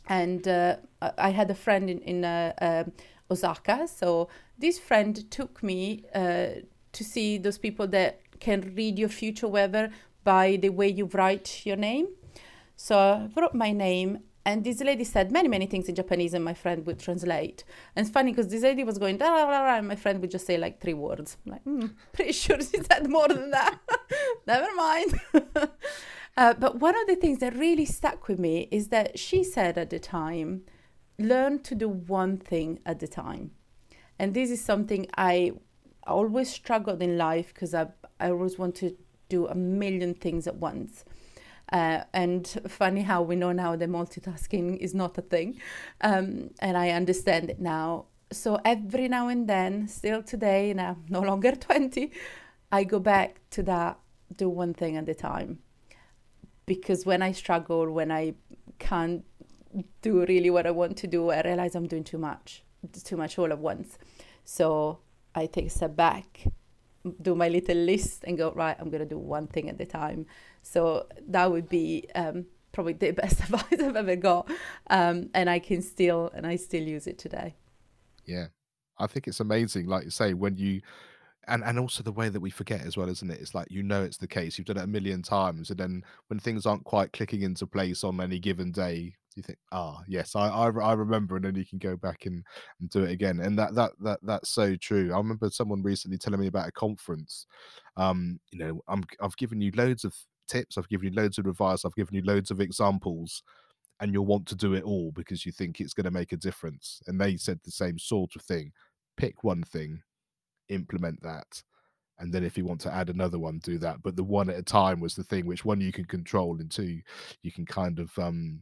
And 0.08 0.48
uh, 0.48 0.78
I 1.18 1.30
had 1.30 1.50
a 1.50 1.56
friend 1.56 1.90
in, 1.90 2.00
in 2.00 2.26
uh, 2.26 2.54
uh, 2.62 2.84
Osaka. 3.32 3.88
So 3.88 4.28
this 4.58 4.78
friend 4.78 5.32
took 5.32 5.64
me 5.64 6.04
uh, 6.14 6.48
to 6.92 7.04
see 7.04 7.38
those 7.38 7.58
people 7.58 7.88
that 7.90 8.20
can 8.42 8.74
read 8.76 9.00
your 9.00 9.08
future 9.08 9.48
weather 9.48 9.92
by 10.24 10.58
the 10.62 10.70
way 10.70 10.88
you 10.88 11.06
write 11.14 11.66
your 11.66 11.78
name. 11.78 12.08
So 12.76 12.98
I 12.98 13.40
wrote 13.40 13.54
my 13.54 13.72
name, 13.72 14.20
and 14.46 14.64
this 14.64 14.82
lady 14.82 15.04
said 15.04 15.32
many, 15.32 15.48
many 15.48 15.68
things 15.68 15.88
in 15.88 15.96
Japanese, 15.96 16.34
and 16.34 16.44
my 16.44 16.54
friend 16.54 16.86
would 16.86 17.00
translate. 17.00 17.64
And 17.96 18.06
it's 18.06 18.14
funny 18.14 18.32
because 18.32 18.48
this 18.48 18.64
lady 18.64 18.84
was 18.84 18.98
going, 18.98 19.22
and 19.22 19.88
my 19.88 19.96
friend 19.96 20.20
would 20.22 20.32
just 20.32 20.48
say 20.48 20.58
like 20.58 20.82
three 20.82 20.96
words. 20.96 21.38
I'm 21.46 21.52
like, 21.52 21.66
mm, 21.66 21.94
pretty 22.14 22.32
sure 22.32 22.58
she 22.60 22.82
said 22.82 23.08
more 23.08 23.28
than 23.28 23.52
that. 23.52 23.78
Never 24.48 24.74
mind. 24.76 25.20
uh, 26.38 26.54
but 26.56 26.80
one 26.80 27.00
of 27.00 27.08
the 27.08 27.16
things 27.16 27.40
that 27.40 27.56
really 27.56 27.86
stuck 27.86 28.28
with 28.28 28.40
me 28.40 28.68
is 28.72 28.88
that 28.88 29.20
she 29.20 29.44
said 29.44 29.78
at 29.78 29.92
the 29.92 30.00
time, 30.00 30.64
learn 31.20 31.60
to 31.60 31.76
do 31.76 31.88
one 31.88 32.38
thing 32.38 32.80
at 32.86 33.04
a 33.04 33.08
time. 33.08 33.52
And 34.18 34.34
this 34.34 34.50
is 34.50 34.60
something 34.64 35.08
I 35.18 35.54
always 36.08 36.50
struggled 36.50 37.02
in 37.02 37.18
life 37.18 37.54
because 37.54 37.74
I, 37.74 37.88
I 38.20 38.30
always 38.32 38.58
want 38.58 38.76
to 38.76 38.96
do 39.38 39.48
a 39.48 39.56
million 39.56 40.14
things 40.14 40.48
at 40.48 40.56
once. 40.56 41.06
Uh, 41.72 42.04
and 42.14 42.44
funny 42.68 43.02
how 43.02 43.22
we 43.22 43.36
know 43.36 43.54
now 43.54 43.76
that 43.76 43.90
multitasking 43.90 44.78
is 44.78 44.94
not 44.94 45.18
a 45.18 45.22
thing. 45.22 45.50
Um, 46.02 46.52
and 46.60 46.78
I 46.78 46.90
understand 46.90 47.50
it 47.50 47.60
now. 47.62 48.06
So 48.32 48.60
every 48.66 49.08
now 49.08 49.30
and 49.30 49.48
then, 49.48 49.88
still 49.88 50.22
today, 50.22 50.74
now 50.74 50.98
no 51.10 51.22
longer 51.22 51.52
20, 51.68 52.12
I 52.72 52.84
go 52.84 53.00
back 53.00 53.40
to 53.52 53.64
that 53.64 53.98
do 54.36 54.50
one 54.50 54.74
thing 54.74 54.98
at 54.98 55.08
a 55.10 55.14
time. 55.14 55.60
Because 56.66 57.06
when 57.06 57.22
I 57.22 57.32
struggle, 57.32 57.92
when 57.92 58.12
I 58.12 58.34
can't 58.80 59.24
do 60.02 60.26
really 60.26 60.50
what 60.50 60.66
I 60.68 60.72
want 60.72 60.98
to 60.98 61.08
do, 61.08 61.30
I 61.30 61.42
realize 61.42 61.76
I'm 61.76 61.88
doing 61.88 62.04
too 62.04 62.18
much, 62.18 62.64
too 63.04 63.18
much 63.18 63.38
all 63.38 63.52
at 63.52 63.60
once. 63.60 63.98
So 64.44 65.00
I 65.36 65.46
take 65.46 65.68
a 65.68 65.70
step 65.70 65.96
back 65.96 66.46
do 67.22 67.36
my 67.36 67.50
little 67.50 67.78
list 67.78 68.24
and 68.26 68.38
go 68.38 68.52
right 68.52 68.78
i'm 68.80 68.90
going 68.90 69.02
to 69.02 69.10
do 69.10 69.18
one 69.18 69.48
thing 69.48 69.70
at 69.70 69.80
a 69.80 69.86
time. 69.86 70.26
So 70.64 71.08
that 71.28 71.52
would 71.52 71.68
be 71.70 72.08
um, 72.14 72.46
probably 72.72 72.94
the 72.94 73.12
best 73.24 73.40
advice 73.42 73.80
i've 73.80 73.96
ever 73.96 74.16
got 74.16 74.50
um, 74.90 75.30
and 75.34 75.50
i 75.50 75.60
can 75.60 75.82
still 75.82 76.32
and 76.34 76.46
i 76.46 76.56
still 76.56 76.84
use 76.84 77.08
it 77.08 77.18
today. 77.18 77.56
Yeah. 78.26 78.48
I 78.98 79.08
think 79.08 79.28
it's 79.28 79.40
amazing 79.40 79.88
like 79.88 80.04
you 80.04 80.12
say 80.12 80.34
when 80.34 80.58
you 80.58 80.82
and 81.48 81.64
and 81.64 81.80
also 81.80 82.04
the 82.04 82.12
way 82.12 82.30
that 82.30 82.40
we 82.40 82.52
forget 82.52 82.82
as 82.82 82.96
well 82.96 83.10
isn't 83.10 83.32
it? 83.32 83.42
It's 83.42 83.56
like 83.56 83.68
you 83.72 83.82
know 83.82 84.04
it's 84.04 84.18
the 84.18 84.28
case 84.28 84.58
you've 84.58 84.68
done 84.68 84.78
it 84.78 84.84
a 84.84 84.88
million 84.88 85.24
times 85.24 85.72
and 85.72 85.80
then 85.80 86.04
when 86.28 86.40
things 86.40 86.66
aren't 86.66 86.84
quite 86.84 87.14
clicking 87.14 87.42
into 87.42 87.66
place 87.66 88.04
on 88.04 88.22
any 88.22 88.38
given 88.38 88.72
day 88.72 89.16
you 89.36 89.44
think, 89.44 89.60
ah, 89.72 90.02
yes, 90.08 90.36
I, 90.36 90.48
I, 90.48 90.70
I 90.70 90.94
remember, 90.94 91.36
and 91.36 91.46
then 91.46 91.56
you 91.56 91.66
can 91.66 91.80
go 91.80 91.96
back 91.96 92.26
and, 92.26 92.44
and 92.80 92.90
do 92.90 93.04
it 93.04 93.12
again, 93.12 93.40
and 93.40 93.58
that 93.58 93.76
that 93.76 93.92
that 94.02 94.20
that's 94.24 94.50
so 94.50 94.76
true. 94.76 95.14
I 95.14 95.18
remember 95.18 95.50
someone 95.50 95.82
recently 95.82 96.18
telling 96.18 96.40
me 96.40 96.48
about 96.48 96.68
a 96.68 96.72
conference. 96.72 97.46
Um, 97.98 98.40
you 98.52 98.60
know, 98.60 98.82
I'm 98.88 99.04
I've 99.22 99.38
given 99.38 99.62
you 99.62 99.72
loads 99.76 100.04
of 100.04 100.14
tips, 100.48 100.78
I've 100.78 100.90
given 100.90 101.14
you 101.14 101.22
loads 101.22 101.38
of 101.38 101.46
advice, 101.46 101.86
I've 101.86 101.96
given 101.96 102.16
you 102.16 102.24
loads 102.24 102.52
of 102.52 102.62
examples, 102.62 103.44
and 104.00 104.14
you'll 104.14 104.26
want 104.26 104.48
to 104.48 104.56
do 104.56 104.74
it 104.74 104.84
all 104.84 105.12
because 105.14 105.46
you 105.46 105.52
think 105.52 105.80
it's 105.80 105.94
going 105.94 106.06
to 106.06 106.12
make 106.12 106.34
a 106.34 106.38
difference. 106.38 107.02
And 107.08 107.20
they 107.20 107.38
said 107.38 107.60
the 107.64 107.72
same 107.72 107.98
sort 107.98 108.36
of 108.36 108.42
thing: 108.42 108.72
pick 109.18 109.44
one 109.44 109.64
thing, 109.64 110.02
implement 110.70 111.22
that, 111.24 111.64
and 112.22 112.32
then 112.32 112.44
if 112.44 112.58
you 112.58 112.66
want 112.66 112.80
to 112.82 112.94
add 112.94 113.10
another 113.10 113.40
one 113.40 113.60
do 113.60 113.78
that 113.80 114.02
but 114.04 114.16
the 114.16 114.24
one 114.24 114.50
at 114.50 114.58
a 114.58 114.64
time 114.64 115.00
was 115.00 115.16
the 115.16 115.24
thing 115.24 115.46
which 115.46 115.66
one 115.66 115.82
you 115.82 115.92
can 115.92 116.06
control 116.06 116.58
and 116.60 116.72
two 116.72 117.00
you 117.42 117.52
can 117.52 117.66
kind 117.66 118.00
of 118.00 118.12
um 118.20 118.62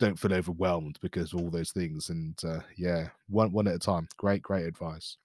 don't 0.00 0.18
feel 0.18 0.34
overwhelmed 0.34 0.98
because 1.00 1.32
of 1.32 1.40
all 1.40 1.50
those 1.50 1.70
things. 1.70 2.08
And 2.08 2.38
uh, 2.44 2.60
yeah, 2.76 3.08
one 3.28 3.52
one 3.52 3.68
at 3.68 3.76
a 3.76 3.78
time. 3.78 4.08
Great, 4.16 4.42
great 4.42 4.66
advice. 4.66 5.16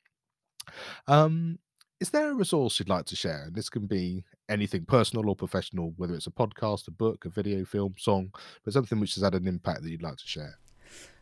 Um, 1.07 1.59
is 1.99 2.09
there 2.09 2.29
a 2.29 2.35
resource 2.35 2.77
you'd 2.77 2.89
like 2.89 3.05
to 3.05 3.15
share? 3.15 3.45
And 3.45 3.55
this 3.55 3.69
can 3.69 3.87
be 3.87 4.25
anything 4.49 4.85
personal 4.85 5.29
or 5.29 5.35
professional, 5.35 5.93
whether 5.97 6.13
it's 6.13 6.27
a 6.27 6.31
podcast, 6.31 6.87
a 6.87 6.91
book, 6.91 7.25
a 7.25 7.29
video, 7.29 7.63
film, 7.65 7.95
song, 7.97 8.33
but 8.63 8.73
something 8.73 8.99
which 8.99 9.15
has 9.15 9.23
had 9.23 9.33
an 9.33 9.47
impact 9.47 9.81
that 9.81 9.89
you'd 9.89 10.03
like 10.03 10.17
to 10.17 10.27
share. 10.27 10.59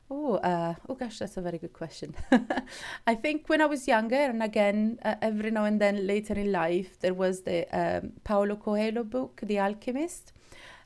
Oh, 0.09 0.35
uh, 0.35 0.73
oh 0.89 0.95
gosh, 0.95 1.19
that's 1.19 1.37
a 1.37 1.41
very 1.41 1.57
good 1.57 1.73
question. 1.73 2.15
I 3.07 3.15
think 3.15 3.47
when 3.49 3.61
I 3.61 3.65
was 3.65 3.87
younger, 3.87 4.15
and 4.15 4.43
again, 4.43 4.99
uh, 5.03 5.15
every 5.21 5.51
now 5.51 5.65
and 5.65 5.79
then 5.79 6.05
later 6.05 6.33
in 6.33 6.51
life, 6.51 6.99
there 6.99 7.13
was 7.13 7.43
the 7.43 7.65
um, 7.71 8.13
Paulo 8.23 8.55
Coelho 8.55 9.03
book, 9.03 9.41
The 9.43 9.59
Alchemist, 9.59 10.33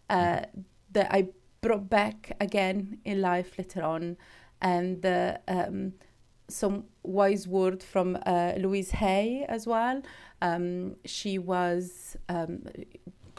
uh, 0.10 0.16
mm. 0.16 0.64
that 0.92 1.12
I 1.12 1.30
brought 1.62 1.90
back 1.90 2.36
again 2.40 3.00
in 3.06 3.22
life 3.22 3.58
later 3.58 3.84
on, 3.84 4.18
and 4.62 5.06
uh, 5.06 5.38
um, 5.48 5.94
some 6.48 6.86
wise 7.04 7.48
word 7.48 7.84
from 7.84 8.18
uh, 8.26 8.54
Louise 8.58 8.92
Hay 8.92 9.46
as 9.48 9.68
well. 9.68 10.02
Um, 10.42 10.96
she 11.06 11.38
was. 11.38 12.18
Um, 12.30 12.64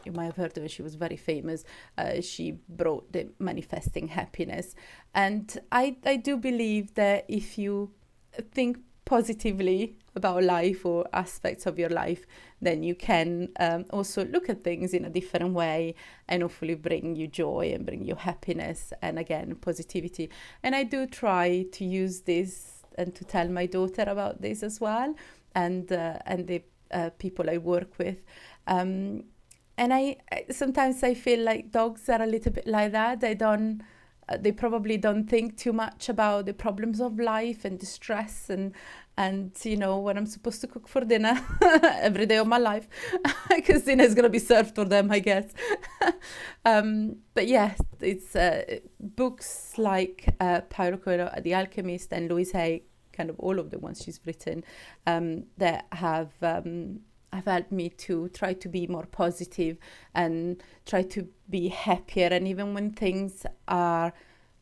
you 0.05 0.13
might 0.13 0.27
have 0.27 0.37
heard 0.37 0.57
of 0.57 0.63
her, 0.63 0.69
she 0.69 0.81
was 0.81 0.95
very 0.95 1.17
famous. 1.17 1.65
Uh, 1.99 2.21
she 2.21 2.53
brought 2.69 3.13
the 3.13 3.29
manifesting 3.39 4.09
happiness. 4.09 4.75
And 5.15 5.59
I, 5.71 5.97
I 6.07 6.17
do 6.17 6.37
believe 6.37 6.95
that 6.95 7.27
if 7.29 7.59
you 7.59 7.91
think 8.53 8.79
positively 9.05 9.97
about 10.15 10.45
life 10.45 10.85
or 10.87 11.07
aspects 11.13 11.67
of 11.67 11.79
your 11.79 11.89
life, 11.91 12.27
then 12.61 12.83
you 12.83 12.95
can 12.95 13.49
um, 13.61 13.85
also 13.91 14.25
look 14.25 14.49
at 14.49 14.65
things 14.65 14.93
in 14.93 15.05
a 15.05 15.11
different 15.11 15.55
way 15.55 15.95
and 16.29 16.43
hopefully 16.43 16.75
bring 16.75 17.17
you 17.17 17.27
joy 17.27 17.71
and 17.75 17.87
bring 17.87 18.05
you 18.05 18.15
happiness 18.15 18.93
and 19.03 19.19
again 19.19 19.55
positivity. 19.57 20.31
And 20.63 20.75
I 20.75 20.83
do 20.85 21.07
try 21.07 21.67
to 21.73 21.85
use 21.85 22.23
this 22.23 22.83
and 22.97 23.15
to 23.15 23.25
tell 23.25 23.49
my 23.49 23.67
daughter 23.67 24.03
about 24.03 24.43
this 24.43 24.63
as 24.63 24.81
well, 24.81 25.15
and 25.55 25.91
uh, 25.93 26.19
and 26.27 26.47
the 26.47 26.63
uh, 26.91 27.11
people 27.19 27.49
I 27.49 27.59
work 27.59 27.99
with. 27.99 28.19
Um, 28.67 29.25
and 29.77 29.95
I, 29.95 30.17
I 30.33 30.47
sometimes 30.51 31.03
I 31.03 31.15
feel 31.15 31.41
like 31.41 31.71
dogs 31.71 32.09
are 32.09 32.21
a 32.21 32.27
little 32.27 32.53
bit 32.53 32.67
like 32.67 32.93
that. 32.93 33.21
They 33.21 33.35
don't 33.35 33.83
uh, 34.29 34.37
they 34.37 34.53
probably 34.53 34.97
don't 34.97 35.29
think 35.29 35.57
too 35.57 35.73
much 35.73 36.09
about 36.09 36.47
the 36.47 36.53
problems 36.53 37.01
of 37.01 37.19
life 37.19 37.65
and 37.65 37.81
the 37.81 37.87
stress 37.87 38.51
and 38.51 38.75
and 39.19 39.51
you 39.65 39.77
know 39.77 39.99
when 39.99 40.17
I'm 40.17 40.27
supposed 40.27 40.61
to 40.61 40.69
cook 40.69 40.87
for 40.87 41.05
dinner 41.05 41.35
every 42.01 42.25
day 42.25 42.37
of 42.37 42.47
my 42.47 42.57
life 42.57 42.89
because 43.49 43.83
dinner 43.83 44.05
is 44.05 44.15
going 44.15 44.23
to 44.23 44.31
be 44.31 44.39
served 44.39 44.77
for 44.77 44.85
them, 44.85 45.11
I 45.11 45.19
guess. 45.19 45.53
um, 46.65 47.17
but 47.35 47.49
yes, 47.49 47.81
it's 48.01 48.37
uh, 48.37 48.79
books 49.01 49.77
like 49.77 50.35
uh, 50.39 50.61
Paulo 50.71 50.97
Coelho, 50.97 51.31
The 51.43 51.53
Alchemist, 51.55 52.13
and 52.13 52.31
Louise 52.31 52.53
Hay, 52.53 52.85
kind 53.13 53.29
of 53.29 53.39
all 53.41 53.59
of 53.59 53.71
the 53.71 53.79
ones 53.81 54.03
she's 54.05 54.21
written, 54.25 54.63
um, 55.09 55.45
that 55.57 55.87
have 55.91 56.31
um, 56.43 57.01
have 57.33 57.47
helped 57.47 57.73
me 57.73 57.89
to 57.89 58.29
try 58.29 58.55
to 58.55 58.69
be 58.69 58.87
more 58.87 59.07
positive 59.07 59.79
and 60.15 60.63
try 60.87 61.03
to 61.03 61.29
be 61.51 61.69
happier. 61.69 62.29
And 62.31 62.47
even 62.47 62.73
when 62.73 62.93
things 62.93 63.45
are, 63.67 64.13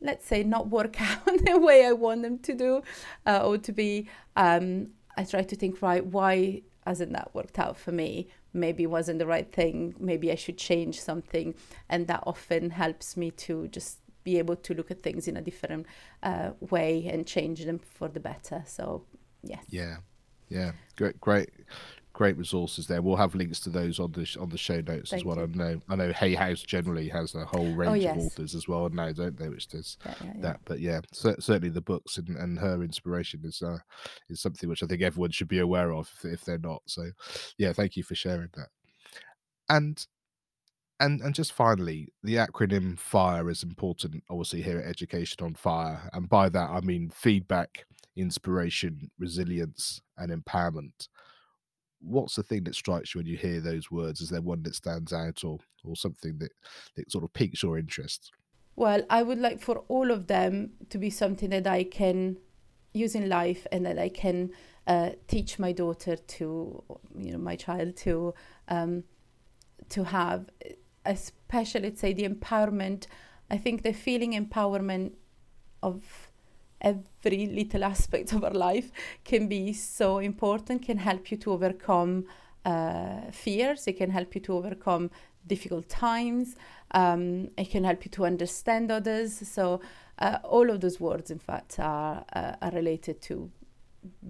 let's 0.07 0.27
say, 0.27 0.43
not 0.43 0.69
work 0.69 1.01
out 1.01 1.25
the 1.45 1.59
way 1.59 1.85
I 1.85 1.93
want 1.93 2.23
them 2.23 2.39
to 2.41 2.55
do 2.55 2.83
uh, 3.27 3.47
or 3.47 3.59
to 3.59 3.73
be, 3.73 4.09
um, 4.37 4.89
I 5.17 5.25
try 5.25 5.43
to 5.43 5.57
think, 5.57 5.83
right, 5.83 6.05
why 6.05 6.63
hasn't 6.87 7.13
that 7.13 7.35
worked 7.35 7.59
out 7.59 7.77
for 7.77 7.93
me? 7.93 8.29
Maybe 8.53 8.85
it 8.85 8.91
wasn't 8.91 9.19
the 9.19 9.27
right 9.27 9.51
thing. 9.53 9.95
Maybe 9.99 10.33
I 10.33 10.37
should 10.37 10.57
change 10.57 11.01
something. 11.01 11.55
And 11.89 12.07
that 12.07 12.23
often 12.27 12.71
helps 12.71 13.17
me 13.17 13.31
to 13.33 13.69
just 13.69 13.99
be 14.25 14.39
able 14.39 14.57
to 14.57 14.75
look 14.75 14.91
at 14.91 15.03
things 15.03 15.29
in 15.29 15.37
a 15.37 15.43
different 15.43 15.87
uh, 16.23 16.51
way 16.61 17.09
and 17.13 17.27
change 17.27 17.65
them 17.65 17.79
for 17.79 18.09
the 18.09 18.21
better. 18.21 18.63
So, 18.67 19.05
yes. 19.43 19.65
Yeah. 19.69 19.99
Yeah. 20.49 20.73
Great. 20.97 21.21
Great 21.21 21.51
great 22.17 22.39
resources 22.39 22.87
there. 22.87 23.03
We'll 23.03 23.17
have 23.17 23.35
links 23.35 23.61
to 23.61 23.71
those 23.71 24.01
on 24.01 24.13
the 24.13 24.27
on 24.41 24.49
the 24.49 24.57
show 24.57 24.81
notes 24.81 25.11
Thank 25.11 25.21
as 25.21 25.25
well. 25.25 25.37
You. 25.37 25.43
I 25.43 25.47
know 25.47 25.81
I 25.91 25.97
know 25.97 26.13
Hay 26.13 26.35
House 26.35 26.63
generally 26.63 27.11
has 27.11 27.35
a 27.35 27.45
whole 27.45 27.71
range 27.75 27.91
oh, 27.91 27.95
yes. 27.95 28.17
of 28.17 28.23
authors 28.23 28.55
as 28.55 28.67
well 28.67 28.89
now, 28.89 29.13
don't 29.13 29.39
they? 29.39 29.51
Which 29.51 29.69
does 29.69 29.99
yeah, 30.05 30.15
yeah, 30.25 30.33
that. 30.39 30.61
But 30.65 30.81
yeah, 30.81 31.01
certainly 31.13 31.69
the 31.69 31.83
books 31.83 32.17
and, 32.17 32.31
and 32.31 32.59
her 32.59 32.83
inspiration 32.83 33.43
is 33.45 33.61
uh, 33.61 33.79
is 34.31 34.41
something 34.41 34.67
which 34.67 34.83
I 34.83 34.87
think 34.87 35.03
everyone 35.03 35.31
should 35.31 35.49
be 35.49 35.59
aware 35.59 35.93
of 35.93 36.11
if, 36.17 36.25
if 36.25 36.45
they're 36.47 36.59
not. 36.59 36.83
So 36.87 37.11
yeah, 37.59 37.75
thank 37.75 37.97
you 37.97 38.03
for 38.03 38.15
sharing 38.15 38.49
that. 38.55 38.69
And 39.69 40.07
and 40.99 41.21
and 41.21 41.35
just 41.35 41.53
finally, 41.53 42.15
the 42.23 42.37
acronym 42.37 42.99
FIRE 42.99 43.51
is 43.51 43.63
important, 43.63 44.25
obviously 44.31 44.63
here 44.63 44.79
at 44.79 44.87
Education 44.87 45.45
on 45.45 45.55
Fire, 45.55 46.09
and 46.15 46.31
by 46.31 46.49
that 46.49 46.71
I 46.71 46.81
mean 46.81 47.11
feedback, 47.11 47.85
inspiration, 48.17 49.11
resilience, 49.19 50.01
and 50.17 50.33
empowerment 50.33 51.09
what's 52.07 52.37
the 52.37 52.43
thing 52.43 52.65
that 52.65 52.75
strikes 52.75 53.15
you 53.15 53.19
when 53.19 53.27
you 53.27 53.37
hear 53.37 53.61
those 53.61 53.91
words? 53.91 54.21
Is 54.21 54.31
there 54.31 54.41
one 54.41 54.63
that 54.63 54.75
stands 54.75 55.13
out 55.13 55.45
or 55.45 55.59
or 55.85 55.97
something 55.97 56.39
that, 56.39 56.53
that 56.97 57.11
sort 57.11 57.25
of 57.25 57.33
piques 57.33 57.63
your 57.63 57.79
interest? 57.79 58.33
Well, 58.75 59.03
I 59.09 59.23
would 59.23 59.39
like 59.39 59.61
for 59.61 59.85
all 59.89 60.11
of 60.11 60.27
them 60.27 60.73
to 60.91 60.99
be 60.99 61.11
something 61.11 61.51
that 61.51 61.67
I 61.67 61.85
can 61.85 62.37
use 62.93 63.15
in 63.15 63.29
life 63.29 63.67
and 63.73 63.87
that 63.87 63.99
I 63.99 64.09
can 64.09 64.51
uh, 64.87 65.11
teach 65.29 65.59
my 65.59 65.73
daughter 65.73 66.17
to, 66.17 66.83
you 67.19 67.33
know, 67.33 67.39
my 67.39 67.57
child 67.57 67.97
to 67.99 68.35
um, 68.69 69.05
to 69.89 70.05
have, 70.05 70.47
especially, 71.05 71.83
let's 71.83 72.01
say, 72.01 72.13
the 72.13 72.29
empowerment. 72.29 73.07
I 73.51 73.59
think 73.59 73.83
the 73.83 73.93
feeling 73.93 74.33
empowerment 74.33 75.13
of 75.83 76.26
every 76.87 77.47
little 77.47 77.83
aspect 77.85 78.33
of 78.33 78.45
our 78.45 78.53
life 78.69 78.91
can 79.25 79.49
be 79.49 79.73
so 79.73 80.19
important, 80.19 80.83
can 80.83 80.99
help 80.99 81.31
you 81.31 81.37
to 81.37 81.53
overcome 81.53 82.25
uh, 82.65 83.31
fears, 83.33 83.87
it 83.87 83.97
can 83.97 84.11
help 84.11 84.35
you 84.35 84.41
to 84.41 84.53
overcome 84.55 85.11
difficult 85.47 85.89
times, 85.89 86.57
um, 86.93 87.49
it 87.57 87.71
can 87.71 87.85
help 87.85 88.05
you 88.05 88.11
to 88.11 88.25
understand 88.25 88.91
others. 88.91 89.33
So, 89.49 89.81
uh, 90.19 90.39
all 90.45 90.71
of 90.71 90.81
those 90.81 90.99
words, 90.99 91.31
in 91.31 91.39
fact, 91.39 91.79
are, 91.79 92.25
uh, 92.33 92.53
are 92.63 92.71
related 92.71 93.21
to 93.23 93.51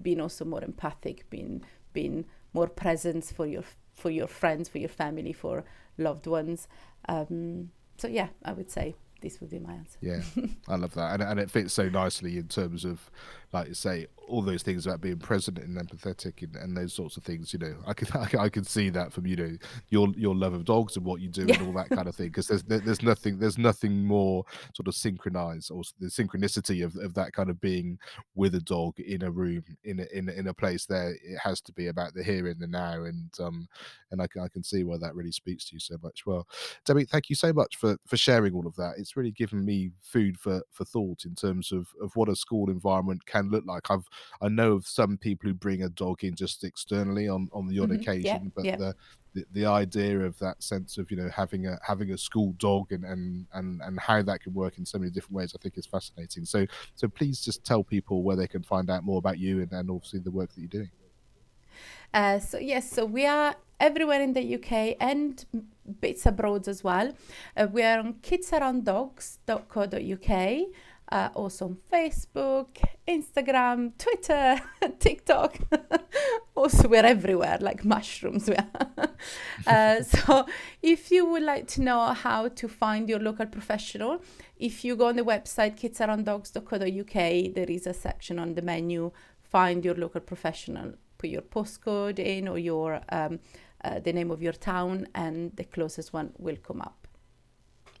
being 0.01 0.19
also 0.19 0.43
more 0.43 0.63
empathic, 0.63 1.29
being, 1.29 1.63
being 1.93 2.25
more 2.53 2.67
present 2.67 3.23
for 3.23 3.45
your, 3.45 3.63
for 3.93 4.09
your 4.09 4.27
friends, 4.27 4.67
for 4.67 4.79
your 4.79 4.89
family, 4.89 5.33
for 5.33 5.63
loved 5.97 6.27
ones. 6.27 6.67
Um, 7.07 7.71
so, 7.97 8.07
yeah, 8.07 8.29
I 8.43 8.53
would 8.53 8.69
say 8.69 8.95
this 9.21 9.39
would 9.41 9.49
be 9.49 9.59
my 9.59 9.73
answer. 9.73 9.97
Yeah, 10.01 10.21
I 10.67 10.75
love 10.75 10.93
that, 10.93 11.13
and 11.13 11.23
and 11.23 11.39
it 11.39 11.49
fits 11.49 11.73
so 11.73 11.89
nicely 11.89 12.37
in 12.37 12.47
terms 12.47 12.85
of, 12.85 13.09
like 13.51 13.67
you 13.67 13.73
say, 13.73 14.07
all 14.27 14.41
those 14.41 14.61
things 14.61 14.85
about 14.85 15.01
being 15.01 15.17
present 15.17 15.57
and 15.57 15.77
empathetic 15.77 16.43
and, 16.43 16.55
and 16.57 16.75
those 16.75 16.93
sorts 16.93 17.17
of 17.17 17.23
things. 17.23 17.53
You 17.53 17.59
know, 17.59 17.75
I 17.87 17.93
can 17.93 18.07
I 18.39 18.49
can 18.49 18.63
see 18.63 18.89
that 18.89 19.13
from 19.13 19.25
you 19.25 19.35
know 19.35 19.57
your 19.89 20.09
your 20.15 20.35
love 20.35 20.53
of 20.53 20.65
dogs 20.65 20.97
and 20.97 21.05
what 21.05 21.21
you 21.21 21.29
do 21.29 21.45
yeah. 21.45 21.55
and 21.55 21.67
all 21.67 21.73
that 21.73 21.89
kind 21.89 22.07
of 22.07 22.15
thing. 22.15 22.27
Because 22.27 22.47
there's 22.47 22.63
there's 22.63 23.01
nothing 23.01 23.39
there's 23.39 23.57
nothing 23.57 24.05
more 24.05 24.43
sort 24.75 24.87
of 24.87 24.95
synchronized 24.95 25.71
or 25.71 25.83
the 25.99 26.07
synchronicity 26.07 26.83
of, 26.83 26.95
of 26.97 27.13
that 27.13 27.33
kind 27.33 27.49
of 27.49 27.59
being 27.61 27.97
with 28.35 28.55
a 28.55 28.61
dog 28.61 28.99
in 28.99 29.23
a 29.23 29.31
room 29.31 29.63
in 29.83 29.99
a, 29.99 30.17
in 30.17 30.29
a, 30.29 30.31
in 30.33 30.47
a 30.47 30.53
place 30.53 30.85
there. 30.85 31.11
It 31.23 31.37
has 31.41 31.61
to 31.61 31.71
be 31.71 31.87
about 31.87 32.13
the 32.13 32.23
here 32.23 32.47
and 32.47 32.59
the 32.59 32.67
now, 32.67 33.03
and 33.03 33.31
um 33.39 33.67
and 34.11 34.21
I 34.21 34.27
can 34.27 34.41
I 34.41 34.47
can 34.47 34.63
see 34.63 34.83
why 34.83 34.97
that 34.97 35.15
really 35.15 35.31
speaks 35.31 35.65
to 35.65 35.75
you 35.75 35.79
so 35.79 35.95
much. 36.03 36.25
Well, 36.25 36.47
Debbie, 36.85 37.05
thank 37.05 37.29
you 37.29 37.35
so 37.35 37.53
much 37.53 37.77
for 37.77 37.97
for 38.05 38.17
sharing 38.17 38.53
all 38.53 38.67
of 38.67 38.75
that. 38.75 38.95
It's 38.97 39.06
really 39.15 39.31
given 39.31 39.63
me 39.63 39.91
food 40.01 40.39
for 40.39 40.61
for 40.71 40.85
thought 40.85 41.25
in 41.25 41.35
terms 41.35 41.71
of 41.71 41.87
of 42.01 42.15
what 42.15 42.29
a 42.29 42.35
school 42.35 42.69
environment 42.69 43.25
can 43.25 43.49
look 43.49 43.65
like. 43.65 43.89
I've 43.89 44.07
I 44.41 44.49
know 44.49 44.73
of 44.73 44.87
some 44.87 45.17
people 45.17 45.49
who 45.49 45.53
bring 45.53 45.83
a 45.83 45.89
dog 45.89 46.23
in 46.23 46.35
just 46.35 46.63
externally 46.63 47.27
on 47.27 47.49
on 47.53 47.67
the 47.67 47.79
odd 47.79 47.89
mm-hmm. 47.89 48.01
occasion, 48.01 48.23
yeah, 48.23 48.49
but 48.55 48.65
yeah. 48.65 48.75
The, 48.77 48.95
the, 49.33 49.45
the 49.51 49.65
idea 49.65 50.19
of 50.19 50.37
that 50.39 50.63
sense 50.63 50.97
of 50.97 51.11
you 51.11 51.17
know 51.17 51.29
having 51.29 51.67
a 51.67 51.77
having 51.85 52.11
a 52.11 52.17
school 52.17 52.53
dog 52.57 52.91
and 52.91 53.03
and 53.03 53.45
and 53.53 53.81
and 53.81 53.99
how 53.99 54.21
that 54.23 54.41
can 54.41 54.53
work 54.53 54.77
in 54.77 54.85
so 54.85 54.97
many 54.97 55.11
different 55.11 55.35
ways, 55.35 55.53
I 55.55 55.61
think 55.61 55.77
is 55.77 55.85
fascinating. 55.85 56.45
So 56.45 56.65
so 56.95 57.07
please 57.07 57.41
just 57.41 57.63
tell 57.63 57.83
people 57.83 58.23
where 58.23 58.35
they 58.35 58.47
can 58.47 58.63
find 58.63 58.89
out 58.89 59.03
more 59.03 59.19
about 59.19 59.37
you 59.37 59.61
and, 59.61 59.71
and 59.71 59.91
obviously 59.91 60.19
the 60.19 60.31
work 60.31 60.53
that 60.53 60.59
you're 60.59 60.67
doing. 60.67 60.89
Uh, 62.13 62.39
so 62.39 62.57
yes, 62.57 62.91
so 62.91 63.05
we 63.05 63.25
are 63.25 63.55
everywhere 63.79 64.21
in 64.21 64.33
the 64.33 64.55
UK 64.55 64.97
and 64.99 65.45
bits 66.01 66.25
abroad 66.25 66.67
as 66.67 66.83
well. 66.83 67.13
Uh, 67.55 67.67
we 67.71 67.83
are 67.83 67.99
on 67.99 68.15
kidsarounddogs.co.uk 68.15 70.67
uh, 71.11 71.29
also 71.35 71.65
on 71.65 71.77
Facebook, 71.91 72.67
Instagram, 73.07 73.97
Twitter, 73.97 74.61
TikTok. 74.99 75.57
also, 76.55 76.87
we're 76.87 77.05
everywhere 77.05 77.57
like 77.61 77.85
mushrooms. 77.85 78.49
uh, 79.67 80.03
so, 80.03 80.45
if 80.81 81.11
you 81.11 81.25
would 81.25 81.43
like 81.43 81.67
to 81.67 81.81
know 81.81 82.13
how 82.13 82.49
to 82.49 82.67
find 82.67 83.07
your 83.07 83.19
local 83.19 83.45
professional, 83.45 84.21
if 84.57 84.83
you 84.83 84.95
go 84.95 85.07
on 85.07 85.15
the 85.15 85.23
website 85.23 85.79
kidsarounddogs.co.uk, 85.79 87.53
there 87.53 87.71
is 87.71 87.87
a 87.87 87.93
section 87.93 88.39
on 88.39 88.55
the 88.55 88.61
menu, 88.61 89.11
find 89.41 89.85
your 89.85 89.95
local 89.95 90.21
professional. 90.21 90.93
Put 91.17 91.29
your 91.29 91.41
postcode 91.41 92.19
in 92.19 92.47
or 92.47 92.57
your 92.57 93.01
um, 93.09 93.39
uh, 93.83 93.99
the 93.99 94.13
name 94.13 94.31
of 94.31 94.41
your 94.41 94.53
town, 94.53 95.07
and 95.13 95.55
the 95.55 95.63
closest 95.63 96.13
one 96.13 96.33
will 96.37 96.57
come 96.57 96.81
up. 96.81 97.07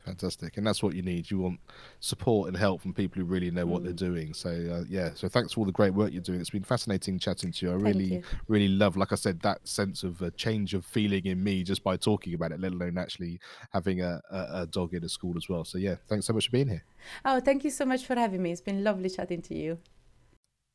Fantastic, 0.05 0.55
and 0.55 0.65
that's 0.65 0.81
what 0.81 0.95
you 0.95 1.01
need. 1.01 1.29
You 1.29 1.39
want 1.39 1.59
support 1.99 2.47
and 2.47 2.55
help 2.55 2.81
from 2.81 2.93
people 2.93 3.21
who 3.21 3.25
really 3.25 3.51
know 3.51 3.65
what 3.65 3.83
they're 3.83 3.91
mm. 3.91 3.97
doing. 3.97 4.33
So 4.33 4.49
uh, 4.49 4.85
yeah, 4.87 5.09
so 5.13 5.27
thanks 5.27 5.51
for 5.51 5.59
all 5.59 5.65
the 5.65 5.73
great 5.73 5.93
work 5.93 6.13
you're 6.13 6.21
doing. 6.21 6.39
It's 6.39 6.49
been 6.49 6.63
fascinating 6.63 7.19
chatting 7.19 7.51
to 7.51 7.65
you. 7.65 7.71
I 7.73 7.75
really, 7.75 8.05
you. 8.05 8.23
really 8.47 8.69
love, 8.69 8.95
like 8.95 9.11
I 9.11 9.15
said, 9.15 9.41
that 9.41 9.67
sense 9.67 10.03
of 10.03 10.21
a 10.21 10.31
change 10.31 10.73
of 10.73 10.85
feeling 10.85 11.25
in 11.25 11.43
me 11.43 11.61
just 11.61 11.83
by 11.83 11.97
talking 11.97 12.33
about 12.33 12.53
it, 12.53 12.61
let 12.61 12.71
alone 12.71 12.97
actually 12.97 13.41
having 13.71 14.01
a, 14.01 14.21
a, 14.31 14.61
a 14.61 14.67
dog 14.67 14.93
in 14.93 15.03
a 15.03 15.09
school 15.09 15.33
as 15.35 15.49
well. 15.49 15.65
So 15.65 15.77
yeah, 15.77 15.95
thanks 16.07 16.25
so 16.25 16.31
much 16.31 16.45
for 16.45 16.51
being 16.51 16.69
here. 16.69 16.85
Oh, 17.25 17.41
thank 17.41 17.65
you 17.65 17.69
so 17.69 17.83
much 17.83 18.05
for 18.05 18.15
having 18.15 18.41
me. 18.41 18.53
It's 18.53 18.61
been 18.61 18.85
lovely 18.85 19.09
chatting 19.09 19.41
to 19.41 19.55
you. 19.55 19.77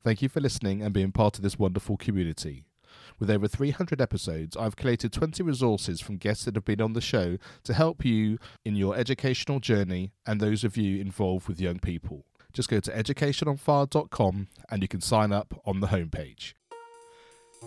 Thank 0.05 0.23
you 0.23 0.29
for 0.29 0.41
listening 0.41 0.83
and 0.83 0.93
being 0.93 1.13
part 1.13 1.37
of 1.37 1.43
this 1.43 1.59
wonderful 1.59 1.97
community. 1.97 2.65
With 3.19 3.31
over 3.31 3.47
300 3.47 4.01
episodes, 4.01 4.57
I've 4.57 4.77
collated 4.77 5.13
20 5.13 5.43
resources 5.43 6.01
from 6.01 6.17
guests 6.17 6.45
that 6.45 6.57
have 6.57 6.65
been 6.65 6.81
on 6.81 6.93
the 6.93 7.01
show 7.01 7.39
to 7.65 7.75
help 7.75 8.05
you 8.05 8.39
in 8.65 8.75
your 8.75 8.97
educational 8.97 9.61
journey 9.61 10.13
and 10.27 10.41
those 10.41 10.65
of 10.65 10.77
you 10.77 11.01
involved 11.01 11.47
with 11.47 11.61
young 11.61 11.79
people. 11.79 12.25
Just 12.53 12.69
go 12.69 12.81
to 12.81 12.91
educationonfire.com 12.91 14.49
and 14.71 14.83
you 14.83 14.89
can 14.89 15.01
sign 15.01 15.33
up 15.33 15.61
on 15.65 15.81
the 15.81 15.89
homepage. 15.89 16.55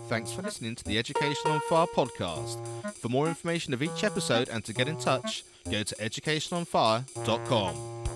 Thanks 0.08 0.30
for 0.30 0.42
listening 0.42 0.74
to 0.76 0.84
the 0.84 0.98
Education 0.98 1.50
on 1.50 1.60
Fire 1.68 1.86
podcast. 1.86 2.94
For 2.96 3.08
more 3.08 3.26
information 3.26 3.72
of 3.72 3.82
each 3.82 4.04
episode 4.04 4.48
and 4.50 4.62
to 4.64 4.74
get 4.74 4.88
in 4.88 4.98
touch, 4.98 5.42
go 5.70 5.82
to 5.82 5.94
educationonfire.com. 5.96 8.15